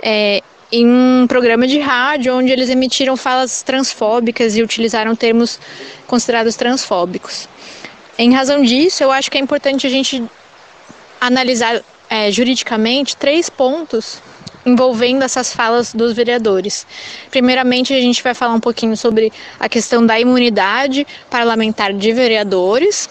é, 0.02 0.42
em 0.72 0.88
um 0.88 1.24
programa 1.28 1.68
de 1.68 1.78
rádio 1.78 2.36
onde 2.36 2.50
eles 2.50 2.68
emitiram 2.68 3.16
falas 3.16 3.62
transfóbicas 3.62 4.56
e 4.56 4.62
utilizaram 4.62 5.14
termos 5.14 5.60
considerados 6.08 6.56
transfóbicos. 6.56 7.48
Em 8.18 8.34
razão 8.34 8.60
disso, 8.62 9.04
eu 9.04 9.12
acho 9.12 9.30
que 9.30 9.38
é 9.38 9.40
importante 9.40 9.86
a 9.86 9.90
gente 9.90 10.20
analisar 11.20 11.80
é, 12.10 12.28
juridicamente 12.32 13.16
três 13.16 13.48
pontos 13.48 14.20
envolvendo 14.64 15.22
essas 15.22 15.52
falas 15.52 15.92
dos 15.92 16.12
vereadores. 16.12 16.86
Primeiramente, 17.30 17.92
a 17.92 18.00
gente 18.00 18.22
vai 18.22 18.34
falar 18.34 18.54
um 18.54 18.60
pouquinho 18.60 18.96
sobre 18.96 19.32
a 19.58 19.68
questão 19.68 20.04
da 20.04 20.18
imunidade 20.18 21.06
parlamentar 21.30 21.92
de 21.92 22.12
vereadores. 22.12 23.08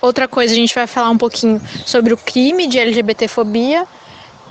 Outra 0.00 0.26
coisa, 0.26 0.52
a 0.52 0.56
gente 0.56 0.74
vai 0.74 0.86
falar 0.86 1.10
um 1.10 1.18
pouquinho 1.18 1.60
sobre 1.84 2.12
o 2.14 2.16
crime 2.16 2.66
de 2.66 2.78
LGBTfobia 2.78 3.86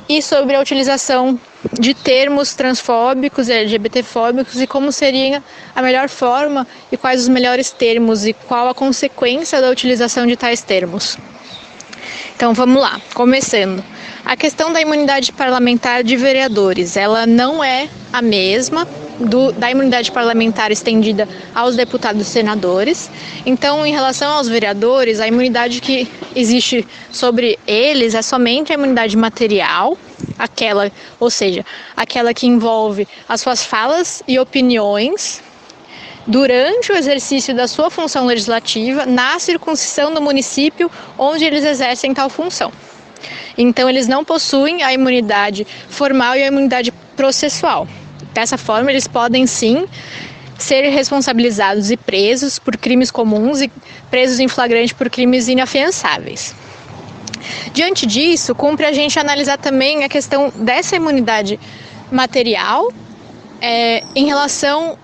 e 0.08 0.22
sobre 0.22 0.56
a 0.56 0.60
utilização 0.60 1.40
de 1.80 1.94
termos 1.94 2.56
transfóbicos 2.56 3.48
e 3.48 3.54
LGBTfóbicos 3.54 4.60
e 4.60 4.66
como 4.66 4.92
seria 4.92 5.44
a 5.76 5.82
melhor 5.82 6.10
forma 6.10 6.66
e 6.92 6.98
quais 6.98 7.22
os 7.22 7.28
melhores 7.28 7.70
termos 7.70 8.26
e 8.26 8.34
qual 8.34 8.68
a 8.70 8.74
consequência 8.74 9.62
da 9.62 9.70
utilização 9.70 10.26
de 10.26 10.36
tais 10.36 10.62
termos. 10.62 11.18
Então 12.40 12.54
vamos 12.54 12.82
lá, 12.82 13.02
começando. 13.14 13.84
A 14.24 14.34
questão 14.38 14.72
da 14.72 14.80
imunidade 14.80 15.30
parlamentar 15.34 16.06
de 16.06 16.16
vereadores, 16.16 16.96
ela 16.96 17.28
não 17.28 17.62
é 17.62 17.90
a 18.14 18.22
mesma 18.22 18.88
do, 19.20 19.52
da 19.52 19.70
imunidade 19.70 20.10
parlamentar 20.10 20.72
estendida 20.72 21.28
aos 21.54 21.76
deputados 21.76 22.22
e 22.22 22.30
senadores. 22.30 23.12
Então, 23.46 23.86
em 23.86 23.92
relação 23.92 24.32
aos 24.32 24.48
vereadores, 24.48 25.20
a 25.20 25.28
imunidade 25.28 25.82
que 25.82 26.08
existe 26.34 26.88
sobre 27.12 27.60
eles 27.68 28.16
é 28.16 28.22
somente 28.22 28.72
a 28.72 28.76
imunidade 28.76 29.18
material, 29.18 29.98
aquela, 30.38 30.90
ou 31.20 31.30
seja, 31.30 31.66
aquela 31.94 32.34
que 32.34 32.48
envolve 32.48 33.06
as 33.28 33.42
suas 33.42 33.66
falas 33.66 34.24
e 34.26 34.40
opiniões 34.40 35.42
durante 36.28 36.92
o 36.92 36.96
exercício 36.96 37.56
da 37.56 37.68
sua 37.68 37.90
função 37.90 38.26
legislativa 38.26 39.06
na 39.06 39.40
circunscrição 39.40 40.14
do 40.14 40.22
município 40.22 40.92
onde 41.18 41.46
eles 41.46 41.64
exercem 41.64 42.14
tal 42.14 42.30
função. 42.30 42.72
Então, 43.58 43.90
eles 43.90 44.08
não 44.08 44.24
possuem 44.24 44.84
a 44.84 44.94
imunidade 44.94 45.68
formal 45.90 46.36
e 46.36 46.44
a 46.44 46.48
imunidade 46.48 46.92
processual. 47.16 47.88
Dessa 48.34 48.58
forma, 48.58 48.92
eles 48.92 49.08
podem 49.08 49.46
sim 49.46 49.86
ser 50.58 50.90
responsabilizados 50.90 51.90
e 51.90 51.98
presos 51.98 52.60
por 52.60 52.78
crimes 52.78 53.10
comuns 53.10 53.62
e 53.62 53.72
presos 54.10 54.40
em 54.40 54.48
flagrante 54.48 54.94
por 54.94 55.10
crimes 55.10 55.48
inafiançáveis. 55.48 56.54
Diante 57.74 58.06
disso, 58.06 58.54
cumpre 58.54 58.86
a 58.86 58.92
gente 58.92 59.18
analisar 59.18 59.58
também 59.58 60.04
a 60.04 60.10
questão 60.10 60.52
dessa 60.56 60.96
imunidade 60.96 61.60
material 62.12 62.92
é, 63.62 64.04
em 64.16 64.26
relação 64.26 64.98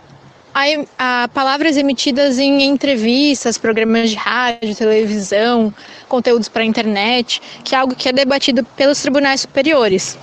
a, 0.55 1.23
a, 1.23 1.27
palavras 1.27 1.75
emitidas 1.75 2.39
em 2.39 2.63
entrevistas, 2.63 3.57
programas 3.57 4.11
de 4.11 4.15
rádio, 4.15 4.73
televisão, 4.73 5.73
conteúdos 6.07 6.47
para 6.47 6.61
a 6.61 6.65
internet, 6.65 7.41
que 7.61 7.75
é 7.75 7.77
algo 7.77 7.93
que 7.93 8.07
é 8.07 8.13
debatido 8.13 8.63
pelos 8.63 9.01
tribunais 9.01 9.41
superiores. 9.41 10.17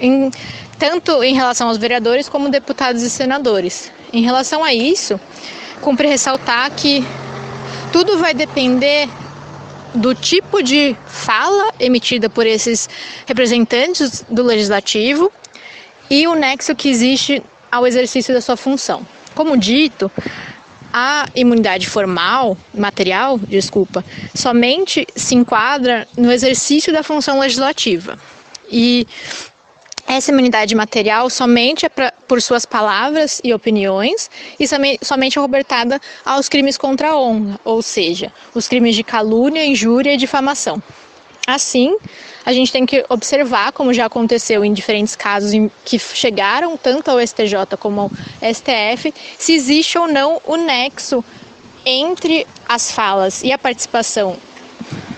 Em, 0.00 0.32
tanto 0.80 1.22
em 1.22 1.32
relação 1.32 1.68
aos 1.68 1.78
vereadores 1.78 2.28
como 2.28 2.48
deputados 2.48 3.02
e 3.02 3.10
senadores. 3.10 3.92
Em 4.12 4.22
relação 4.22 4.64
a 4.64 4.74
isso, 4.74 5.20
cumpre 5.80 6.08
ressaltar 6.08 6.72
que 6.72 7.04
tudo 7.92 8.18
vai 8.18 8.34
depender 8.34 9.08
do 9.94 10.12
tipo 10.12 10.60
de 10.60 10.96
fala 11.06 11.72
emitida 11.78 12.28
por 12.28 12.46
esses 12.46 12.88
representantes 13.26 14.24
do 14.28 14.42
legislativo 14.42 15.30
e 16.10 16.26
o 16.26 16.34
nexo 16.34 16.74
que 16.74 16.88
existe 16.88 17.42
ao 17.70 17.86
exercício 17.86 18.34
da 18.34 18.40
sua 18.40 18.56
função. 18.56 19.06
Como 19.38 19.56
dito, 19.56 20.10
a 20.92 21.28
imunidade 21.32 21.88
formal, 21.88 22.58
material, 22.74 23.38
desculpa, 23.38 24.04
somente 24.34 25.06
se 25.14 25.36
enquadra 25.36 26.08
no 26.16 26.32
exercício 26.32 26.92
da 26.92 27.04
função 27.04 27.38
legislativa. 27.38 28.18
E 28.68 29.06
essa 30.08 30.32
imunidade 30.32 30.74
material 30.74 31.30
somente 31.30 31.86
é 31.86 31.88
pra, 31.88 32.12
por 32.26 32.42
suas 32.42 32.66
palavras 32.66 33.40
e 33.44 33.54
opiniões 33.54 34.28
e 34.58 34.66
somente 35.04 35.38
é 35.38 35.40
cobertada 35.40 36.00
aos 36.24 36.48
crimes 36.48 36.76
contra 36.76 37.10
a 37.10 37.16
honra, 37.16 37.60
ou 37.64 37.80
seja, 37.80 38.32
os 38.52 38.66
crimes 38.66 38.96
de 38.96 39.04
calúnia, 39.04 39.64
injúria 39.64 40.14
e 40.14 40.16
difamação. 40.16 40.82
Assim, 41.46 41.96
a 42.48 42.52
gente 42.54 42.72
tem 42.72 42.86
que 42.86 43.04
observar, 43.10 43.72
como 43.72 43.92
já 43.92 44.06
aconteceu 44.06 44.64
em 44.64 44.72
diferentes 44.72 45.14
casos 45.14 45.52
em 45.52 45.70
que 45.84 45.98
chegaram 45.98 46.78
tanto 46.78 47.10
ao 47.10 47.20
STJ 47.20 47.76
como 47.78 48.00
ao 48.00 48.10
STF, 48.54 49.12
se 49.38 49.52
existe 49.52 49.98
ou 49.98 50.08
não 50.08 50.40
o 50.46 50.56
nexo 50.56 51.22
entre 51.84 52.46
as 52.66 52.90
falas 52.90 53.42
e 53.42 53.52
a 53.52 53.58
participação 53.58 54.34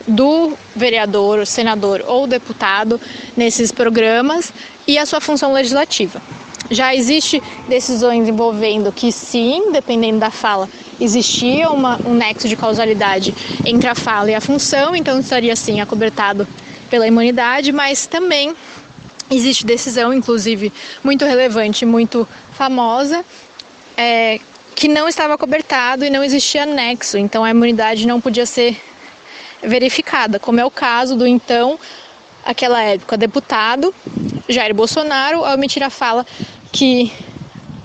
do 0.09 0.55
vereador, 0.75 1.47
senador 1.47 2.03
ou 2.05 2.27
deputado 2.27 3.01
nesses 3.37 3.71
programas 3.71 4.53
e 4.85 4.99
a 4.99 5.07
sua 5.07 5.21
função 5.21 5.53
legislativa. 5.53 6.21
Já 6.69 6.97
existe 6.97 7.41
decisões 7.69 8.29
envolvendo 8.29 8.91
que 8.91 9.13
sim, 9.13 9.71
dependendo 9.71 10.19
da 10.19 10.33
fala, 10.33 10.69
existia 11.01 11.71
uma, 11.71 11.97
um 12.05 12.13
nexo 12.13 12.49
de 12.49 12.57
causalidade 12.57 13.33
entre 13.65 13.89
a 13.89 13.95
fala 13.95 14.33
e 14.33 14.35
a 14.35 14.41
função, 14.41 14.97
então 14.97 15.21
estaria 15.21 15.55
sim 15.55 15.81
acobertado 15.81 16.45
pela 16.91 17.07
imunidade, 17.07 17.73
mas 17.73 18.07
também 18.07 18.55
existe 19.31 19.65
decisão, 19.65 20.13
inclusive 20.13 20.73
muito 21.03 21.25
relevante, 21.25 21.87
muito 21.87 22.29
famosa, 22.53 23.25
é, 23.97 24.41
que 24.75 24.89
não 24.89 25.09
estava 25.09 25.39
cobertado 25.39 26.05
e 26.05 26.11
não 26.11 26.23
existia 26.25 26.67
nexo, 26.67 27.17
então 27.17 27.45
a 27.45 27.51
imunidade 27.51 28.07
não 28.07 28.21
podia 28.21 28.45
ser 28.45 28.77
verificada, 29.63 30.39
como 30.39 30.59
é 30.59 30.65
o 30.65 30.71
caso 30.71 31.17
do 31.17 31.27
então, 31.27 31.79
aquela 32.45 32.83
época, 32.83 33.17
deputado 33.17 33.95
Jair 34.49 34.75
Bolsonaro, 34.75 35.45
ao 35.45 35.55
emitir 35.55 35.83
a 35.83 35.91
fala 35.91 36.27
que 36.73 37.13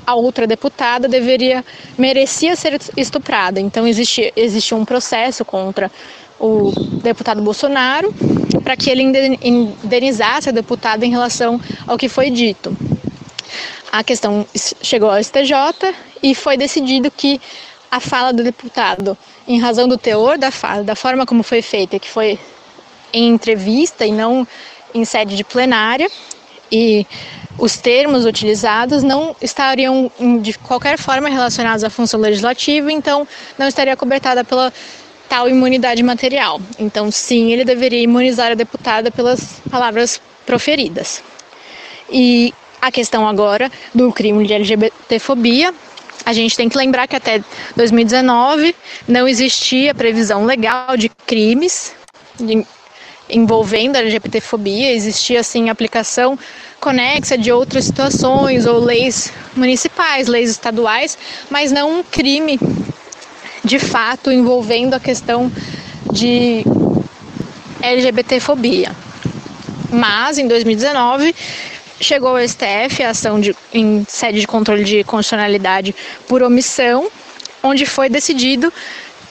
a 0.05 0.15
outra 0.15 0.45
deputada 0.45 1.07
deveria 1.07 1.65
merecia 1.97 2.55
ser 2.55 2.79
estuprada. 2.95 3.59
Então 3.59 3.87
existe, 3.87 4.31
existe 4.35 4.73
um 4.75 4.85
processo 4.85 5.43
contra 5.43 5.91
o 6.39 6.71
deputado 7.01 7.41
Bolsonaro 7.41 8.13
para 8.63 8.75
que 8.75 8.89
ele 8.89 9.03
indenizasse 9.41 10.49
a 10.49 10.51
deputada 10.51 11.05
em 11.05 11.11
relação 11.11 11.61
ao 11.87 11.97
que 11.97 12.09
foi 12.09 12.29
dito. 12.29 12.75
A 13.91 14.03
questão 14.03 14.45
chegou 14.81 15.09
ao 15.09 15.23
STJ 15.23 15.93
e 16.21 16.35
foi 16.35 16.57
decidido 16.57 17.09
que 17.11 17.39
a 17.89 17.99
fala 17.99 18.33
do 18.33 18.43
deputado, 18.43 19.17
em 19.47 19.59
razão 19.59 19.87
do 19.87 19.97
teor 19.97 20.37
da 20.37 20.51
fala, 20.51 20.83
da 20.83 20.95
forma 20.95 21.25
como 21.25 21.43
foi 21.43 21.61
feita, 21.61 21.99
que 21.99 22.09
foi 22.09 22.37
em 23.13 23.29
entrevista 23.29 24.05
e 24.05 24.11
não 24.11 24.45
em 24.93 25.05
sede 25.05 25.35
de 25.35 25.43
plenária, 25.43 26.09
e 26.71 27.05
os 27.57 27.77
termos 27.77 28.25
utilizados 28.25 29.03
não 29.03 29.35
estariam 29.41 30.11
de 30.41 30.57
qualquer 30.57 30.97
forma 30.97 31.29
relacionados 31.29 31.83
à 31.83 31.89
função 31.89 32.19
legislativa, 32.19 32.91
então 32.91 33.25
não 33.57 33.67
estaria 33.67 33.95
cobertada 33.95 34.43
pela 34.43 34.73
tal 35.29 35.49
imunidade 35.49 36.01
material. 36.03 36.61
Então, 36.79 37.11
sim, 37.11 37.51
ele 37.51 37.65
deveria 37.65 38.01
imunizar 38.01 38.51
a 38.51 38.55
deputada 38.55 39.11
pelas 39.11 39.61
palavras 39.69 40.21
proferidas. 40.45 41.23
E 42.09 42.53
a 42.81 42.91
questão 42.91 43.27
agora 43.27 43.71
do 43.93 44.11
crime 44.11 44.45
de 44.45 44.53
LGBTfobia, 44.53 45.73
a 46.25 46.33
gente 46.33 46.55
tem 46.55 46.69
que 46.69 46.77
lembrar 46.77 47.07
que 47.07 47.15
até 47.15 47.43
2019 47.75 48.75
não 49.07 49.27
existia 49.27 49.93
previsão 49.93 50.45
legal 50.45 50.95
de 50.97 51.09
crimes 51.09 51.93
envolvendo 53.29 53.95
a 53.95 53.99
LGBTfobia, 53.99 54.91
existia 54.91 55.39
assim 55.39 55.69
aplicação 55.69 56.37
conexa 56.79 57.37
de 57.37 57.51
outras 57.51 57.85
situações 57.85 58.65
ou 58.65 58.79
leis 58.79 59.31
municipais, 59.55 60.27
leis 60.27 60.51
estaduais, 60.51 61.17
mas 61.49 61.71
não 61.71 61.99
um 61.99 62.03
crime 62.03 62.59
de 63.65 63.79
fato 63.79 64.31
envolvendo 64.31 64.93
a 64.93 64.99
questão 64.99 65.51
de 66.11 66.63
LGBTfobia. 67.81 68.91
Mas 69.91 70.37
em 70.37 70.47
2019 70.47 71.35
chegou 71.99 72.29
ao 72.29 72.47
STF 72.47 73.03
a 73.03 73.09
ação 73.09 73.39
de, 73.39 73.55
em 73.73 74.05
sede 74.07 74.39
de 74.39 74.47
controle 74.47 74.83
de 74.83 75.03
constitucionalidade 75.03 75.95
por 76.27 76.43
omissão, 76.43 77.09
onde 77.63 77.85
foi 77.85 78.09
decidido 78.09 78.71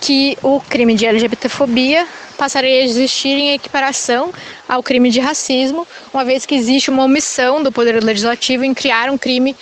que 0.01 0.37
o 0.43 0.61
crime 0.61 0.95
de 0.95 1.07
LGBTfobia 1.07 2.07
passaria 2.37 2.82
a 2.82 2.85
existir 2.85 3.30
em 3.30 3.53
equiparação 3.53 4.32
ao 4.68 4.82
crime 4.82 5.11
de 5.11 5.20
racismo, 5.20 5.87
uma 6.12 6.24
vez 6.24 6.45
que 6.45 6.55
existe 6.55 6.91
uma 6.91 7.05
omissão 7.05 7.62
do 7.62 7.70
Poder 7.70 8.03
Legislativo 8.03 8.64
em 8.64 8.74
criar 8.74 9.09
um 9.11 9.16
crime 9.16 9.57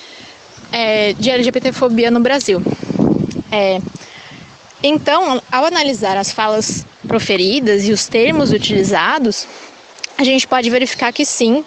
é, 0.73 1.12
de 1.12 1.31
LGBTfobia 1.31 2.11
no 2.11 2.20
Brasil. 2.20 2.62
É, 3.53 3.81
então, 4.83 5.41
ao 5.51 5.64
analisar 5.64 6.16
as 6.16 6.33
falas 6.33 6.85
proferidas 7.07 7.87
e 7.87 7.93
os 7.93 8.09
termos 8.09 8.53
utilizados, 8.53 9.47
a 10.18 10.24
gente 10.24 10.47
pode 10.47 10.68
verificar 10.70 11.12
que 11.12 11.24
sim, 11.24 11.64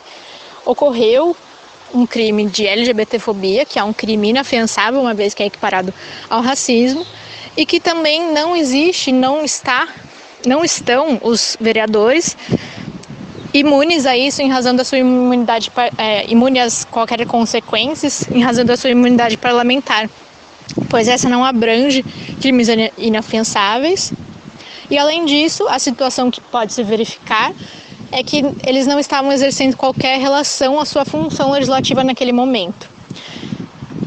ocorreu 0.66 1.36
um 1.94 2.06
crime 2.06 2.46
de 2.48 2.68
LGBTfobia, 2.68 3.66
que 3.66 3.80
é 3.80 3.84
um 3.84 3.94
crime 3.94 4.30
inafiançável, 4.30 5.00
uma 5.00 5.14
vez 5.14 5.34
que 5.34 5.44
é 5.44 5.46
equiparado 5.46 5.94
ao 6.30 6.42
racismo, 6.42 7.06
e 7.56 7.66
que 7.66 7.80
também 7.80 8.34
não 8.34 8.56
existe, 8.56 9.12
não 9.12 9.46
está, 9.46 9.88
não 10.46 10.64
estão 10.64 11.20
os 11.24 11.56
vereadores 11.60 12.36
imunes 13.54 14.06
a 14.06 14.18
isso 14.18 14.42
em 14.42 14.50
razão 14.50 14.76
da 14.76 14.84
sua 14.84 14.98
imunidade, 14.98 15.72
é, 15.98 16.30
imune 16.30 16.60
às 16.60 16.84
qualquer 16.84 17.26
consequências 17.26 18.30
em 18.30 18.42
razão 18.42 18.66
da 18.66 18.76
sua 18.76 18.90
imunidade 18.90 19.38
parlamentar, 19.38 20.10
pois 20.90 21.08
essa 21.08 21.30
não 21.30 21.44
abrange 21.44 22.04
crimes 22.42 22.68
inafiançáveis. 22.98 24.14
E 24.90 24.98
além 24.98 25.26
disso, 25.26 25.68
a 25.68 25.80
situação 25.80 26.30
que 26.30 26.40
pode 26.40 26.74
se 26.74 26.84
verificar 26.84 27.52
é 28.12 28.24
que 28.24 28.44
eles 28.66 28.86
não 28.86 29.00
estavam 29.00 29.32
exercendo 29.32 29.76
qualquer 29.76 30.20
relação 30.20 30.80
à 30.80 30.86
sua 30.86 31.06
função 31.06 31.52
legislativa 31.52 32.04
naquele 32.04 32.32
momento. 32.32 32.90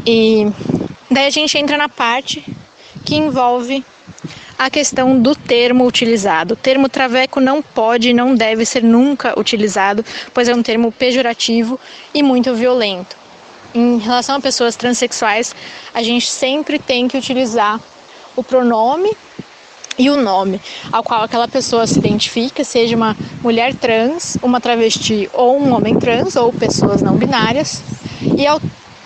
E 0.07 0.47
daí 1.11 1.27
a 1.27 1.31
gente 1.31 1.59
entra 1.59 1.77
na 1.77 1.89
parte 1.89 2.45
que 3.05 3.17
envolve 3.17 3.85
a 4.59 4.69
questão 4.69 5.21
do 5.21 5.35
termo 5.35 5.87
utilizado. 5.87 6.55
O 6.55 6.57
termo 6.57 6.89
traveco 6.89 7.41
não 7.41 7.63
pode 7.63 8.11
e 8.11 8.15
não 8.15 8.35
deve 8.35 8.65
ser 8.65 8.83
nunca 8.83 9.39
utilizado, 9.39 10.05
pois 10.35 10.49
é 10.49 10.55
um 10.55 10.63
termo 10.63 10.91
pejorativo 10.91 11.79
e 12.13 12.23
muito 12.23 12.55
violento. 12.55 13.17
Em 13.75 13.99
relação 13.99 14.37
a 14.37 14.41
pessoas 14.41 14.77
transexuais, 14.77 15.55
a 15.93 16.03
gente 16.03 16.27
sempre 16.27 16.79
tem 16.79 17.07
que 17.07 17.19
utilizar 17.19 17.79
o 18.35 18.43
pronome 18.43 19.15
e 19.99 20.09
o 20.09 20.17
nome 20.17 20.61
ao 20.91 21.03
qual 21.03 21.23
aquela 21.23 21.47
pessoa 21.47 21.87
se 21.87 21.99
identifica, 21.99 22.65
seja 22.65 22.97
uma 22.97 23.15
mulher 23.43 23.75
trans, 23.75 24.39
uma 24.43 24.61
travesti 24.61 25.29
ou 25.35 25.59
um 25.61 25.75
homem 25.75 25.99
trans 25.99 26.35
ou 26.37 26.51
pessoas 26.53 27.03
não 27.03 27.17
binárias. 27.17 27.83
E 28.39 28.47
ao, 28.47 28.59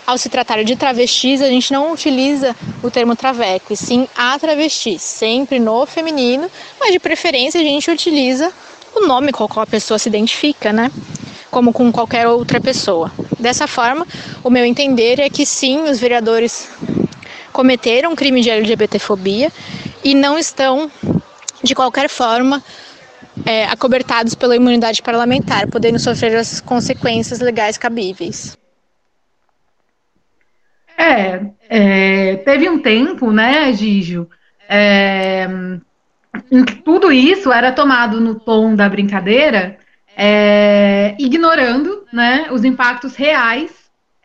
ao 0.06 0.16
se 0.16 0.28
tratar 0.28 0.62
de 0.62 0.76
travestis, 0.76 1.42
a 1.42 1.48
gente 1.48 1.72
não 1.72 1.92
utiliza 1.92 2.54
o 2.82 2.90
termo 2.90 3.16
traveco, 3.16 3.72
e 3.72 3.76
sim 3.76 4.06
a 4.14 4.38
travesti, 4.38 4.98
sempre 4.98 5.58
no 5.58 5.86
feminino, 5.86 6.48
mas 6.78 6.92
de 6.92 7.00
preferência 7.00 7.60
a 7.60 7.64
gente 7.64 7.90
utiliza 7.90 8.52
o 8.94 9.06
nome 9.06 9.32
com 9.32 9.44
o 9.44 9.48
qual 9.48 9.64
a 9.64 9.66
pessoa 9.66 9.98
se 9.98 10.08
identifica, 10.08 10.72
né? 10.72 10.92
Como 11.50 11.72
com 11.72 11.90
qualquer 11.90 12.28
outra 12.28 12.60
pessoa. 12.60 13.10
Dessa 13.42 13.66
forma, 13.66 14.06
o 14.44 14.48
meu 14.48 14.64
entender 14.64 15.18
é 15.18 15.28
que 15.28 15.44
sim, 15.44 15.82
os 15.82 15.98
vereadores 15.98 16.70
cometeram 17.52 18.14
crime 18.14 18.40
de 18.40 18.48
LGBTfobia 18.48 19.50
e 20.04 20.14
não 20.14 20.38
estão, 20.38 20.88
de 21.60 21.74
qualquer 21.74 22.08
forma, 22.08 22.62
é, 23.44 23.64
acobertados 23.64 24.36
pela 24.36 24.54
imunidade 24.54 25.02
parlamentar, 25.02 25.66
podendo 25.66 25.98
sofrer 25.98 26.36
as 26.36 26.60
consequências 26.60 27.40
legais 27.40 27.76
cabíveis. 27.76 28.56
É, 30.96 31.40
é 31.68 32.36
teve 32.36 32.68
um 32.68 32.80
tempo, 32.80 33.32
né, 33.32 33.72
Gígio, 33.72 34.30
é, 34.68 35.48
em 36.48 36.64
que 36.64 36.76
tudo 36.76 37.10
isso 37.10 37.52
era 37.52 37.72
tomado 37.72 38.20
no 38.20 38.38
tom 38.38 38.76
da 38.76 38.88
brincadeira, 38.88 39.78
é, 40.16 41.14
ignorando 41.18 42.04
né, 42.12 42.48
os 42.50 42.64
impactos 42.64 43.16
reais 43.16 43.72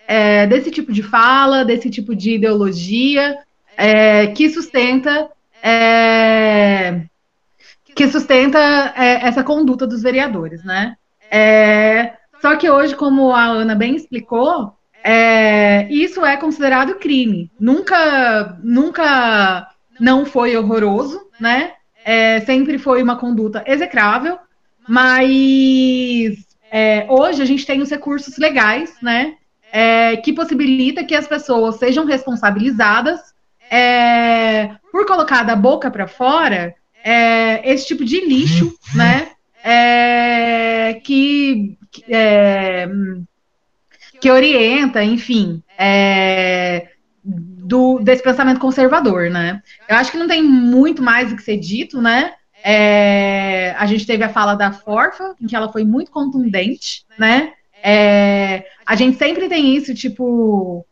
é, 0.07 0.47
desse 0.47 0.71
tipo 0.71 0.91
de 0.91 1.03
fala, 1.03 1.65
desse 1.65 1.89
tipo 1.89 2.15
de 2.15 2.35
ideologia 2.35 3.37
é, 3.77 4.27
que 4.27 4.49
sustenta 4.49 5.29
é, 5.61 7.01
que 7.95 8.07
sustenta 8.07 8.59
é, 8.95 9.27
essa 9.27 9.43
conduta 9.43 9.85
dos 9.85 10.01
vereadores, 10.01 10.63
né? 10.63 10.95
É, 11.29 12.13
só 12.41 12.55
que 12.55 12.69
hoje, 12.69 12.95
como 12.95 13.33
a 13.33 13.45
Ana 13.45 13.75
bem 13.75 13.95
explicou, 13.95 14.73
isso 15.89 16.23
é 16.25 16.37
considerado 16.37 16.95
crime. 16.95 17.49
Nunca, 17.59 18.57
nunca 18.61 19.67
não 19.99 20.25
foi 20.25 20.55
horroroso, 20.55 21.19
né? 21.39 21.71
Sempre 22.45 22.77
foi 22.77 23.01
uma 23.01 23.15
conduta 23.15 23.63
execrável, 23.65 24.37
mas 24.87 26.47
é, 26.71 27.05
hoje 27.09 27.41
a 27.41 27.45
gente 27.45 27.65
tem 27.65 27.81
os 27.81 27.89
recursos 27.89 28.37
legais, 28.37 28.95
né? 29.01 29.35
que 30.23 30.33
possibilita 30.33 31.03
que 31.03 31.13
as 31.13 31.27
pessoas 31.27 31.75
sejam 31.75 32.03
responsabilizadas 32.05 33.19
é, 33.69 34.71
por 34.91 35.05
colocar 35.05 35.43
da 35.43 35.55
boca 35.55 35.91
para 35.91 36.07
fora 36.07 36.73
é, 37.03 37.71
esse 37.71 37.85
tipo 37.87 38.03
de 38.03 38.25
lixo, 38.25 38.73
né? 38.95 39.29
É, 39.63 40.95
que, 41.03 41.77
é, 42.09 42.87
que 44.21 44.31
orienta, 44.31 45.03
enfim, 45.03 45.61
é, 45.77 46.89
do, 47.23 47.99
desse 47.99 48.23
pensamento 48.23 48.59
conservador, 48.59 49.29
né? 49.29 49.61
Eu 49.87 49.97
acho 49.97 50.11
que 50.11 50.17
não 50.17 50.27
tem 50.27 50.41
muito 50.41 51.01
mais 51.01 51.31
o 51.31 51.35
que 51.35 51.43
ser 51.43 51.57
dito, 51.57 52.01
né? 52.01 52.33
É, 52.69 53.73
a 53.77 53.85
gente 53.85 54.05
teve 54.05 54.23
a 54.23 54.29
fala 54.29 54.55
da 54.55 54.73
Forfa, 54.73 55.35
em 55.39 55.47
que 55.47 55.55
ela 55.55 55.71
foi 55.71 55.85
muito 55.85 56.11
contundente, 56.11 57.05
né? 57.17 57.53
É, 57.81 58.65
a 58.85 58.95
gente 58.95 59.17
sempre 59.17 59.47
tem 59.47 59.75
isso, 59.75 59.93
tipo, 59.93 60.85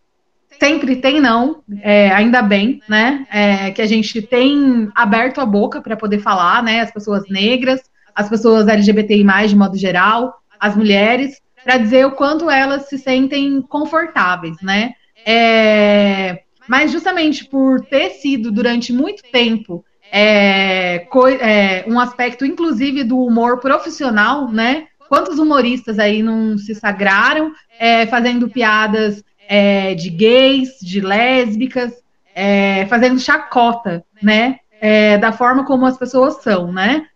Sempre 0.60 0.96
tem 0.96 1.20
não, 1.20 1.62
é, 1.82 2.10
ainda 2.12 2.42
bem, 2.42 2.82
né? 2.88 3.28
É, 3.30 3.72
que 3.72 3.82
a 3.82 3.86
gente 3.86 4.22
tem 4.22 4.90
aberto 4.96 5.42
a 5.42 5.46
boca 5.46 5.82
para 5.82 5.98
poder 5.98 6.20
falar, 6.20 6.64
né? 6.64 6.82
As 6.82 6.92
pessoas 6.92 7.24
negras, 7.30 7.82
as 8.14 8.30
pessoas 8.30 8.68
LGBTI, 8.68 9.48
de 9.48 9.56
modo 9.56 9.78
geral, 9.78 10.36
as 10.60 10.76
mulheres, 10.76 11.42
para 11.64 11.78
dizer 11.78 12.06
o 12.06 12.12
quanto 12.12 12.50
elas 12.50 12.88
se 12.88 12.98
sentem 12.98 13.62
confortáveis, 13.62 14.56
né? 14.62 14.94
É, 15.26 16.40
mas 16.68 16.92
justamente 16.92 17.46
por 17.46 17.82
ter 17.82 18.12
sido 18.12 18.52
durante 18.52 18.94
muito 18.94 19.24
tempo 19.32 19.84
é, 20.12 21.08
é, 21.42 21.86
um 21.88 22.00
aspecto, 22.00 22.46
inclusive, 22.46 23.04
do 23.04 23.20
humor 23.20 23.60
profissional, 23.60 24.52
né? 24.52 24.88
Quantos 25.10 25.38
humoristas 25.38 26.00
aí 26.00 26.24
não 26.24 26.58
se 26.58 26.74
sagraram 26.74 27.52
é, 27.80 28.08
fazendo 28.08 28.50
piadas 28.50 29.24
é, 29.48 29.94
de 29.94 30.10
gays, 30.10 30.80
de 30.82 31.00
lésbicas, 31.00 31.94
é, 32.34 32.86
fazendo 32.88 33.20
chacota, 33.20 34.04
né? 34.22 34.60
É, 34.82 35.18
da 35.18 35.32
forma 35.32 35.66
como 35.66 35.86
as 35.86 35.98
pessoas 35.98 36.42
são, 36.42 36.72
né? 36.72 37.08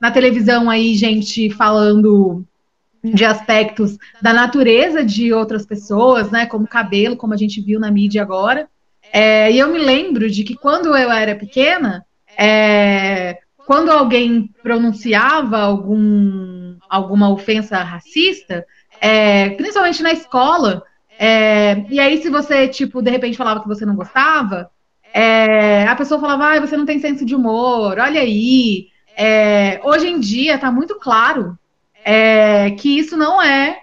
Na 0.00 0.10
televisão 0.10 0.68
aí, 0.68 0.94
gente 0.94 1.50
falando 1.50 2.44
de 3.02 3.24
aspectos 3.24 3.96
da 4.20 4.32
natureza 4.32 5.04
de 5.04 5.32
outras 5.32 5.64
pessoas, 5.64 6.30
né? 6.30 6.46
Como 6.46 6.66
cabelo, 6.66 7.16
como 7.16 7.34
a 7.34 7.36
gente 7.36 7.60
viu 7.60 7.78
na 7.78 7.90
mídia 7.90 8.22
agora. 8.22 8.68
É, 9.12 9.50
e 9.52 9.58
eu 9.58 9.68
me 9.68 9.78
lembro 9.78 10.30
de 10.30 10.44
que 10.44 10.54
quando 10.54 10.96
eu 10.96 11.10
era 11.10 11.34
pequena, 11.34 12.04
é, 12.36 13.38
quando 13.66 13.90
alguém 13.90 14.50
pronunciava 14.62 15.58
algum, 15.58 16.76
alguma 16.88 17.30
ofensa 17.30 17.78
racista, 17.82 18.64
é, 19.00 19.50
principalmente 19.50 20.02
na 20.02 20.12
escola. 20.12 20.82
É, 21.18 21.84
e 21.90 21.98
aí, 22.00 22.22
se 22.22 22.30
você, 22.30 22.68
tipo, 22.68 23.02
de 23.02 23.10
repente 23.10 23.36
falava 23.36 23.60
que 23.60 23.68
você 23.68 23.84
não 23.86 23.96
gostava, 23.96 24.70
É, 25.12 25.86
a 25.88 25.96
pessoa 25.96 26.20
falava, 26.20 26.44
ah, 26.52 26.60
você 26.60 26.76
não 26.76 26.84
tem 26.84 27.00
senso 27.00 27.24
de 27.24 27.34
humor, 27.34 27.98
olha 27.98 28.20
aí. 28.20 28.88
É, 29.16 29.80
hoje 29.82 30.06
em 30.06 30.20
dia 30.20 30.54
está 30.54 30.70
muito 30.70 30.96
claro 31.00 31.58
que 32.78 32.98
isso 32.98 33.16
não 33.16 33.42
é, 33.42 33.80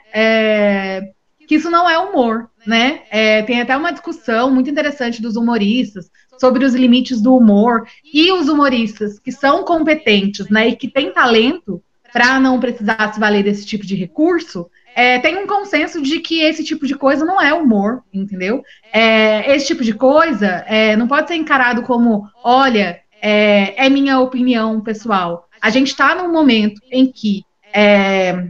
que 1.48 1.56
isso 1.56 1.70
não 1.70 1.90
é 1.90 1.98
humor, 1.98 2.50
né? 2.66 3.02
É, 3.10 3.42
tem 3.44 3.62
até 3.62 3.76
uma 3.76 3.92
discussão 3.92 4.52
muito 4.52 4.70
interessante 4.70 5.22
dos 5.22 5.36
humoristas 5.36 6.10
sobre 6.40 6.66
os 6.66 6.74
limites 6.74 7.22
do 7.22 7.36
humor 7.36 7.88
e 8.14 8.32
os 8.32 8.50
humoristas 8.50 9.20
que 9.20 9.32
são 9.32 9.64
competentes, 9.64 10.50
né, 10.50 10.70
e 10.70 10.76
que 10.76 10.90
têm 10.90 11.12
talento 11.12 11.82
para 12.12 12.40
não 12.40 12.60
precisar 12.60 13.14
se 13.14 13.20
valer 13.20 13.44
desse 13.44 13.66
tipo 13.66 13.86
de 13.86 13.96
recurso, 13.96 14.70
é, 14.96 15.20
tem 15.20 15.38
um 15.38 15.46
consenso 15.46 16.02
de 16.02 16.20
que 16.20 16.42
esse 16.42 16.64
tipo 16.64 16.88
de 16.88 16.96
coisa 16.96 17.26
não 17.26 17.42
é 17.42 17.54
humor, 17.54 18.02
entendeu? 18.14 18.64
É, 18.94 19.54
esse 19.54 19.68
tipo 19.68 19.84
de 19.84 19.94
coisa 19.94 20.64
é, 20.68 20.96
não 20.96 21.08
pode 21.08 21.28
ser 21.28 21.36
encarado 21.36 21.84
como, 21.84 22.26
olha, 22.42 23.02
é, 23.22 23.86
é 23.86 23.90
minha 23.90 24.20
opinião 24.20 24.80
pessoal. 24.80 25.50
A 25.62 25.70
gente 25.70 25.88
está 25.88 26.16
num 26.16 26.32
momento 26.32 26.80
em 26.90 27.12
que, 27.12 27.44
é, 27.74 28.48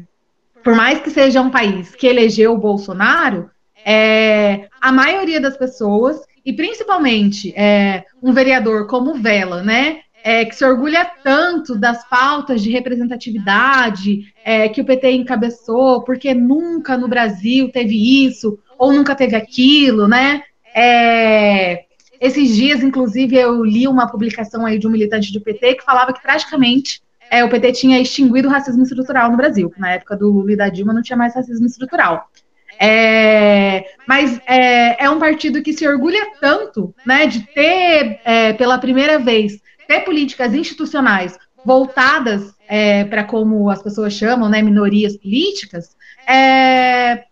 por 0.64 0.76
mais 0.76 1.00
que 1.00 1.10
seja 1.10 1.42
um 1.42 1.50
país 1.50 1.96
que 1.96 2.06
elegeu 2.06 2.54
o 2.54 2.60
Bolsonaro, 2.60 3.50
é, 3.86 4.68
a 4.82 4.92
maioria 4.92 5.40
das 5.40 5.56
pessoas, 5.56 6.20
e 6.44 6.54
principalmente 6.54 7.54
um 8.22 8.34
vereador 8.34 8.88
como 8.88 9.16
Vela, 9.16 9.64
né? 9.64 10.02
é, 10.26 10.44
que 10.44 10.56
se 10.56 10.66
orgulha 10.66 11.06
tanto 11.24 11.76
das 11.76 12.04
pautas 12.10 12.64
de 12.64 12.72
representatividade 12.72 14.34
é, 14.44 14.68
que 14.68 14.82
o 14.82 14.86
PT 14.86 15.12
encabeçou, 15.12 16.04
porque 16.04 16.34
nunca 16.34 16.98
no 16.98 17.08
Brasil 17.08 17.70
teve 17.70 18.26
isso, 18.26 18.58
ou 18.76 18.92
nunca 18.92 19.14
teve 19.14 19.36
aquilo, 19.36 20.08
né? 20.08 20.42
É, 20.74 21.84
esses 22.20 22.56
dias, 22.56 22.82
inclusive, 22.82 23.36
eu 23.36 23.64
li 23.64 23.88
uma 23.88 24.10
publicação 24.10 24.66
aí 24.66 24.80
de 24.80 24.88
um 24.88 24.90
militante 24.90 25.32
do 25.32 25.42
PT 25.42 25.76
que 25.76 25.86
falava 25.86 26.12
que 26.12 26.24
praticamente 26.24 27.04
é, 27.30 27.44
o 27.44 27.50
PT 27.50 27.74
tinha 27.74 28.02
extinguido 28.02 28.48
o 28.48 28.52
racismo 28.52 28.82
estrutural 28.82 29.30
no 29.30 29.38
Brasil. 29.38 29.72
Na 29.78 29.92
época 29.92 30.18
do 30.18 30.32
Lula 30.32 30.54
e 30.54 30.56
da 30.56 30.70
Dilma 30.70 30.92
não 30.92 31.04
tinha 31.04 31.16
mais 31.16 31.36
racismo 31.36 31.68
estrutural. 31.68 32.32
É, 32.80 33.86
mas 34.08 34.40
é, 34.46 35.06
é, 35.06 35.10
um 35.10 35.20
partido 35.20 35.62
que 35.62 35.74
se 35.74 35.88
orgulha 35.88 36.32
tanto 36.40 36.94
né, 37.06 37.26
de 37.26 37.42
ter, 37.54 38.20
é, 38.24 38.54
pela 38.54 38.78
primeira 38.78 39.18
vez, 39.18 39.60
ter 39.88 40.02
políticas 40.02 40.54
institucionais 40.54 41.38
voltadas 41.64 42.54
é, 42.68 43.04
para 43.06 43.24
como 43.24 43.70
as 43.70 43.82
pessoas 43.82 44.14
chamam, 44.14 44.50
né, 44.50 44.62
minorias 44.62 45.18
políticas, 45.18 45.96
é, 46.28 47.24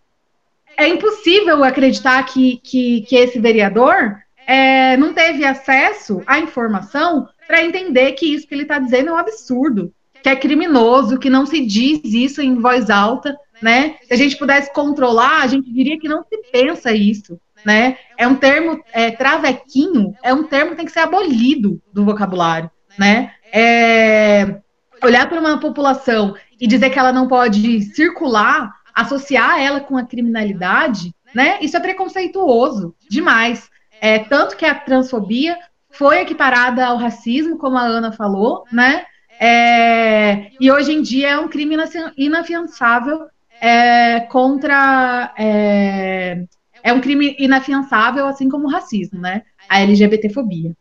é 0.76 0.88
impossível 0.88 1.62
acreditar 1.62 2.22
que, 2.24 2.60
que, 2.62 3.02
que 3.02 3.16
esse 3.16 3.38
vereador 3.38 4.16
é, 4.46 4.96
não 4.96 5.12
teve 5.12 5.44
acesso 5.44 6.22
à 6.26 6.38
informação 6.38 7.28
para 7.46 7.62
entender 7.62 8.12
que 8.12 8.34
isso 8.34 8.46
que 8.46 8.54
ele 8.54 8.62
está 8.62 8.78
dizendo 8.78 9.10
é 9.10 9.12
um 9.12 9.18
absurdo, 9.18 9.92
que 10.22 10.28
é 10.28 10.36
criminoso, 10.36 11.18
que 11.18 11.30
não 11.30 11.46
se 11.46 11.60
diz 11.60 12.00
isso 12.04 12.40
em 12.40 12.54
voz 12.56 12.88
alta, 12.90 13.36
né? 13.62 13.96
Se 14.02 14.12
a 14.12 14.16
gente 14.16 14.36
pudesse 14.36 14.72
controlar, 14.72 15.42
a 15.42 15.46
gente 15.46 15.72
diria 15.72 15.98
que 15.98 16.08
não 16.08 16.22
se 16.24 16.36
pensa 16.50 16.92
isso 16.92 17.38
né? 17.64 17.96
É 18.18 18.28
um 18.28 18.34
termo, 18.34 18.82
é, 18.92 19.10
travequinho, 19.10 20.14
é 20.22 20.32
um 20.34 20.44
termo 20.44 20.72
que 20.72 20.76
tem 20.76 20.86
que 20.86 20.92
ser 20.92 21.00
abolido 21.00 21.80
do 21.92 22.04
vocabulário, 22.04 22.70
né? 22.98 23.32
É, 23.52 24.60
olhar 25.02 25.28
para 25.28 25.40
uma 25.40 25.58
população 25.58 26.34
e 26.60 26.66
dizer 26.66 26.90
que 26.90 26.98
ela 26.98 27.12
não 27.12 27.26
pode 27.26 27.82
circular, 27.94 28.72
associar 28.94 29.60
ela 29.60 29.80
com 29.80 29.96
a 29.96 30.04
criminalidade, 30.04 31.14
né? 31.34 31.58
Isso 31.60 31.76
é 31.76 31.80
preconceituoso 31.80 32.94
demais. 33.08 33.68
É, 34.00 34.18
tanto 34.18 34.56
que 34.56 34.66
a 34.66 34.74
transfobia 34.74 35.56
foi 35.90 36.20
equiparada 36.20 36.84
ao 36.84 36.98
racismo, 36.98 37.56
como 37.56 37.78
a 37.78 37.82
Ana 37.82 38.12
falou, 38.12 38.64
né? 38.70 39.04
É, 39.40 40.50
e 40.60 40.70
hoje 40.70 40.92
em 40.92 41.02
dia 41.02 41.30
é 41.30 41.38
um 41.38 41.48
crime 41.48 41.76
inafiançável 42.16 43.26
é, 43.64 44.20
contra 44.20 45.32
é, 45.38 46.44
é 46.82 46.92
um 46.92 47.00
crime 47.00 47.34
inafiançável, 47.38 48.26
assim 48.26 48.46
como 48.46 48.66
o 48.66 48.70
racismo, 48.70 49.18
né? 49.18 49.42
A 49.66 49.80
LGBTfobia. 49.80 50.76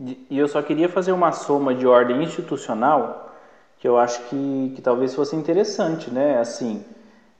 E 0.00 0.38
eu 0.38 0.48
só 0.48 0.62
queria 0.62 0.88
fazer 0.88 1.12
uma 1.12 1.32
soma 1.32 1.74
de 1.74 1.86
ordem 1.86 2.22
institucional 2.22 3.36
que 3.78 3.86
eu 3.86 3.98
acho 3.98 4.22
que, 4.22 4.72
que 4.74 4.80
talvez 4.80 5.14
fosse 5.14 5.36
interessante, 5.36 6.10
né? 6.10 6.38
Assim, 6.38 6.82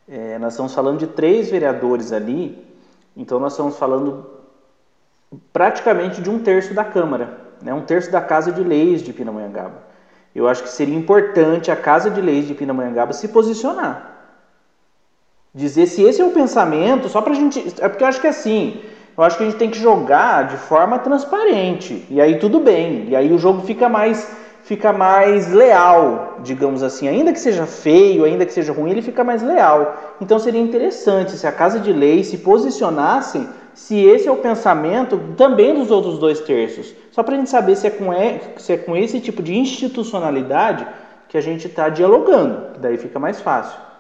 é, 0.07 0.39
nós 0.39 0.53
estamos 0.53 0.75
falando 0.75 0.99
de 0.99 1.07
três 1.07 1.51
vereadores 1.51 2.13
ali, 2.13 2.63
então 3.17 3.41
nós 3.41 3.55
estamos 3.55 3.79
falando 3.79 4.29
praticamente 5.51 6.21
de 6.21 6.29
um 6.29 6.39
terço 6.39 6.75
da 6.75 6.85
Câmara, 6.85 7.41
né? 7.63 7.73
um 7.73 7.87
terço 7.87 8.13
da 8.13 8.21
Casa 8.21 8.53
de 8.53 8.63
Leis 8.63 9.03
de 9.03 9.15
Pindamonhangaba. 9.15 9.83
Eu 10.35 10.47
acho 10.47 10.63
que 10.63 10.69
seria 10.69 10.95
importante 10.95 11.71
a 11.71 11.77
Casa 11.77 12.11
de 12.11 12.21
Leis 12.21 12.47
de 12.47 12.53
Pindamonhangaba 12.53 13.15
se 13.15 13.29
posicionar 13.29 14.12
dizer 15.55 15.87
se 15.87 16.03
esse 16.03 16.21
é 16.21 16.25
o 16.25 16.31
pensamento, 16.31 17.09
só 17.09 17.21
para 17.21 17.33
a 17.33 17.37
gente. 17.37 17.75
É 17.81 17.89
porque 17.89 18.03
eu 18.03 18.09
acho 18.09 18.21
que 18.21 18.27
é 18.27 18.31
assim, 18.31 18.81
eu 19.17 19.23
acho 19.23 19.37
que 19.37 19.43
a 19.43 19.47
gente 19.47 19.59
tem 19.59 19.71
que 19.71 19.79
jogar 19.79 20.49
de 20.49 20.57
forma 20.57 20.99
transparente. 20.99 22.07
E 22.09 22.21
aí 22.21 22.39
tudo 22.39 22.61
bem. 22.61 23.09
E 23.09 23.17
aí 23.17 23.33
o 23.33 23.39
jogo 23.39 23.63
fica 23.63 23.89
mais 23.89 24.27
fica 24.63 24.93
mais 24.93 25.53
leal, 25.53 26.39
digamos 26.43 26.83
assim. 26.83 27.09
Ainda 27.09 27.33
que 27.33 27.41
seja 27.41 27.67
feio, 27.67 28.25
ainda 28.25 28.47
que 28.47 28.53
seja 28.53 28.73
ruim, 28.73 28.91
ele 28.91 29.03
fica 29.03 29.23
mais 29.25 29.43
leal. 29.43 30.17
Então 30.21 30.39
seria 30.39 30.61
interessante 30.61 31.33
se 31.33 31.47
a 31.47 31.53
Casa 31.53 31.79
de 31.81 31.93
Lei 31.93 32.25
se 32.25 32.39
posicionasse 32.39 33.47
se 33.75 33.99
esse 34.05 34.29
é 34.29 34.31
o 34.31 34.37
pensamento 34.37 35.19
também 35.37 35.75
dos 35.75 35.91
outros 35.91 36.19
dois 36.19 36.41
terços. 36.41 36.95
Só 37.11 37.23
para 37.23 37.35
a 37.35 37.39
gente 37.39 37.51
saber 37.51 37.77
se 37.77 37.87
é, 37.87 37.91
com, 37.91 38.11
se 38.59 38.73
é 38.73 38.77
com 38.77 38.97
esse 38.97 39.19
tipo 39.19 39.43
de 39.43 39.55
institucionalidade 39.57 40.87
que 41.29 41.39
a 41.39 41.41
gente 41.41 41.67
está 41.67 41.89
dialogando, 41.89 42.79
daí 42.79 42.99
fica 42.99 43.19
mais 43.19 43.41
fácil. 43.41 43.92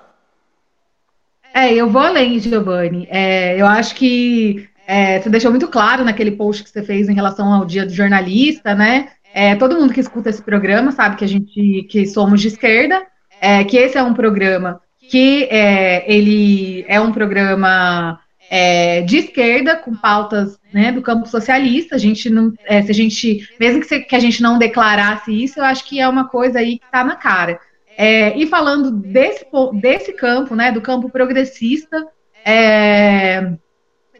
É, 1.54 1.72
eu 1.72 1.88
vou 1.88 2.02
além, 2.02 2.38
Giovanni. 2.38 3.06
É, 3.10 3.60
eu 3.60 3.66
acho 3.66 3.94
que 3.94 4.68
é, 4.86 5.20
você 5.20 5.28
deixou 5.28 5.50
muito 5.50 5.68
claro 5.68 6.04
naquele 6.04 6.32
post 6.32 6.64
que 6.64 6.70
você 6.70 6.82
fez 6.82 7.08
em 7.08 7.14
relação 7.14 7.52
ao 7.52 7.64
dia 7.64 7.84
do 7.84 7.92
jornalista, 7.92 8.74
né? 8.74 9.10
É, 9.34 9.54
todo 9.54 9.76
mundo 9.76 9.92
que 9.92 10.00
escuta 10.00 10.28
esse 10.28 10.42
programa 10.42 10.92
sabe 10.92 11.16
que 11.16 11.24
a 11.24 11.28
gente 11.28 11.86
que 11.88 12.06
somos 12.06 12.40
de 12.40 12.48
esquerda, 12.48 13.02
é, 13.40 13.64
que 13.64 13.76
esse 13.76 13.96
é 13.96 14.02
um 14.02 14.14
programa 14.14 14.80
que 15.08 15.44
é, 15.44 16.10
ele 16.10 16.84
é 16.88 17.00
um 17.00 17.12
programa 17.12 18.18
é, 18.50 19.00
de 19.02 19.18
esquerda 19.18 19.76
com 19.76 19.94
pautas 19.94 20.58
né, 20.72 20.92
do 20.92 21.02
campo 21.02 21.26
socialista. 21.26 21.96
A 21.96 21.98
gente 21.98 22.28
não, 22.28 22.52
é, 22.64 22.82
se 22.82 22.90
a 22.90 22.94
gente, 22.94 23.48
mesmo 23.58 23.80
que, 23.80 23.86
se, 23.86 24.00
que 24.00 24.14
a 24.14 24.20
gente 24.20 24.42
não 24.42 24.58
declarasse 24.58 25.32
isso, 25.32 25.58
eu 25.58 25.64
acho 25.64 25.84
que 25.84 26.00
é 26.00 26.08
uma 26.08 26.28
coisa 26.28 26.58
aí 26.58 26.78
que 26.78 26.84
está 26.84 27.02
na 27.02 27.16
cara. 27.16 27.58
É, 27.96 28.36
e 28.36 28.46
falando 28.46 28.90
desse, 28.90 29.46
desse 29.74 30.12
campo, 30.12 30.54
né, 30.54 30.72
do 30.72 30.80
campo 30.80 31.10
progressista, 31.10 32.06
é, 32.44 33.52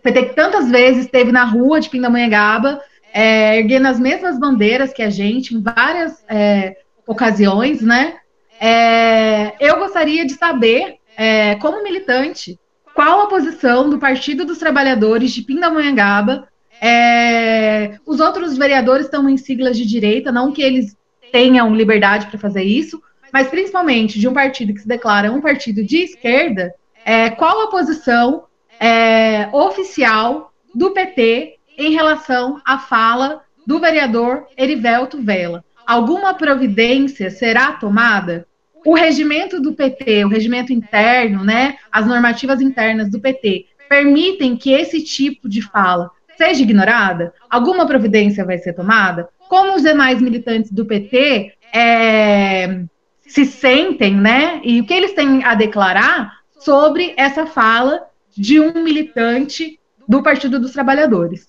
PT 0.03 0.23
que 0.25 0.35
tantas 0.35 0.71
vezes 0.71 1.05
esteve 1.05 1.31
na 1.31 1.45
rua 1.45 1.81
de 1.81 1.89
Pindamonhangaba, 1.89 2.81
é, 3.15 3.59
erguendo 3.59 3.87
as 3.87 4.01
mesmas 4.01 4.39
bandeiras 4.39 4.93
que 4.93 5.03
a 5.03 5.11
gente 5.11 5.55
em 5.55 5.63
várias 5.63 6.25
é, 6.29 6.77
ocasiões, 7.07 7.81
né? 7.81 8.17
É, 8.61 9.55
eu 9.61 9.79
gostaria 9.79 10.25
de 10.25 10.33
saber, 10.35 10.97
é, 11.17 11.55
como 11.57 11.83
militante, 11.83 12.59
qual 12.95 13.23
a 13.23 13.27
posição 13.27 13.89
do 13.89 13.99
Partido 13.99 14.45
dos 14.45 14.59
Trabalhadores 14.59 15.33
de 15.33 15.43
Pindamonhangaba. 15.43 16.49
É, 16.81 17.99
os 18.05 18.19
outros 18.19 18.57
vereadores 18.57 19.07
estão 19.07 19.29
em 19.29 19.37
siglas 19.37 19.77
de 19.77 19.87
direita, 19.87 20.33
não 20.33 20.53
que 20.53 20.63
eles 20.63 20.97
tenham 21.31 21.75
liberdade 21.75 22.27
para 22.27 22.39
fazer 22.39 22.65
isso, 22.65 23.01
mas 23.33 23.49
principalmente 23.49 24.21
de 24.21 24.29
um 24.29 24.35
partido 24.35 24.75
que 24.75 24.81
se 24.81 24.89
declara 24.89 25.33
um 25.33 25.41
partido 25.41 25.83
de 25.83 25.99
esquerda, 25.99 26.75
é, 27.05 27.31
qual 27.31 27.63
a 27.63 27.71
posição 27.71 28.45
é, 28.79 29.49
oficial 29.53 30.53
do 30.75 30.91
PT 30.91 31.55
em 31.79 31.93
relação 31.93 32.61
à 32.65 32.79
fala 32.79 33.43
do 33.67 33.81
vereador 33.81 34.47
Erivelto 34.57 35.21
Vela? 35.21 35.65
Alguma 35.87 36.35
providência 36.35 37.31
será 37.31 37.73
tomada? 37.73 38.47
O 38.85 38.95
regimento 38.95 39.61
do 39.61 39.73
PT, 39.73 40.25
o 40.25 40.29
regimento 40.29 40.73
interno, 40.73 41.45
né, 41.45 41.77
as 41.91 42.07
normativas 42.07 42.61
internas 42.61 43.09
do 43.11 43.21
PT, 43.21 43.67
permitem 43.89 44.57
que 44.57 44.73
esse 44.73 45.03
tipo 45.03 45.49
de 45.49 45.63
fala 45.63 46.11
seja 46.37 46.63
ignorada? 46.63 47.33
Alguma 47.49 47.87
providência 47.87 48.45
vai 48.45 48.59
ser 48.59 48.73
tomada? 48.73 49.29
Como 49.49 49.77
os 49.77 49.83
demais 49.83 50.21
militantes 50.21 50.73
do 50.73 50.85
PT 50.85 51.53
é, 51.73 52.85
se 53.33 53.47
sentem, 53.47 54.15
né? 54.15 54.61
E 54.63 54.79
o 54.81 54.87
que 54.87 54.93
eles 54.93 55.15
têm 55.15 55.43
a 55.43 55.55
declarar 55.55 56.41
sobre 56.59 57.15
essa 57.17 57.47
fala 57.47 58.07
de 58.37 58.61
um 58.61 58.83
militante 58.83 59.81
do 60.07 60.23
Partido 60.23 60.61
dos 60.61 60.73
Trabalhadores. 60.73 61.49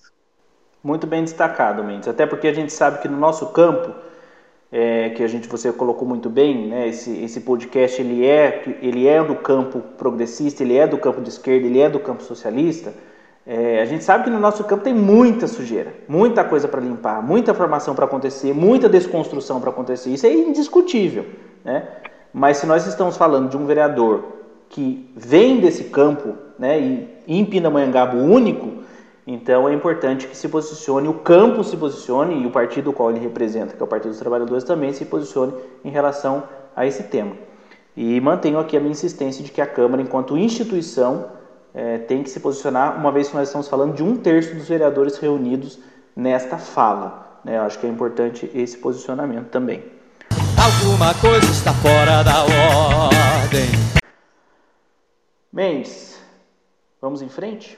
Muito 0.82 1.06
bem 1.06 1.22
destacado, 1.22 1.84
Mendes. 1.84 2.08
Até 2.08 2.24
porque 2.24 2.48
a 2.48 2.54
gente 2.54 2.72
sabe 2.72 3.02
que 3.02 3.08
no 3.08 3.18
nosso 3.18 3.52
campo, 3.52 3.94
é, 4.72 5.10
que 5.10 5.22
a 5.22 5.28
gente 5.28 5.46
você 5.46 5.70
colocou 5.74 6.08
muito 6.08 6.30
bem, 6.30 6.68
né? 6.68 6.88
Esse, 6.88 7.22
esse 7.22 7.42
podcast 7.42 8.00
ele 8.00 8.24
é 8.24 8.62
ele 8.80 9.06
é 9.06 9.22
do 9.22 9.34
campo 9.34 9.80
progressista, 9.98 10.62
ele 10.62 10.78
é 10.78 10.86
do 10.86 10.96
campo 10.96 11.20
de 11.20 11.28
esquerda, 11.28 11.66
ele 11.66 11.80
é 11.80 11.90
do 11.90 12.00
campo 12.00 12.22
socialista. 12.22 12.94
É, 13.46 13.82
a 13.82 13.84
gente 13.84 14.02
sabe 14.02 14.24
que 14.24 14.30
no 14.30 14.40
nosso 14.40 14.64
campo 14.64 14.82
tem 14.82 14.94
muita 14.94 15.46
sujeira, 15.46 15.92
muita 16.08 16.42
coisa 16.42 16.66
para 16.66 16.80
limpar, 16.80 17.22
muita 17.22 17.52
formação 17.52 17.94
para 17.94 18.06
acontecer, 18.06 18.54
muita 18.54 18.88
desconstrução 18.88 19.60
para 19.60 19.70
acontecer. 19.70 20.10
Isso 20.10 20.26
é 20.26 20.32
indiscutível. 20.32 21.26
Né? 21.62 21.86
Mas 22.32 22.56
se 22.56 22.66
nós 22.66 22.86
estamos 22.86 23.16
falando 23.16 23.50
de 23.50 23.56
um 23.56 23.66
vereador 23.66 24.24
que 24.70 25.10
vem 25.14 25.60
desse 25.60 25.84
campo, 25.84 26.34
né, 26.58 26.80
e 26.80 27.08
em 27.28 27.44
Pindamonhangaba 27.44 28.16
único, 28.16 28.82
então 29.26 29.68
é 29.68 29.74
importante 29.74 30.26
que 30.26 30.36
se 30.36 30.48
posicione, 30.48 31.06
o 31.06 31.14
campo 31.14 31.62
se 31.62 31.76
posicione 31.76 32.42
e 32.42 32.46
o 32.46 32.50
partido 32.50 32.92
qual 32.92 33.10
ele 33.10 33.20
representa, 33.20 33.74
que 33.74 33.82
é 33.82 33.84
o 33.84 33.88
Partido 33.88 34.10
dos 34.10 34.18
Trabalhadores, 34.18 34.64
também 34.64 34.92
se 34.92 35.04
posicione 35.04 35.52
em 35.84 35.90
relação 35.90 36.44
a 36.74 36.86
esse 36.86 37.04
tema. 37.04 37.32
E 37.96 38.20
mantenho 38.20 38.58
aqui 38.58 38.76
a 38.76 38.80
minha 38.80 38.92
insistência 38.92 39.44
de 39.44 39.52
que 39.52 39.60
a 39.60 39.66
Câmara, 39.66 40.02
enquanto 40.02 40.36
instituição, 40.36 41.26
é, 41.74 41.98
tem 41.98 42.22
que 42.22 42.30
se 42.30 42.38
posicionar, 42.38 42.96
uma 42.96 43.10
vez 43.10 43.28
que 43.28 43.34
nós 43.34 43.48
estamos 43.48 43.68
falando 43.68 43.94
de 43.94 44.02
um 44.02 44.16
terço 44.16 44.54
dos 44.54 44.68
vereadores 44.68 45.18
reunidos 45.18 45.78
nesta 46.14 46.56
fala. 46.56 47.40
Né? 47.44 47.56
Eu 47.56 47.62
acho 47.62 47.78
que 47.78 47.86
é 47.86 47.90
importante 47.90 48.48
esse 48.54 48.78
posicionamento 48.78 49.48
também. 49.48 49.82
Alguma 50.56 51.12
coisa 51.14 51.50
está 51.50 51.72
fora 51.74 52.22
da 52.22 52.42
ordem. 52.42 53.68
Mendes, 55.52 56.20
vamos 57.00 57.20
em 57.22 57.28
frente? 57.28 57.76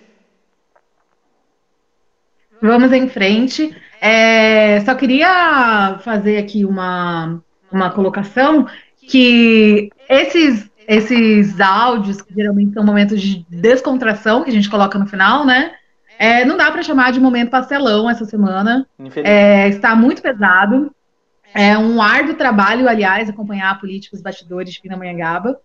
Vamos 2.61 2.93
em 2.93 3.09
frente. 3.09 3.75
É, 4.01 4.81
só 4.81 4.95
queria 4.95 5.99
fazer 6.05 6.39
aqui 6.39 6.65
uma, 6.65 7.43
uma 7.73 7.91
colocação 7.91 8.67
que 9.01 9.91
esses, 10.09 10.71
esses 10.87 11.61
áudios, 11.61 12.23
que 12.23 12.33
geralmente 12.35 12.73
são 12.73 12.85
momentos 12.85 13.21
de 13.21 13.45
descontração 13.49 14.45
que 14.45 14.51
a 14.51 14.53
gente 14.53 14.71
coloca 14.71 14.99
no 14.99 15.07
final, 15.07 15.45
né? 15.45 15.73
É, 16.19 16.45
não 16.45 16.57
dá 16.57 16.71
para 16.71 16.83
chamar 16.83 17.13
de 17.13 17.21
momento 17.21 17.51
pastelão 17.51 18.09
essa 18.09 18.25
semana. 18.25 18.87
É, 19.23 19.69
está 19.69 19.95
muito 19.95 20.23
pesado. 20.23 20.91
É 21.53 21.77
um 21.77 22.01
árduo 22.01 22.35
trabalho, 22.35 22.89
aliás, 22.89 23.29
acompanhar 23.29 23.79
políticos 23.81 24.21
bastidores 24.21 24.73
de 24.73 24.81
Pindamonhangaba. 24.81 25.59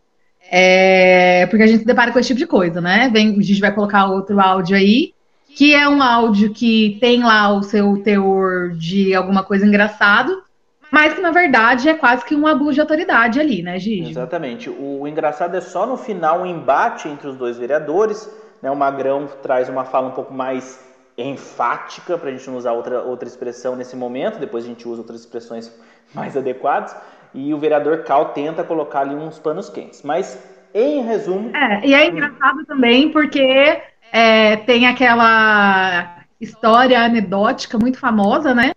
É, 0.49 1.45
porque 1.47 1.63
a 1.63 1.67
gente 1.67 1.79
se 1.79 1.85
depara 1.85 2.11
com 2.11 2.19
esse 2.19 2.27
tipo 2.27 2.39
de 2.39 2.47
coisa, 2.47 2.81
né? 2.81 3.09
Vem, 3.13 3.37
a 3.37 3.41
gente 3.41 3.61
vai 3.61 3.73
colocar 3.73 4.07
outro 4.07 4.39
áudio 4.39 4.75
aí, 4.75 5.13
que 5.55 5.73
é 5.73 5.87
um 5.87 6.01
áudio 6.01 6.51
que 6.51 6.97
tem 6.99 7.23
lá 7.23 7.53
o 7.53 7.63
seu 7.63 7.97
teor 8.03 8.71
de 8.71 9.13
alguma 9.13 9.43
coisa 9.43 9.65
engraçado, 9.65 10.43
mas 10.91 11.13
que 11.13 11.21
na 11.21 11.31
verdade 11.31 11.87
é 11.87 11.93
quase 11.93 12.25
que 12.25 12.35
um 12.35 12.45
abuso 12.45 12.73
de 12.73 12.81
autoridade 12.81 13.39
ali, 13.39 13.63
né, 13.63 13.79
Gigi? 13.79 14.11
Exatamente. 14.11 14.69
O, 14.69 15.07
engraçado 15.07 15.55
é 15.55 15.61
só 15.61 15.87
no 15.87 15.95
final 15.95 16.39
o 16.39 16.41
um 16.41 16.45
embate 16.45 17.07
entre 17.07 17.29
os 17.29 17.37
dois 17.37 17.57
vereadores. 17.57 18.29
Né? 18.61 18.69
O 18.69 18.75
Magrão 18.75 19.27
traz 19.41 19.69
uma 19.69 19.85
fala 19.85 20.09
um 20.09 20.11
pouco 20.11 20.33
mais 20.33 20.79
enfática, 21.17 22.17
para 22.17 22.29
a 22.29 22.31
gente 22.31 22.49
não 22.49 22.57
usar 22.57 22.73
outra, 22.73 23.01
outra 23.01 23.27
expressão 23.27 23.75
nesse 23.75 23.95
momento, 23.95 24.39
depois 24.39 24.65
a 24.65 24.67
gente 24.67 24.87
usa 24.87 25.01
outras 25.01 25.21
expressões 25.21 25.71
mais 26.13 26.35
adequadas 26.35 26.95
e 27.33 27.53
o 27.53 27.57
vereador 27.57 28.03
Cal 28.03 28.33
tenta 28.33 28.63
colocar 28.63 29.01
ali 29.01 29.15
uns 29.15 29.39
panos 29.39 29.69
quentes. 29.69 30.01
Mas, 30.03 30.37
em 30.73 31.03
resumo. 31.03 31.55
É, 31.55 31.85
e 31.85 31.93
é 31.93 32.07
engraçado 32.07 32.65
também 32.65 33.11
porque 33.11 33.81
é, 34.11 34.57
tem 34.57 34.87
aquela 34.87 36.17
história 36.39 37.01
anedótica 37.01 37.77
muito 37.77 37.97
famosa, 37.97 38.53
né? 38.53 38.71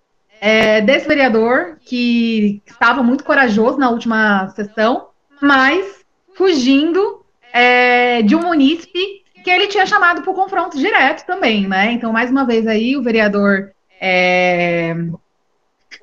É, 0.47 0.83
desse 0.83 1.09
vereador 1.09 1.79
que 1.81 2.63
estava 2.67 3.03
muito 3.03 3.25
corajoso 3.25 3.79
na 3.79 3.89
última 3.89 4.49
sessão, 4.51 5.09
mas 5.41 6.05
fugindo 6.37 7.25
é, 7.51 8.21
de 8.21 8.37
um 8.37 8.43
munícipe 8.43 9.25
que 9.43 9.49
ele 9.51 9.69
tinha 9.69 9.87
chamado 9.87 10.21
para 10.21 10.31
o 10.31 10.35
confronto 10.35 10.77
direto 10.77 11.25
também, 11.25 11.67
né? 11.67 11.93
Então, 11.93 12.13
mais 12.13 12.31
uma 12.31 12.45
vez 12.45 12.67
aí, 12.67 12.95
o 12.95 13.03
vereador 13.03 13.71
é, 13.99 14.95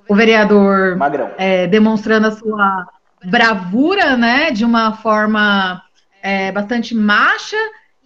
o 0.10 0.16
vereador 0.16 0.98
é, 1.38 1.68
demonstrando 1.68 2.26
a 2.26 2.32
sua 2.32 2.88
bravura, 3.24 4.18
né, 4.18 4.50
de 4.50 4.66
uma 4.66 4.94
forma 4.94 5.84
é, 6.22 6.52
bastante 6.52 6.96
macha. 6.96 7.58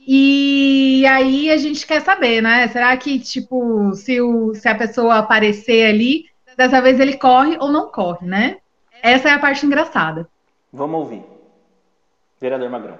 E 0.08 1.06
aí 1.08 1.50
a 1.50 1.58
gente 1.58 1.86
quer 1.86 2.02
saber, 2.02 2.42
né? 2.42 2.68
Será 2.68 2.96
que, 2.96 3.20
tipo, 3.20 3.94
se, 3.94 4.22
o, 4.22 4.54
se 4.54 4.68
a 4.68 4.76
pessoa 4.76 5.18
aparecer 5.18 5.88
ali, 5.88 6.26
dessa 6.56 6.82
vez 6.82 7.00
ele 7.00 7.18
corre 7.18 7.58
ou 7.60 7.72
não 7.72 7.90
corre, 7.92 8.28
né? 8.28 8.58
Essa 9.02 9.30
é 9.30 9.32
a 9.32 9.40
parte 9.40 9.66
engraçada. 9.66 10.28
Vamos 10.72 11.00
ouvir. 11.00 11.24
Vereador 12.40 12.70
Magrão. 12.70 12.98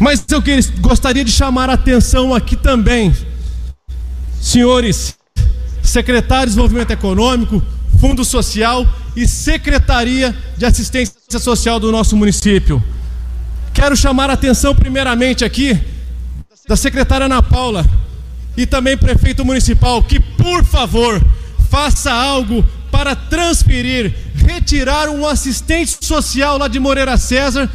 Mas 0.00 0.24
eu 0.30 0.42
gostaria 0.80 1.24
de 1.24 1.30
chamar 1.30 1.70
a 1.70 1.74
atenção 1.74 2.34
aqui 2.34 2.56
também, 2.56 3.12
senhores 4.40 5.16
secretário 5.82 6.46
de 6.46 6.50
Desenvolvimento 6.50 6.90
Econômico, 6.90 7.62
Fundo 8.00 8.24
Social 8.24 8.86
e 9.14 9.26
Secretaria 9.28 10.34
de 10.56 10.64
Assistência 10.64 11.38
Social 11.38 11.78
do 11.78 11.92
nosso 11.92 12.16
município. 12.16 12.82
Quero 13.72 13.96
chamar 13.96 14.30
a 14.30 14.34
atenção 14.34 14.74
primeiramente 14.74 15.44
aqui 15.44 15.78
da 16.68 16.76
secretária 16.76 17.26
Ana 17.26 17.42
Paula 17.42 17.84
e 18.56 18.66
também 18.66 18.96
prefeito 18.96 19.44
municipal 19.44 20.02
que, 20.02 20.20
por 20.20 20.64
favor, 20.64 21.20
faça 21.70 22.12
algo 22.12 22.64
para 22.90 23.16
transferir, 23.16 24.14
retirar 24.34 25.08
um 25.08 25.26
assistente 25.26 25.96
social 26.04 26.58
lá 26.58 26.68
de 26.68 26.78
Moreira 26.78 27.16
César, 27.16 27.68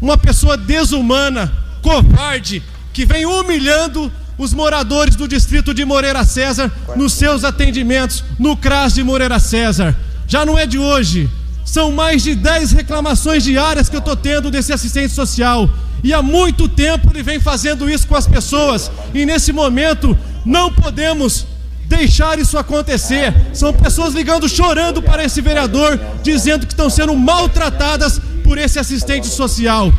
uma 0.00 0.18
pessoa 0.18 0.56
desumana, 0.56 1.50
covarde, 1.80 2.62
que 2.92 3.06
vem 3.06 3.24
humilhando 3.24 4.12
os 4.36 4.52
moradores 4.52 5.16
do 5.16 5.26
distrito 5.26 5.72
de 5.72 5.84
Moreira 5.84 6.24
César 6.24 6.70
nos 6.94 7.14
seus 7.14 7.44
atendimentos 7.44 8.22
no 8.38 8.56
CRAS 8.56 8.94
de 8.94 9.02
Moreira 9.02 9.38
César. 9.38 9.96
Já 10.26 10.44
não 10.44 10.58
é 10.58 10.66
de 10.66 10.78
hoje. 10.78 11.30
São 11.64 11.92
mais 11.92 12.22
de 12.22 12.34
10 12.34 12.72
reclamações 12.72 13.44
diárias 13.44 13.88
que 13.88 13.96
eu 13.96 14.00
estou 14.00 14.16
tendo 14.16 14.50
desse 14.50 14.72
assistente 14.72 15.12
social. 15.12 15.68
E 16.02 16.12
há 16.12 16.20
muito 16.20 16.68
tempo 16.68 17.10
ele 17.12 17.22
vem 17.22 17.38
fazendo 17.38 17.88
isso 17.88 18.06
com 18.06 18.16
as 18.16 18.26
pessoas. 18.26 18.90
E 19.14 19.24
nesse 19.24 19.52
momento 19.52 20.16
não 20.44 20.72
podemos 20.72 21.46
deixar 21.86 22.38
isso 22.38 22.58
acontecer. 22.58 23.34
São 23.52 23.72
pessoas 23.72 24.14
ligando 24.14 24.48
chorando 24.48 25.02
para 25.02 25.24
esse 25.24 25.40
vereador, 25.40 25.98
dizendo 26.22 26.66
que 26.66 26.72
estão 26.72 26.90
sendo 26.90 27.14
maltratadas 27.14 28.20
por 28.42 28.58
esse 28.58 28.78
assistente 28.78 29.28
social. 29.28 29.92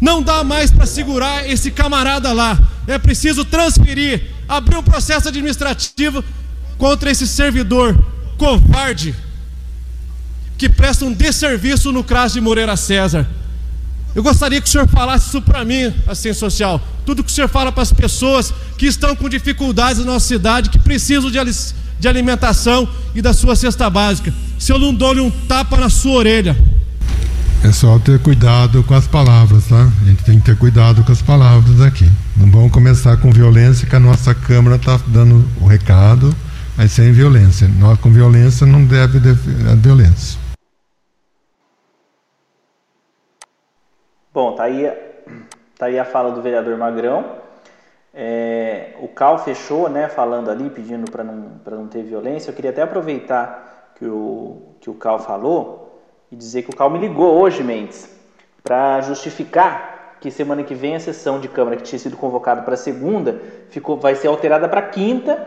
Não 0.00 0.22
dá 0.22 0.42
mais 0.42 0.70
para 0.70 0.86
segurar 0.86 1.48
esse 1.48 1.70
camarada 1.70 2.32
lá. 2.32 2.58
É 2.86 2.98
preciso 2.98 3.44
transferir, 3.44 4.22
abrir 4.48 4.76
um 4.76 4.82
processo 4.82 5.28
administrativo 5.28 6.24
contra 6.78 7.10
esse 7.10 7.26
servidor 7.26 7.96
covarde 8.36 9.14
que 10.56 10.68
presta 10.68 11.04
um 11.04 11.12
desserviço 11.12 11.92
no 11.92 12.04
CRAS 12.04 12.32
de 12.32 12.40
Moreira 12.40 12.76
César. 12.76 13.26
Eu 14.14 14.22
gostaria 14.22 14.60
que 14.60 14.68
o 14.68 14.70
senhor 14.70 14.86
falasse 14.86 15.28
isso 15.28 15.42
para 15.42 15.64
mim, 15.64 15.92
assistente 16.06 16.38
social. 16.38 16.80
Tudo 17.04 17.24
que 17.24 17.30
o 17.30 17.34
senhor 17.34 17.48
fala 17.48 17.72
para 17.72 17.82
as 17.82 17.92
pessoas 17.92 18.54
que 18.78 18.86
estão 18.86 19.16
com 19.16 19.28
dificuldades 19.28 19.98
na 20.04 20.12
nossa 20.12 20.26
cidade, 20.26 20.70
que 20.70 20.78
precisam 20.78 21.30
de, 21.30 21.38
de 21.98 22.08
alimentação 22.08 22.88
e 23.14 23.20
da 23.20 23.32
sua 23.32 23.56
cesta 23.56 23.90
básica. 23.90 24.32
Se 24.58 24.72
eu 24.72 24.78
não 24.78 24.94
dou-lhe 24.94 25.20
um 25.20 25.30
tapa 25.30 25.76
na 25.76 25.90
sua 25.90 26.12
orelha. 26.12 26.56
É 27.64 27.72
só 27.72 27.98
ter 27.98 28.20
cuidado 28.20 28.84
com 28.84 28.94
as 28.94 29.06
palavras, 29.06 29.64
tá? 29.64 29.90
A 30.02 30.04
gente 30.04 30.22
tem 30.22 30.38
que 30.38 30.44
ter 30.44 30.56
cuidado 30.56 31.02
com 31.02 31.10
as 31.10 31.22
palavras 31.22 31.80
aqui. 31.80 32.08
Não 32.36 32.48
vamos 32.50 32.70
começar 32.70 33.16
com 33.16 33.32
violência, 33.32 33.86
que 33.86 33.96
a 33.96 34.00
nossa 34.00 34.34
Câmara 34.34 34.76
está 34.76 35.00
dando 35.08 35.44
o 35.60 35.66
recado, 35.66 36.34
mas 36.76 36.92
sem 36.92 37.10
violência. 37.10 37.66
Nós 37.80 37.98
com 37.98 38.12
violência 38.12 38.66
não 38.66 38.84
deve 38.84 39.18
a 39.18 39.74
violência. 39.74 40.43
Bom, 44.34 44.52
tá 44.56 44.64
aí, 44.64 44.92
tá 45.78 45.86
aí 45.86 45.96
a 45.96 46.04
fala 46.04 46.32
do 46.32 46.42
vereador 46.42 46.76
Magrão. 46.76 47.24
É, 48.12 48.94
o 49.00 49.06
Cal 49.06 49.38
fechou, 49.38 49.88
né, 49.88 50.08
falando 50.08 50.50
ali, 50.50 50.68
pedindo 50.70 51.08
para 51.08 51.22
não, 51.22 51.52
não 51.64 51.86
ter 51.86 52.02
violência. 52.02 52.50
Eu 52.50 52.54
queria 52.56 52.72
até 52.72 52.82
aproveitar 52.82 53.92
que 53.94 54.04
o, 54.04 54.74
que 54.80 54.90
o 54.90 54.94
Cal 54.94 55.20
falou 55.20 56.02
e 56.32 56.34
dizer 56.34 56.62
que 56.62 56.70
o 56.70 56.76
Cal 56.76 56.90
me 56.90 56.98
ligou 56.98 57.32
hoje, 57.40 57.62
Mendes, 57.62 58.12
para 58.64 59.00
justificar 59.02 60.16
que 60.20 60.32
semana 60.32 60.64
que 60.64 60.74
vem 60.74 60.96
a 60.96 61.00
sessão 61.00 61.38
de 61.38 61.46
Câmara 61.46 61.76
que 61.76 61.84
tinha 61.84 61.98
sido 62.00 62.16
convocada 62.16 62.62
para 62.62 62.76
segunda 62.76 63.40
ficou, 63.68 63.96
vai 63.98 64.16
ser 64.16 64.26
alterada 64.26 64.68
para 64.68 64.82
quinta, 64.82 65.46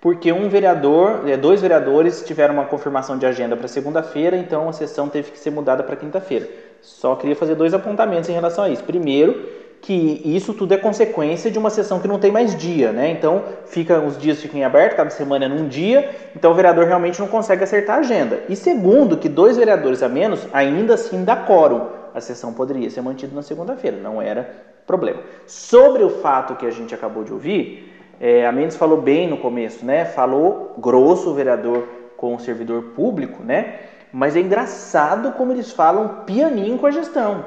porque 0.00 0.30
um 0.30 0.48
vereador, 0.48 1.28
é, 1.28 1.36
dois 1.36 1.60
vereadores 1.60 2.22
tiveram 2.22 2.54
uma 2.54 2.66
confirmação 2.66 3.18
de 3.18 3.26
agenda 3.26 3.56
para 3.56 3.66
segunda-feira, 3.66 4.36
então 4.36 4.68
a 4.68 4.72
sessão 4.72 5.08
teve 5.08 5.32
que 5.32 5.40
ser 5.40 5.50
mudada 5.50 5.82
para 5.82 5.96
quinta-feira. 5.96 6.67
Só 6.80 7.14
queria 7.16 7.36
fazer 7.36 7.54
dois 7.54 7.74
apontamentos 7.74 8.28
em 8.28 8.32
relação 8.32 8.64
a 8.64 8.68
isso. 8.68 8.82
Primeiro, 8.84 9.58
que 9.80 10.20
isso 10.24 10.52
tudo 10.54 10.74
é 10.74 10.76
consequência 10.76 11.50
de 11.50 11.58
uma 11.58 11.70
sessão 11.70 12.00
que 12.00 12.08
não 12.08 12.18
tem 12.18 12.32
mais 12.32 12.56
dia, 12.56 12.92
né? 12.92 13.10
Então, 13.10 13.44
fica 13.66 14.00
os 14.00 14.18
dias 14.18 14.40
ficam 14.40 14.58
em 14.58 14.64
aberto, 14.64 14.96
cada 14.96 15.10
semana 15.10 15.44
é 15.44 15.48
num 15.48 15.68
dia, 15.68 16.10
então 16.34 16.50
o 16.50 16.54
vereador 16.54 16.86
realmente 16.86 17.20
não 17.20 17.28
consegue 17.28 17.62
acertar 17.62 17.96
a 17.96 18.00
agenda. 18.00 18.40
E 18.48 18.56
segundo, 18.56 19.16
que 19.16 19.28
dois 19.28 19.56
vereadores 19.56 20.02
a 20.02 20.08
menos 20.08 20.46
ainda 20.52 20.94
assim 20.94 21.24
dá 21.24 21.36
quórum. 21.36 21.86
a 22.14 22.20
sessão 22.20 22.52
poderia 22.52 22.90
ser 22.90 23.00
mantida 23.00 23.34
na 23.34 23.42
segunda-feira, 23.42 23.96
não 23.96 24.20
era 24.20 24.50
problema. 24.86 25.20
Sobre 25.46 26.02
o 26.02 26.10
fato 26.10 26.56
que 26.56 26.66
a 26.66 26.70
gente 26.70 26.94
acabou 26.94 27.22
de 27.22 27.32
ouvir, 27.32 27.94
é, 28.20 28.44
a 28.44 28.50
Mendes 28.50 28.76
falou 28.76 29.00
bem 29.00 29.28
no 29.28 29.36
começo, 29.36 29.84
né? 29.84 30.04
Falou 30.04 30.74
grosso 30.78 31.30
o 31.30 31.34
vereador 31.34 31.86
com 32.16 32.34
o 32.34 32.40
servidor 32.40 32.82
público, 32.96 33.44
né? 33.44 33.74
Mas 34.12 34.36
é 34.36 34.40
engraçado 34.40 35.32
como 35.32 35.52
eles 35.52 35.72
falam 35.72 36.22
pianinho 36.26 36.78
com 36.78 36.86
a 36.86 36.90
gestão, 36.90 37.44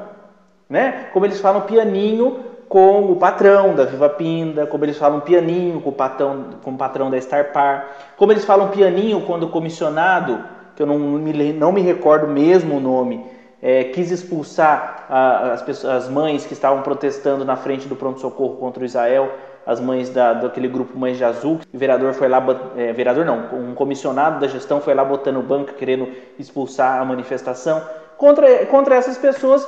né? 0.70 1.08
Como 1.14 1.26
eles 1.26 1.40
falam 1.40 1.62
pianinho 1.62 2.52
com 2.70 3.12
o 3.12 3.18
patrão 3.18 3.76
da 3.76 3.84
Viva 3.84 4.08
Pinda, 4.08 4.66
como 4.66 4.86
eles 4.86 4.98
falam 4.98 5.20
pianinho 5.20 5.82
com 5.82 5.90
o 5.90 5.94
patrão, 5.94 6.46
com 6.64 6.72
o 6.72 6.78
patrão 6.78 7.10
da 7.10 7.18
Starpar, 7.18 7.90
como 8.16 8.32
eles 8.32 8.46
falam 8.46 8.70
pianinho 8.70 9.22
quando 9.22 9.44
o 9.44 9.50
comissionado, 9.50 10.42
que 10.76 10.82
eu 10.82 10.88
não 10.88 10.98
me, 10.98 11.52
não 11.52 11.72
me 11.72 11.82
recordo 11.82 12.28
mesmo 12.28 12.78
o 12.78 12.80
nome, 12.80 13.26
é, 13.62 13.84
quis 13.84 14.10
expulsar 14.10 15.06
a, 15.10 15.52
as, 15.52 15.62
pessoas, 15.62 16.06
as 16.06 16.10
mães 16.10 16.46
que 16.46 16.54
estavam 16.54 16.82
protestando 16.82 17.44
na 17.44 17.58
frente 17.58 17.88
do 17.88 17.96
pronto-socorro 17.96 18.56
contra 18.56 18.82
o 18.82 18.86
Israel, 18.86 19.32
as 19.66 19.80
mães 19.80 20.10
da, 20.10 20.34
daquele 20.34 20.68
grupo 20.68 20.98
Mães 20.98 21.18
de 21.18 21.24
Azul. 21.24 21.60
O 21.74 21.78
vereador 21.78 22.14
foi 22.14 22.28
lá, 22.28 22.44
é, 22.76 22.92
vereador 22.94 23.26
não, 23.26 23.50
um 23.54 23.74
comissionado 23.74 24.40
da 24.40 24.48
gestão 24.48 24.82
foi 24.82 24.94
lá 24.94 25.04
botando 25.04 25.42
banca 25.42 25.74
querendo 25.74 26.08
expulsar 26.40 27.00
a 27.00 27.06
manifestação. 27.06 27.82
Contra, 28.18 28.66
contra 28.66 28.96
essas 28.96 29.18
pessoas, 29.18 29.68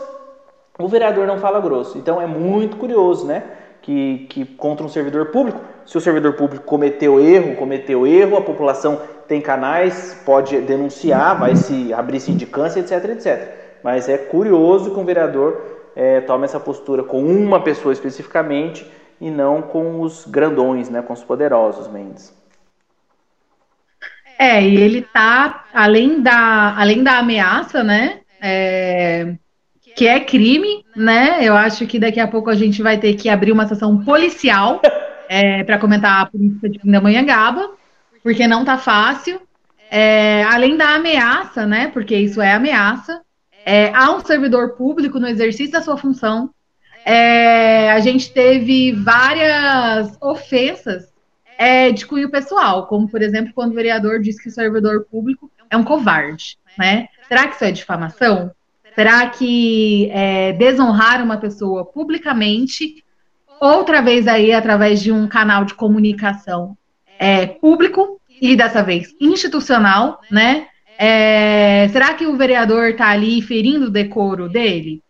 o 0.79 0.87
vereador 0.87 1.27
não 1.27 1.37
fala 1.37 1.59
grosso. 1.59 1.97
Então 1.97 2.21
é 2.21 2.27
muito 2.27 2.77
curioso, 2.77 3.25
né? 3.25 3.43
Que, 3.81 4.27
que 4.29 4.45
contra 4.45 4.85
um 4.85 4.89
servidor 4.89 5.25
público, 5.27 5.59
se 5.85 5.97
o 5.97 6.01
servidor 6.01 6.33
público 6.33 6.63
cometeu 6.63 7.19
erro, 7.19 7.55
cometeu 7.57 8.07
erro, 8.07 8.37
a 8.37 8.41
população 8.41 9.01
tem 9.27 9.41
canais, 9.41 10.17
pode 10.25 10.57
denunciar, 10.61 11.37
vai 11.37 11.55
se 11.55 11.93
abrir 11.93 12.19
sindicância, 12.21 12.79
etc, 12.79 13.09
etc. 13.09 13.49
Mas 13.83 14.07
é 14.07 14.17
curioso 14.17 14.91
que 14.91 14.99
um 14.99 15.03
vereador 15.03 15.61
é, 15.95 16.21
tome 16.21 16.45
essa 16.45 16.59
postura 16.59 17.03
com 17.03 17.21
uma 17.21 17.59
pessoa 17.61 17.91
especificamente 17.91 18.89
e 19.23 19.31
não 19.31 19.61
com 19.61 20.01
os 20.01 20.25
grandões, 20.25 20.89
né, 20.89 21.01
com 21.01 21.13
os 21.13 21.23
poderosos, 21.23 21.87
Mendes. 21.87 22.33
É, 24.37 24.61
e 24.61 24.75
ele 24.75 25.01
tá, 25.01 25.63
além 25.73 26.21
da, 26.21 26.75
além 26.77 27.01
da 27.01 27.19
ameaça, 27.19 27.81
né, 27.81 28.19
é, 28.41 29.35
que 29.95 30.05
é 30.05 30.19
crime, 30.19 30.83
né, 30.93 31.37
eu 31.41 31.55
acho 31.55 31.87
que 31.87 31.97
daqui 31.97 32.19
a 32.19 32.27
pouco 32.27 32.49
a 32.49 32.55
gente 32.55 32.83
vai 32.83 32.97
ter 32.97 33.13
que 33.13 33.29
abrir 33.29 33.53
uma 33.53 33.65
sessão 33.65 34.03
policial 34.03 34.81
é, 35.29 35.63
para 35.63 35.79
comentar 35.79 36.23
a 36.23 36.25
política 36.25 36.69
de 36.69 36.79
Pindamonhangaba, 36.79 37.71
porque 38.21 38.45
não 38.45 38.65
tá 38.65 38.77
fácil. 38.77 39.39
É, 39.89 40.43
além 40.43 40.75
da 40.75 40.95
ameaça, 40.95 41.65
né, 41.65 41.87
porque 41.93 42.13
isso 42.17 42.41
é 42.41 42.51
ameaça, 42.51 43.21
é, 43.65 43.89
há 43.95 44.11
um 44.11 44.19
servidor 44.19 44.73
público 44.73 45.17
no 45.17 45.27
exercício 45.27 45.71
da 45.71 45.81
sua 45.81 45.95
função, 45.95 46.49
é, 47.05 47.91
a 47.91 47.99
gente 47.99 48.31
teve 48.31 48.91
várias 48.91 50.17
ofensas 50.21 51.11
é, 51.57 51.91
de 51.91 52.05
cunho 52.05 52.29
pessoal, 52.29 52.87
como, 52.87 53.07
por 53.07 53.21
exemplo, 53.21 53.53
quando 53.53 53.71
o 53.71 53.75
vereador 53.75 54.19
disse 54.19 54.41
que 54.41 54.49
o 54.49 54.51
servidor 54.51 55.05
público 55.09 55.51
é 55.69 55.77
um 55.77 55.83
covarde, 55.83 56.57
né? 56.77 57.07
Será 57.27 57.47
que 57.47 57.55
isso 57.55 57.63
é 57.63 57.71
difamação? 57.71 58.51
Será 58.95 59.27
que 59.27 60.09
é, 60.11 60.53
desonrar 60.53 61.23
uma 61.23 61.37
pessoa 61.37 61.85
publicamente, 61.85 63.03
outra 63.59 64.01
vez 64.01 64.27
aí 64.27 64.51
através 64.51 65.01
de 65.01 65.11
um 65.11 65.27
canal 65.27 65.65
de 65.65 65.73
comunicação 65.73 66.77
é, 67.17 67.45
público 67.45 68.19
e 68.41 68.55
dessa 68.55 68.83
vez 68.83 69.15
institucional, 69.19 70.19
né? 70.29 70.67
É, 70.97 71.87
será 71.91 72.13
que 72.13 72.25
o 72.25 72.37
vereador 72.37 72.89
está 72.89 73.09
ali 73.09 73.41
ferindo 73.41 73.87
o 73.87 73.91
decoro 73.91 74.47
dele? 74.47 75.01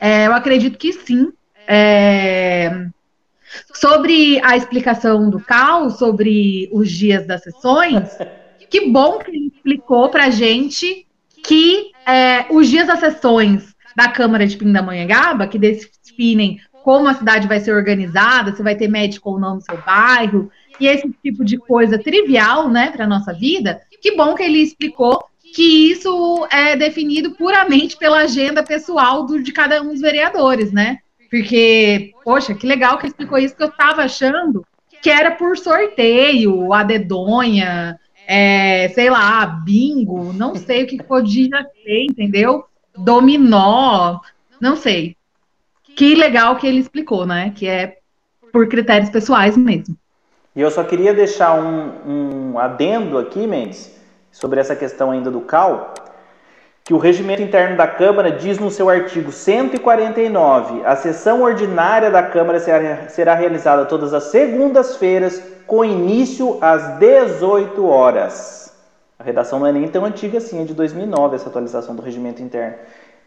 É, 0.00 0.26
eu 0.26 0.32
acredito 0.32 0.78
que 0.78 0.92
sim. 0.92 1.32
É... 1.66 2.86
Sobre 3.74 4.40
a 4.42 4.56
explicação 4.56 5.30
do 5.30 5.40
caos, 5.40 5.98
sobre 5.98 6.68
os 6.72 6.90
dias 6.90 7.26
das 7.26 7.42
sessões, 7.42 8.16
que 8.68 8.90
bom 8.90 9.18
que 9.18 9.30
ele 9.30 9.52
explicou 9.54 10.08
para 10.10 10.24
a 10.24 10.30
gente 10.30 11.06
que 11.42 11.92
é, 12.06 12.46
os 12.50 12.68
dias 12.68 12.86
das 12.86 13.00
sessões 13.00 13.74
da 13.96 14.08
Câmara 14.08 14.46
de 14.46 14.56
Pindamonhangaba, 14.56 15.46
que 15.46 15.58
definem 15.58 16.60
como 16.82 17.08
a 17.08 17.14
cidade 17.14 17.48
vai 17.48 17.60
ser 17.60 17.72
organizada, 17.72 18.54
se 18.54 18.62
vai 18.62 18.76
ter 18.76 18.88
médico 18.88 19.30
ou 19.30 19.40
não 19.40 19.56
no 19.56 19.60
seu 19.60 19.76
bairro, 19.82 20.50
e 20.80 20.86
esse 20.86 21.12
tipo 21.22 21.44
de 21.44 21.58
coisa 21.58 21.98
trivial, 21.98 22.68
né, 22.68 22.90
para 22.90 23.06
nossa 23.06 23.32
vida, 23.32 23.80
que 24.00 24.14
bom 24.16 24.34
que 24.34 24.42
ele 24.42 24.60
explicou 24.60 25.22
que 25.54 25.90
isso 25.90 26.46
é 26.50 26.76
definido 26.76 27.32
puramente 27.32 27.96
pela 27.96 28.20
agenda 28.20 28.62
pessoal 28.62 29.26
do, 29.26 29.42
de 29.42 29.52
cada 29.52 29.82
um 29.82 29.88
dos 29.88 30.00
vereadores, 30.00 30.72
né? 30.72 30.98
Porque, 31.30 32.12
poxa, 32.24 32.54
que 32.54 32.66
legal 32.66 32.96
que 32.96 33.04
ele 33.04 33.10
explicou 33.10 33.38
isso, 33.38 33.56
que 33.56 33.62
eu 33.62 33.68
estava 33.68 34.02
achando 34.02 34.64
que 35.02 35.10
era 35.10 35.30
por 35.30 35.56
sorteio, 35.56 36.72
a 36.72 36.82
dedonha, 36.82 37.98
é, 38.26 38.88
sei 38.90 39.10
lá, 39.10 39.46
bingo, 39.46 40.32
não 40.32 40.54
sei 40.54 40.84
o 40.84 40.86
que 40.86 41.02
podia 41.02 41.66
ser, 41.84 42.04
entendeu? 42.04 42.64
Dominó, 42.96 44.20
não 44.60 44.76
sei. 44.76 45.16
Que 45.94 46.14
legal 46.14 46.56
que 46.56 46.66
ele 46.66 46.78
explicou, 46.78 47.26
né? 47.26 47.52
Que 47.54 47.66
é 47.66 47.98
por 48.52 48.68
critérios 48.68 49.10
pessoais 49.10 49.56
mesmo. 49.56 49.96
E 50.54 50.60
eu 50.60 50.70
só 50.70 50.82
queria 50.82 51.14
deixar 51.14 51.54
um, 51.54 52.52
um 52.52 52.58
adendo 52.58 53.18
aqui, 53.18 53.46
Mendes, 53.46 53.97
sobre 54.38 54.60
essa 54.60 54.76
questão 54.76 55.10
ainda 55.10 55.32
do 55.32 55.40
CAL, 55.40 55.94
que 56.84 56.94
o 56.94 56.98
regimento 56.98 57.42
interno 57.42 57.76
da 57.76 57.88
Câmara 57.88 58.30
diz 58.30 58.58
no 58.58 58.70
seu 58.70 58.88
artigo 58.88 59.32
149: 59.32 60.82
a 60.84 60.94
sessão 60.94 61.42
ordinária 61.42 62.08
da 62.10 62.22
Câmara 62.22 62.60
será, 62.60 63.08
será 63.08 63.34
realizada 63.34 63.84
todas 63.84 64.14
as 64.14 64.24
segundas-feiras, 64.24 65.42
com 65.66 65.84
início 65.84 66.56
às 66.60 66.98
18 66.98 67.84
horas. 67.84 68.72
A 69.18 69.24
redação 69.24 69.58
não 69.58 69.66
é 69.66 69.72
nem 69.72 69.88
tão 69.88 70.04
antiga 70.04 70.38
assim, 70.38 70.62
é 70.62 70.64
de 70.64 70.72
2009 70.72 71.34
essa 71.34 71.48
atualização 71.48 71.96
do 71.96 72.00
regimento 72.00 72.40
interno. 72.40 72.76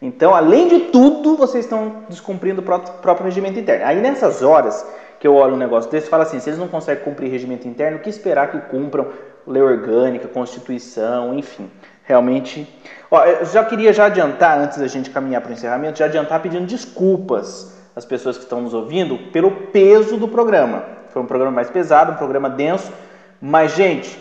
Então, 0.00 0.34
além 0.34 0.66
de 0.66 0.80
tudo, 0.86 1.36
vocês 1.36 1.66
estão 1.66 2.04
descumprindo 2.08 2.62
o 2.62 2.64
próprio 2.64 3.26
regimento 3.26 3.60
interno. 3.60 3.84
Aí 3.84 4.00
nessas 4.00 4.42
horas 4.42 4.84
que 5.20 5.28
eu 5.28 5.36
olho 5.36 5.54
um 5.54 5.58
negócio 5.58 5.88
desse, 5.88 6.08
falo 6.08 6.24
assim, 6.24 6.40
se 6.40 6.48
eles 6.48 6.58
não 6.58 6.66
conseguem 6.66 7.04
cumprir 7.04 7.30
regimento 7.30 7.68
interno, 7.68 7.98
o 7.98 8.00
que 8.00 8.10
esperar 8.10 8.50
que 8.50 8.58
cumpram 8.62 9.06
lei 9.46 9.62
orgânica, 9.62 10.28
constituição, 10.28 11.38
enfim. 11.38 11.70
Realmente 12.04 12.68
Ó, 13.12 13.22
eu 13.26 13.44
já 13.44 13.62
queria 13.62 13.92
já 13.92 14.06
adiantar, 14.06 14.58
antes 14.58 14.78
da 14.78 14.86
gente 14.86 15.10
caminhar 15.10 15.42
para 15.42 15.50
o 15.50 15.52
encerramento, 15.52 15.98
já 15.98 16.06
adiantar 16.06 16.40
pedindo 16.40 16.64
desculpas 16.64 17.78
às 17.94 18.06
pessoas 18.06 18.38
que 18.38 18.44
estão 18.44 18.62
nos 18.62 18.72
ouvindo 18.72 19.18
pelo 19.30 19.50
peso 19.50 20.16
do 20.16 20.26
programa. 20.26 20.82
Foi 21.10 21.20
um 21.20 21.26
programa 21.26 21.54
mais 21.54 21.68
pesado, 21.68 22.12
um 22.12 22.14
programa 22.14 22.48
denso, 22.48 22.90
mas, 23.38 23.76
gente, 23.76 24.18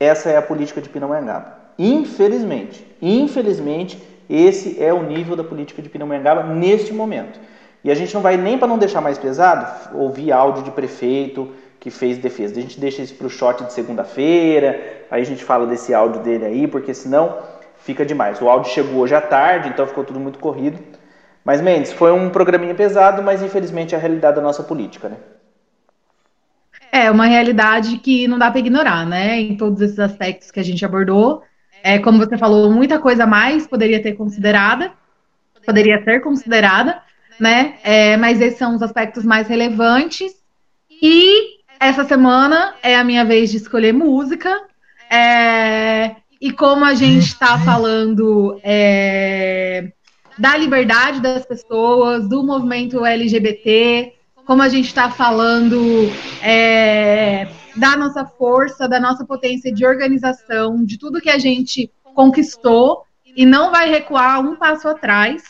essa 0.00 0.28
é 0.28 0.36
a 0.36 0.42
política 0.42 0.80
de 0.80 0.88
Pindamonhangaba. 0.88 1.56
Infelizmente, 1.78 2.84
infelizmente, 3.00 4.02
esse 4.28 4.82
é 4.82 4.92
o 4.92 5.04
nível 5.04 5.36
da 5.36 5.44
política 5.44 5.80
de 5.80 5.88
Pindamonhangaba 5.88 6.42
neste 6.42 6.92
momento. 6.92 7.38
E 7.84 7.92
a 7.92 7.94
gente 7.94 8.12
não 8.12 8.22
vai 8.22 8.36
nem 8.36 8.58
para 8.58 8.66
não 8.66 8.76
deixar 8.76 9.00
mais 9.00 9.18
pesado, 9.18 9.96
ouvir 9.96 10.32
áudio 10.32 10.64
de 10.64 10.72
prefeito 10.72 11.48
que 11.82 11.90
fez 11.90 12.16
defesa. 12.16 12.56
A 12.56 12.62
gente 12.62 12.78
deixa 12.78 13.02
isso 13.02 13.16
para 13.16 13.26
o 13.26 13.30
shot 13.30 13.64
de 13.64 13.72
segunda-feira, 13.72 15.04
aí 15.10 15.20
a 15.20 15.26
gente 15.26 15.42
fala 15.42 15.66
desse 15.66 15.92
áudio 15.92 16.22
dele 16.22 16.44
aí, 16.44 16.68
porque 16.68 16.94
senão 16.94 17.36
fica 17.76 18.06
demais. 18.06 18.40
O 18.40 18.48
áudio 18.48 18.70
chegou 18.70 19.00
hoje 19.00 19.16
à 19.16 19.20
tarde, 19.20 19.68
então 19.68 19.84
ficou 19.84 20.04
tudo 20.04 20.20
muito 20.20 20.38
corrido. 20.38 20.78
Mas, 21.44 21.60
Mendes, 21.60 21.92
foi 21.92 22.12
um 22.12 22.30
programinha 22.30 22.72
pesado, 22.72 23.20
mas 23.20 23.42
infelizmente 23.42 23.96
é 23.96 23.98
a 23.98 24.00
realidade 24.00 24.36
da 24.36 24.42
nossa 24.42 24.62
política, 24.62 25.08
né? 25.08 25.16
É, 26.92 27.10
uma 27.10 27.26
realidade 27.26 27.98
que 27.98 28.28
não 28.28 28.38
dá 28.38 28.48
para 28.48 28.60
ignorar, 28.60 29.04
né? 29.04 29.40
Em 29.40 29.56
todos 29.56 29.80
esses 29.80 29.98
aspectos 29.98 30.52
que 30.52 30.60
a 30.60 30.64
gente 30.64 30.84
abordou. 30.84 31.42
É, 31.82 31.98
como 31.98 32.18
você 32.18 32.38
falou, 32.38 32.70
muita 32.70 33.00
coisa 33.00 33.26
mais 33.26 33.66
poderia 33.66 34.00
ter 34.00 34.12
considerada, 34.12 34.92
poderia 35.66 36.00
ser 36.04 36.20
considerada, 36.20 37.02
né? 37.40 37.74
É, 37.82 38.16
mas 38.16 38.40
esses 38.40 38.56
são 38.56 38.76
os 38.76 38.82
aspectos 38.82 39.24
mais 39.24 39.48
relevantes. 39.48 40.40
E 40.88 41.61
essa 41.82 42.04
semana 42.04 42.74
é 42.80 42.96
a 42.96 43.02
minha 43.02 43.24
vez 43.24 43.50
de 43.50 43.56
escolher 43.56 43.92
música. 43.92 44.62
É, 45.10 46.14
e 46.40 46.52
como 46.52 46.84
a 46.84 46.94
gente 46.94 47.26
está 47.26 47.58
falando 47.66 48.60
é, 48.62 49.90
da 50.38 50.56
liberdade 50.56 51.20
das 51.20 51.44
pessoas, 51.44 52.28
do 52.28 52.44
movimento 52.44 53.04
LGBT, 53.04 54.12
como 54.46 54.62
a 54.62 54.68
gente 54.68 54.86
está 54.86 55.10
falando 55.10 56.08
é, 56.40 57.48
da 57.76 57.96
nossa 57.96 58.24
força, 58.24 58.88
da 58.88 59.00
nossa 59.00 59.24
potência 59.24 59.72
de 59.72 59.84
organização, 59.84 60.84
de 60.84 60.96
tudo 60.98 61.20
que 61.20 61.30
a 61.30 61.38
gente 61.38 61.90
conquistou 62.14 63.02
e 63.24 63.44
não 63.44 63.72
vai 63.72 63.90
recuar 63.90 64.40
um 64.40 64.54
passo 64.54 64.86
atrás. 64.86 65.42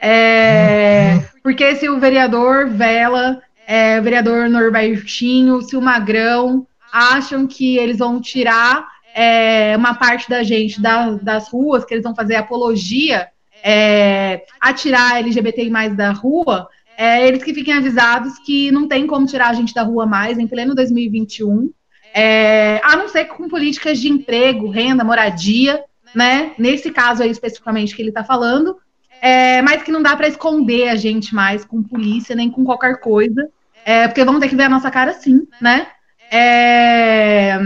É, 0.00 1.18
porque 1.42 1.74
se 1.76 1.88
o 1.88 1.98
vereador 1.98 2.68
Vela, 2.68 3.42
é, 3.72 3.98
o 3.98 4.02
vereador 4.02 4.50
Norbertinho, 4.50 5.62
se 5.62 5.74
o 5.74 5.80
Magrão 5.80 6.66
acham 6.92 7.46
que 7.46 7.78
eles 7.78 8.00
vão 8.00 8.20
tirar 8.20 8.86
é, 9.14 9.74
uma 9.78 9.94
parte 9.94 10.28
da 10.28 10.42
gente 10.42 10.78
da, 10.78 11.12
das 11.12 11.48
ruas, 11.48 11.82
que 11.82 11.94
eles 11.94 12.04
vão 12.04 12.14
fazer 12.14 12.34
apologia 12.34 13.28
é, 13.64 14.44
a 14.60 14.74
tirar 14.74 15.20
LGBTI 15.20 15.70
mais 15.70 15.96
da 15.96 16.12
rua, 16.12 16.68
é, 16.98 17.26
eles 17.26 17.42
que 17.42 17.54
fiquem 17.54 17.72
avisados 17.72 18.38
que 18.40 18.70
não 18.70 18.86
tem 18.86 19.06
como 19.06 19.26
tirar 19.26 19.48
a 19.48 19.54
gente 19.54 19.72
da 19.72 19.84
rua 19.84 20.04
mais 20.04 20.38
em 20.38 20.46
pleno 20.46 20.74
2021, 20.74 21.72
é, 22.12 22.78
a 22.84 22.94
não 22.94 23.08
ser 23.08 23.24
com 23.24 23.48
políticas 23.48 23.98
de 23.98 24.10
emprego, 24.10 24.68
renda, 24.68 25.02
moradia, 25.02 25.82
né? 26.14 26.52
Nesse 26.58 26.90
caso 26.90 27.22
aí 27.22 27.30
especificamente 27.30 27.96
que 27.96 28.02
ele 28.02 28.10
está 28.10 28.22
falando, 28.22 28.76
é, 29.22 29.62
mas 29.62 29.82
que 29.82 29.90
não 29.90 30.02
dá 30.02 30.14
para 30.14 30.28
esconder 30.28 30.90
a 30.90 30.94
gente 30.94 31.34
mais 31.34 31.64
com 31.64 31.82
polícia 31.82 32.36
nem 32.36 32.50
com 32.50 32.66
qualquer 32.66 33.00
coisa, 33.00 33.48
é, 33.84 34.08
porque 34.08 34.24
vão 34.24 34.40
ter 34.40 34.48
que 34.48 34.56
ver 34.56 34.64
a 34.64 34.68
nossa 34.68 34.90
cara 34.90 35.12
sim, 35.12 35.46
né? 35.60 35.88
É, 36.30 37.58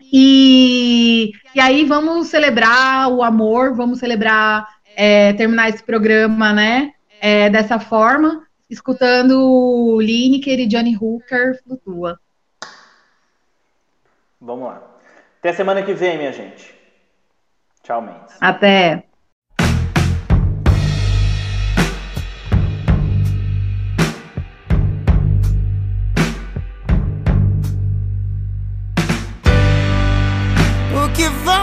e, 0.00 1.32
e 1.54 1.60
aí 1.60 1.84
vamos 1.84 2.28
celebrar 2.28 3.08
o 3.08 3.22
amor, 3.22 3.74
vamos 3.74 3.98
celebrar 3.98 4.66
é, 4.94 5.32
terminar 5.32 5.68
esse 5.68 5.82
programa, 5.82 6.52
né? 6.52 6.92
É, 7.20 7.50
dessa 7.50 7.78
forma, 7.78 8.46
escutando 8.70 9.98
Lineker 10.00 10.60
e 10.60 10.66
Johnny 10.66 10.96
Hooker 10.96 11.60
Flutua. 11.62 12.20
Vamos 14.40 14.68
lá. 14.68 14.82
Até 15.40 15.52
semana 15.52 15.82
que 15.82 15.94
vem, 15.94 16.18
minha 16.18 16.32
gente. 16.32 16.74
Tchau, 17.82 18.02
Mendes. 18.02 18.36
Até. 18.40 19.04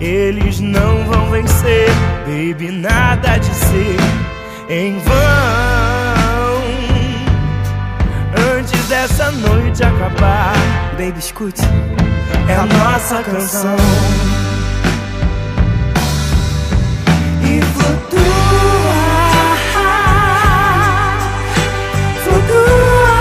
eles 0.00 0.60
não 0.60 1.04
vão 1.04 1.30
vencer, 1.30 1.88
baby, 2.26 2.70
nada 2.70 3.38
de 3.38 3.54
ser 3.54 3.96
em 4.68 4.98
vão. 4.98 5.14
Antes 8.58 8.88
dessa 8.88 9.30
noite 9.30 9.84
acabar, 9.84 10.54
baby, 10.98 11.18
escute, 11.18 11.62
é 12.48 12.54
a 12.56 12.66
nossa 12.66 13.22
canção. 13.22 13.76
E 17.42 17.62
flutua, 17.62 18.22
flutua. 22.24 23.14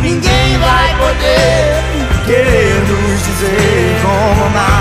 Ninguém 0.00 0.58
vai 0.58 0.94
poder 0.96 1.82
querer. 2.26 2.59
save 3.50 4.04
all 4.04 4.50
my 4.50 4.79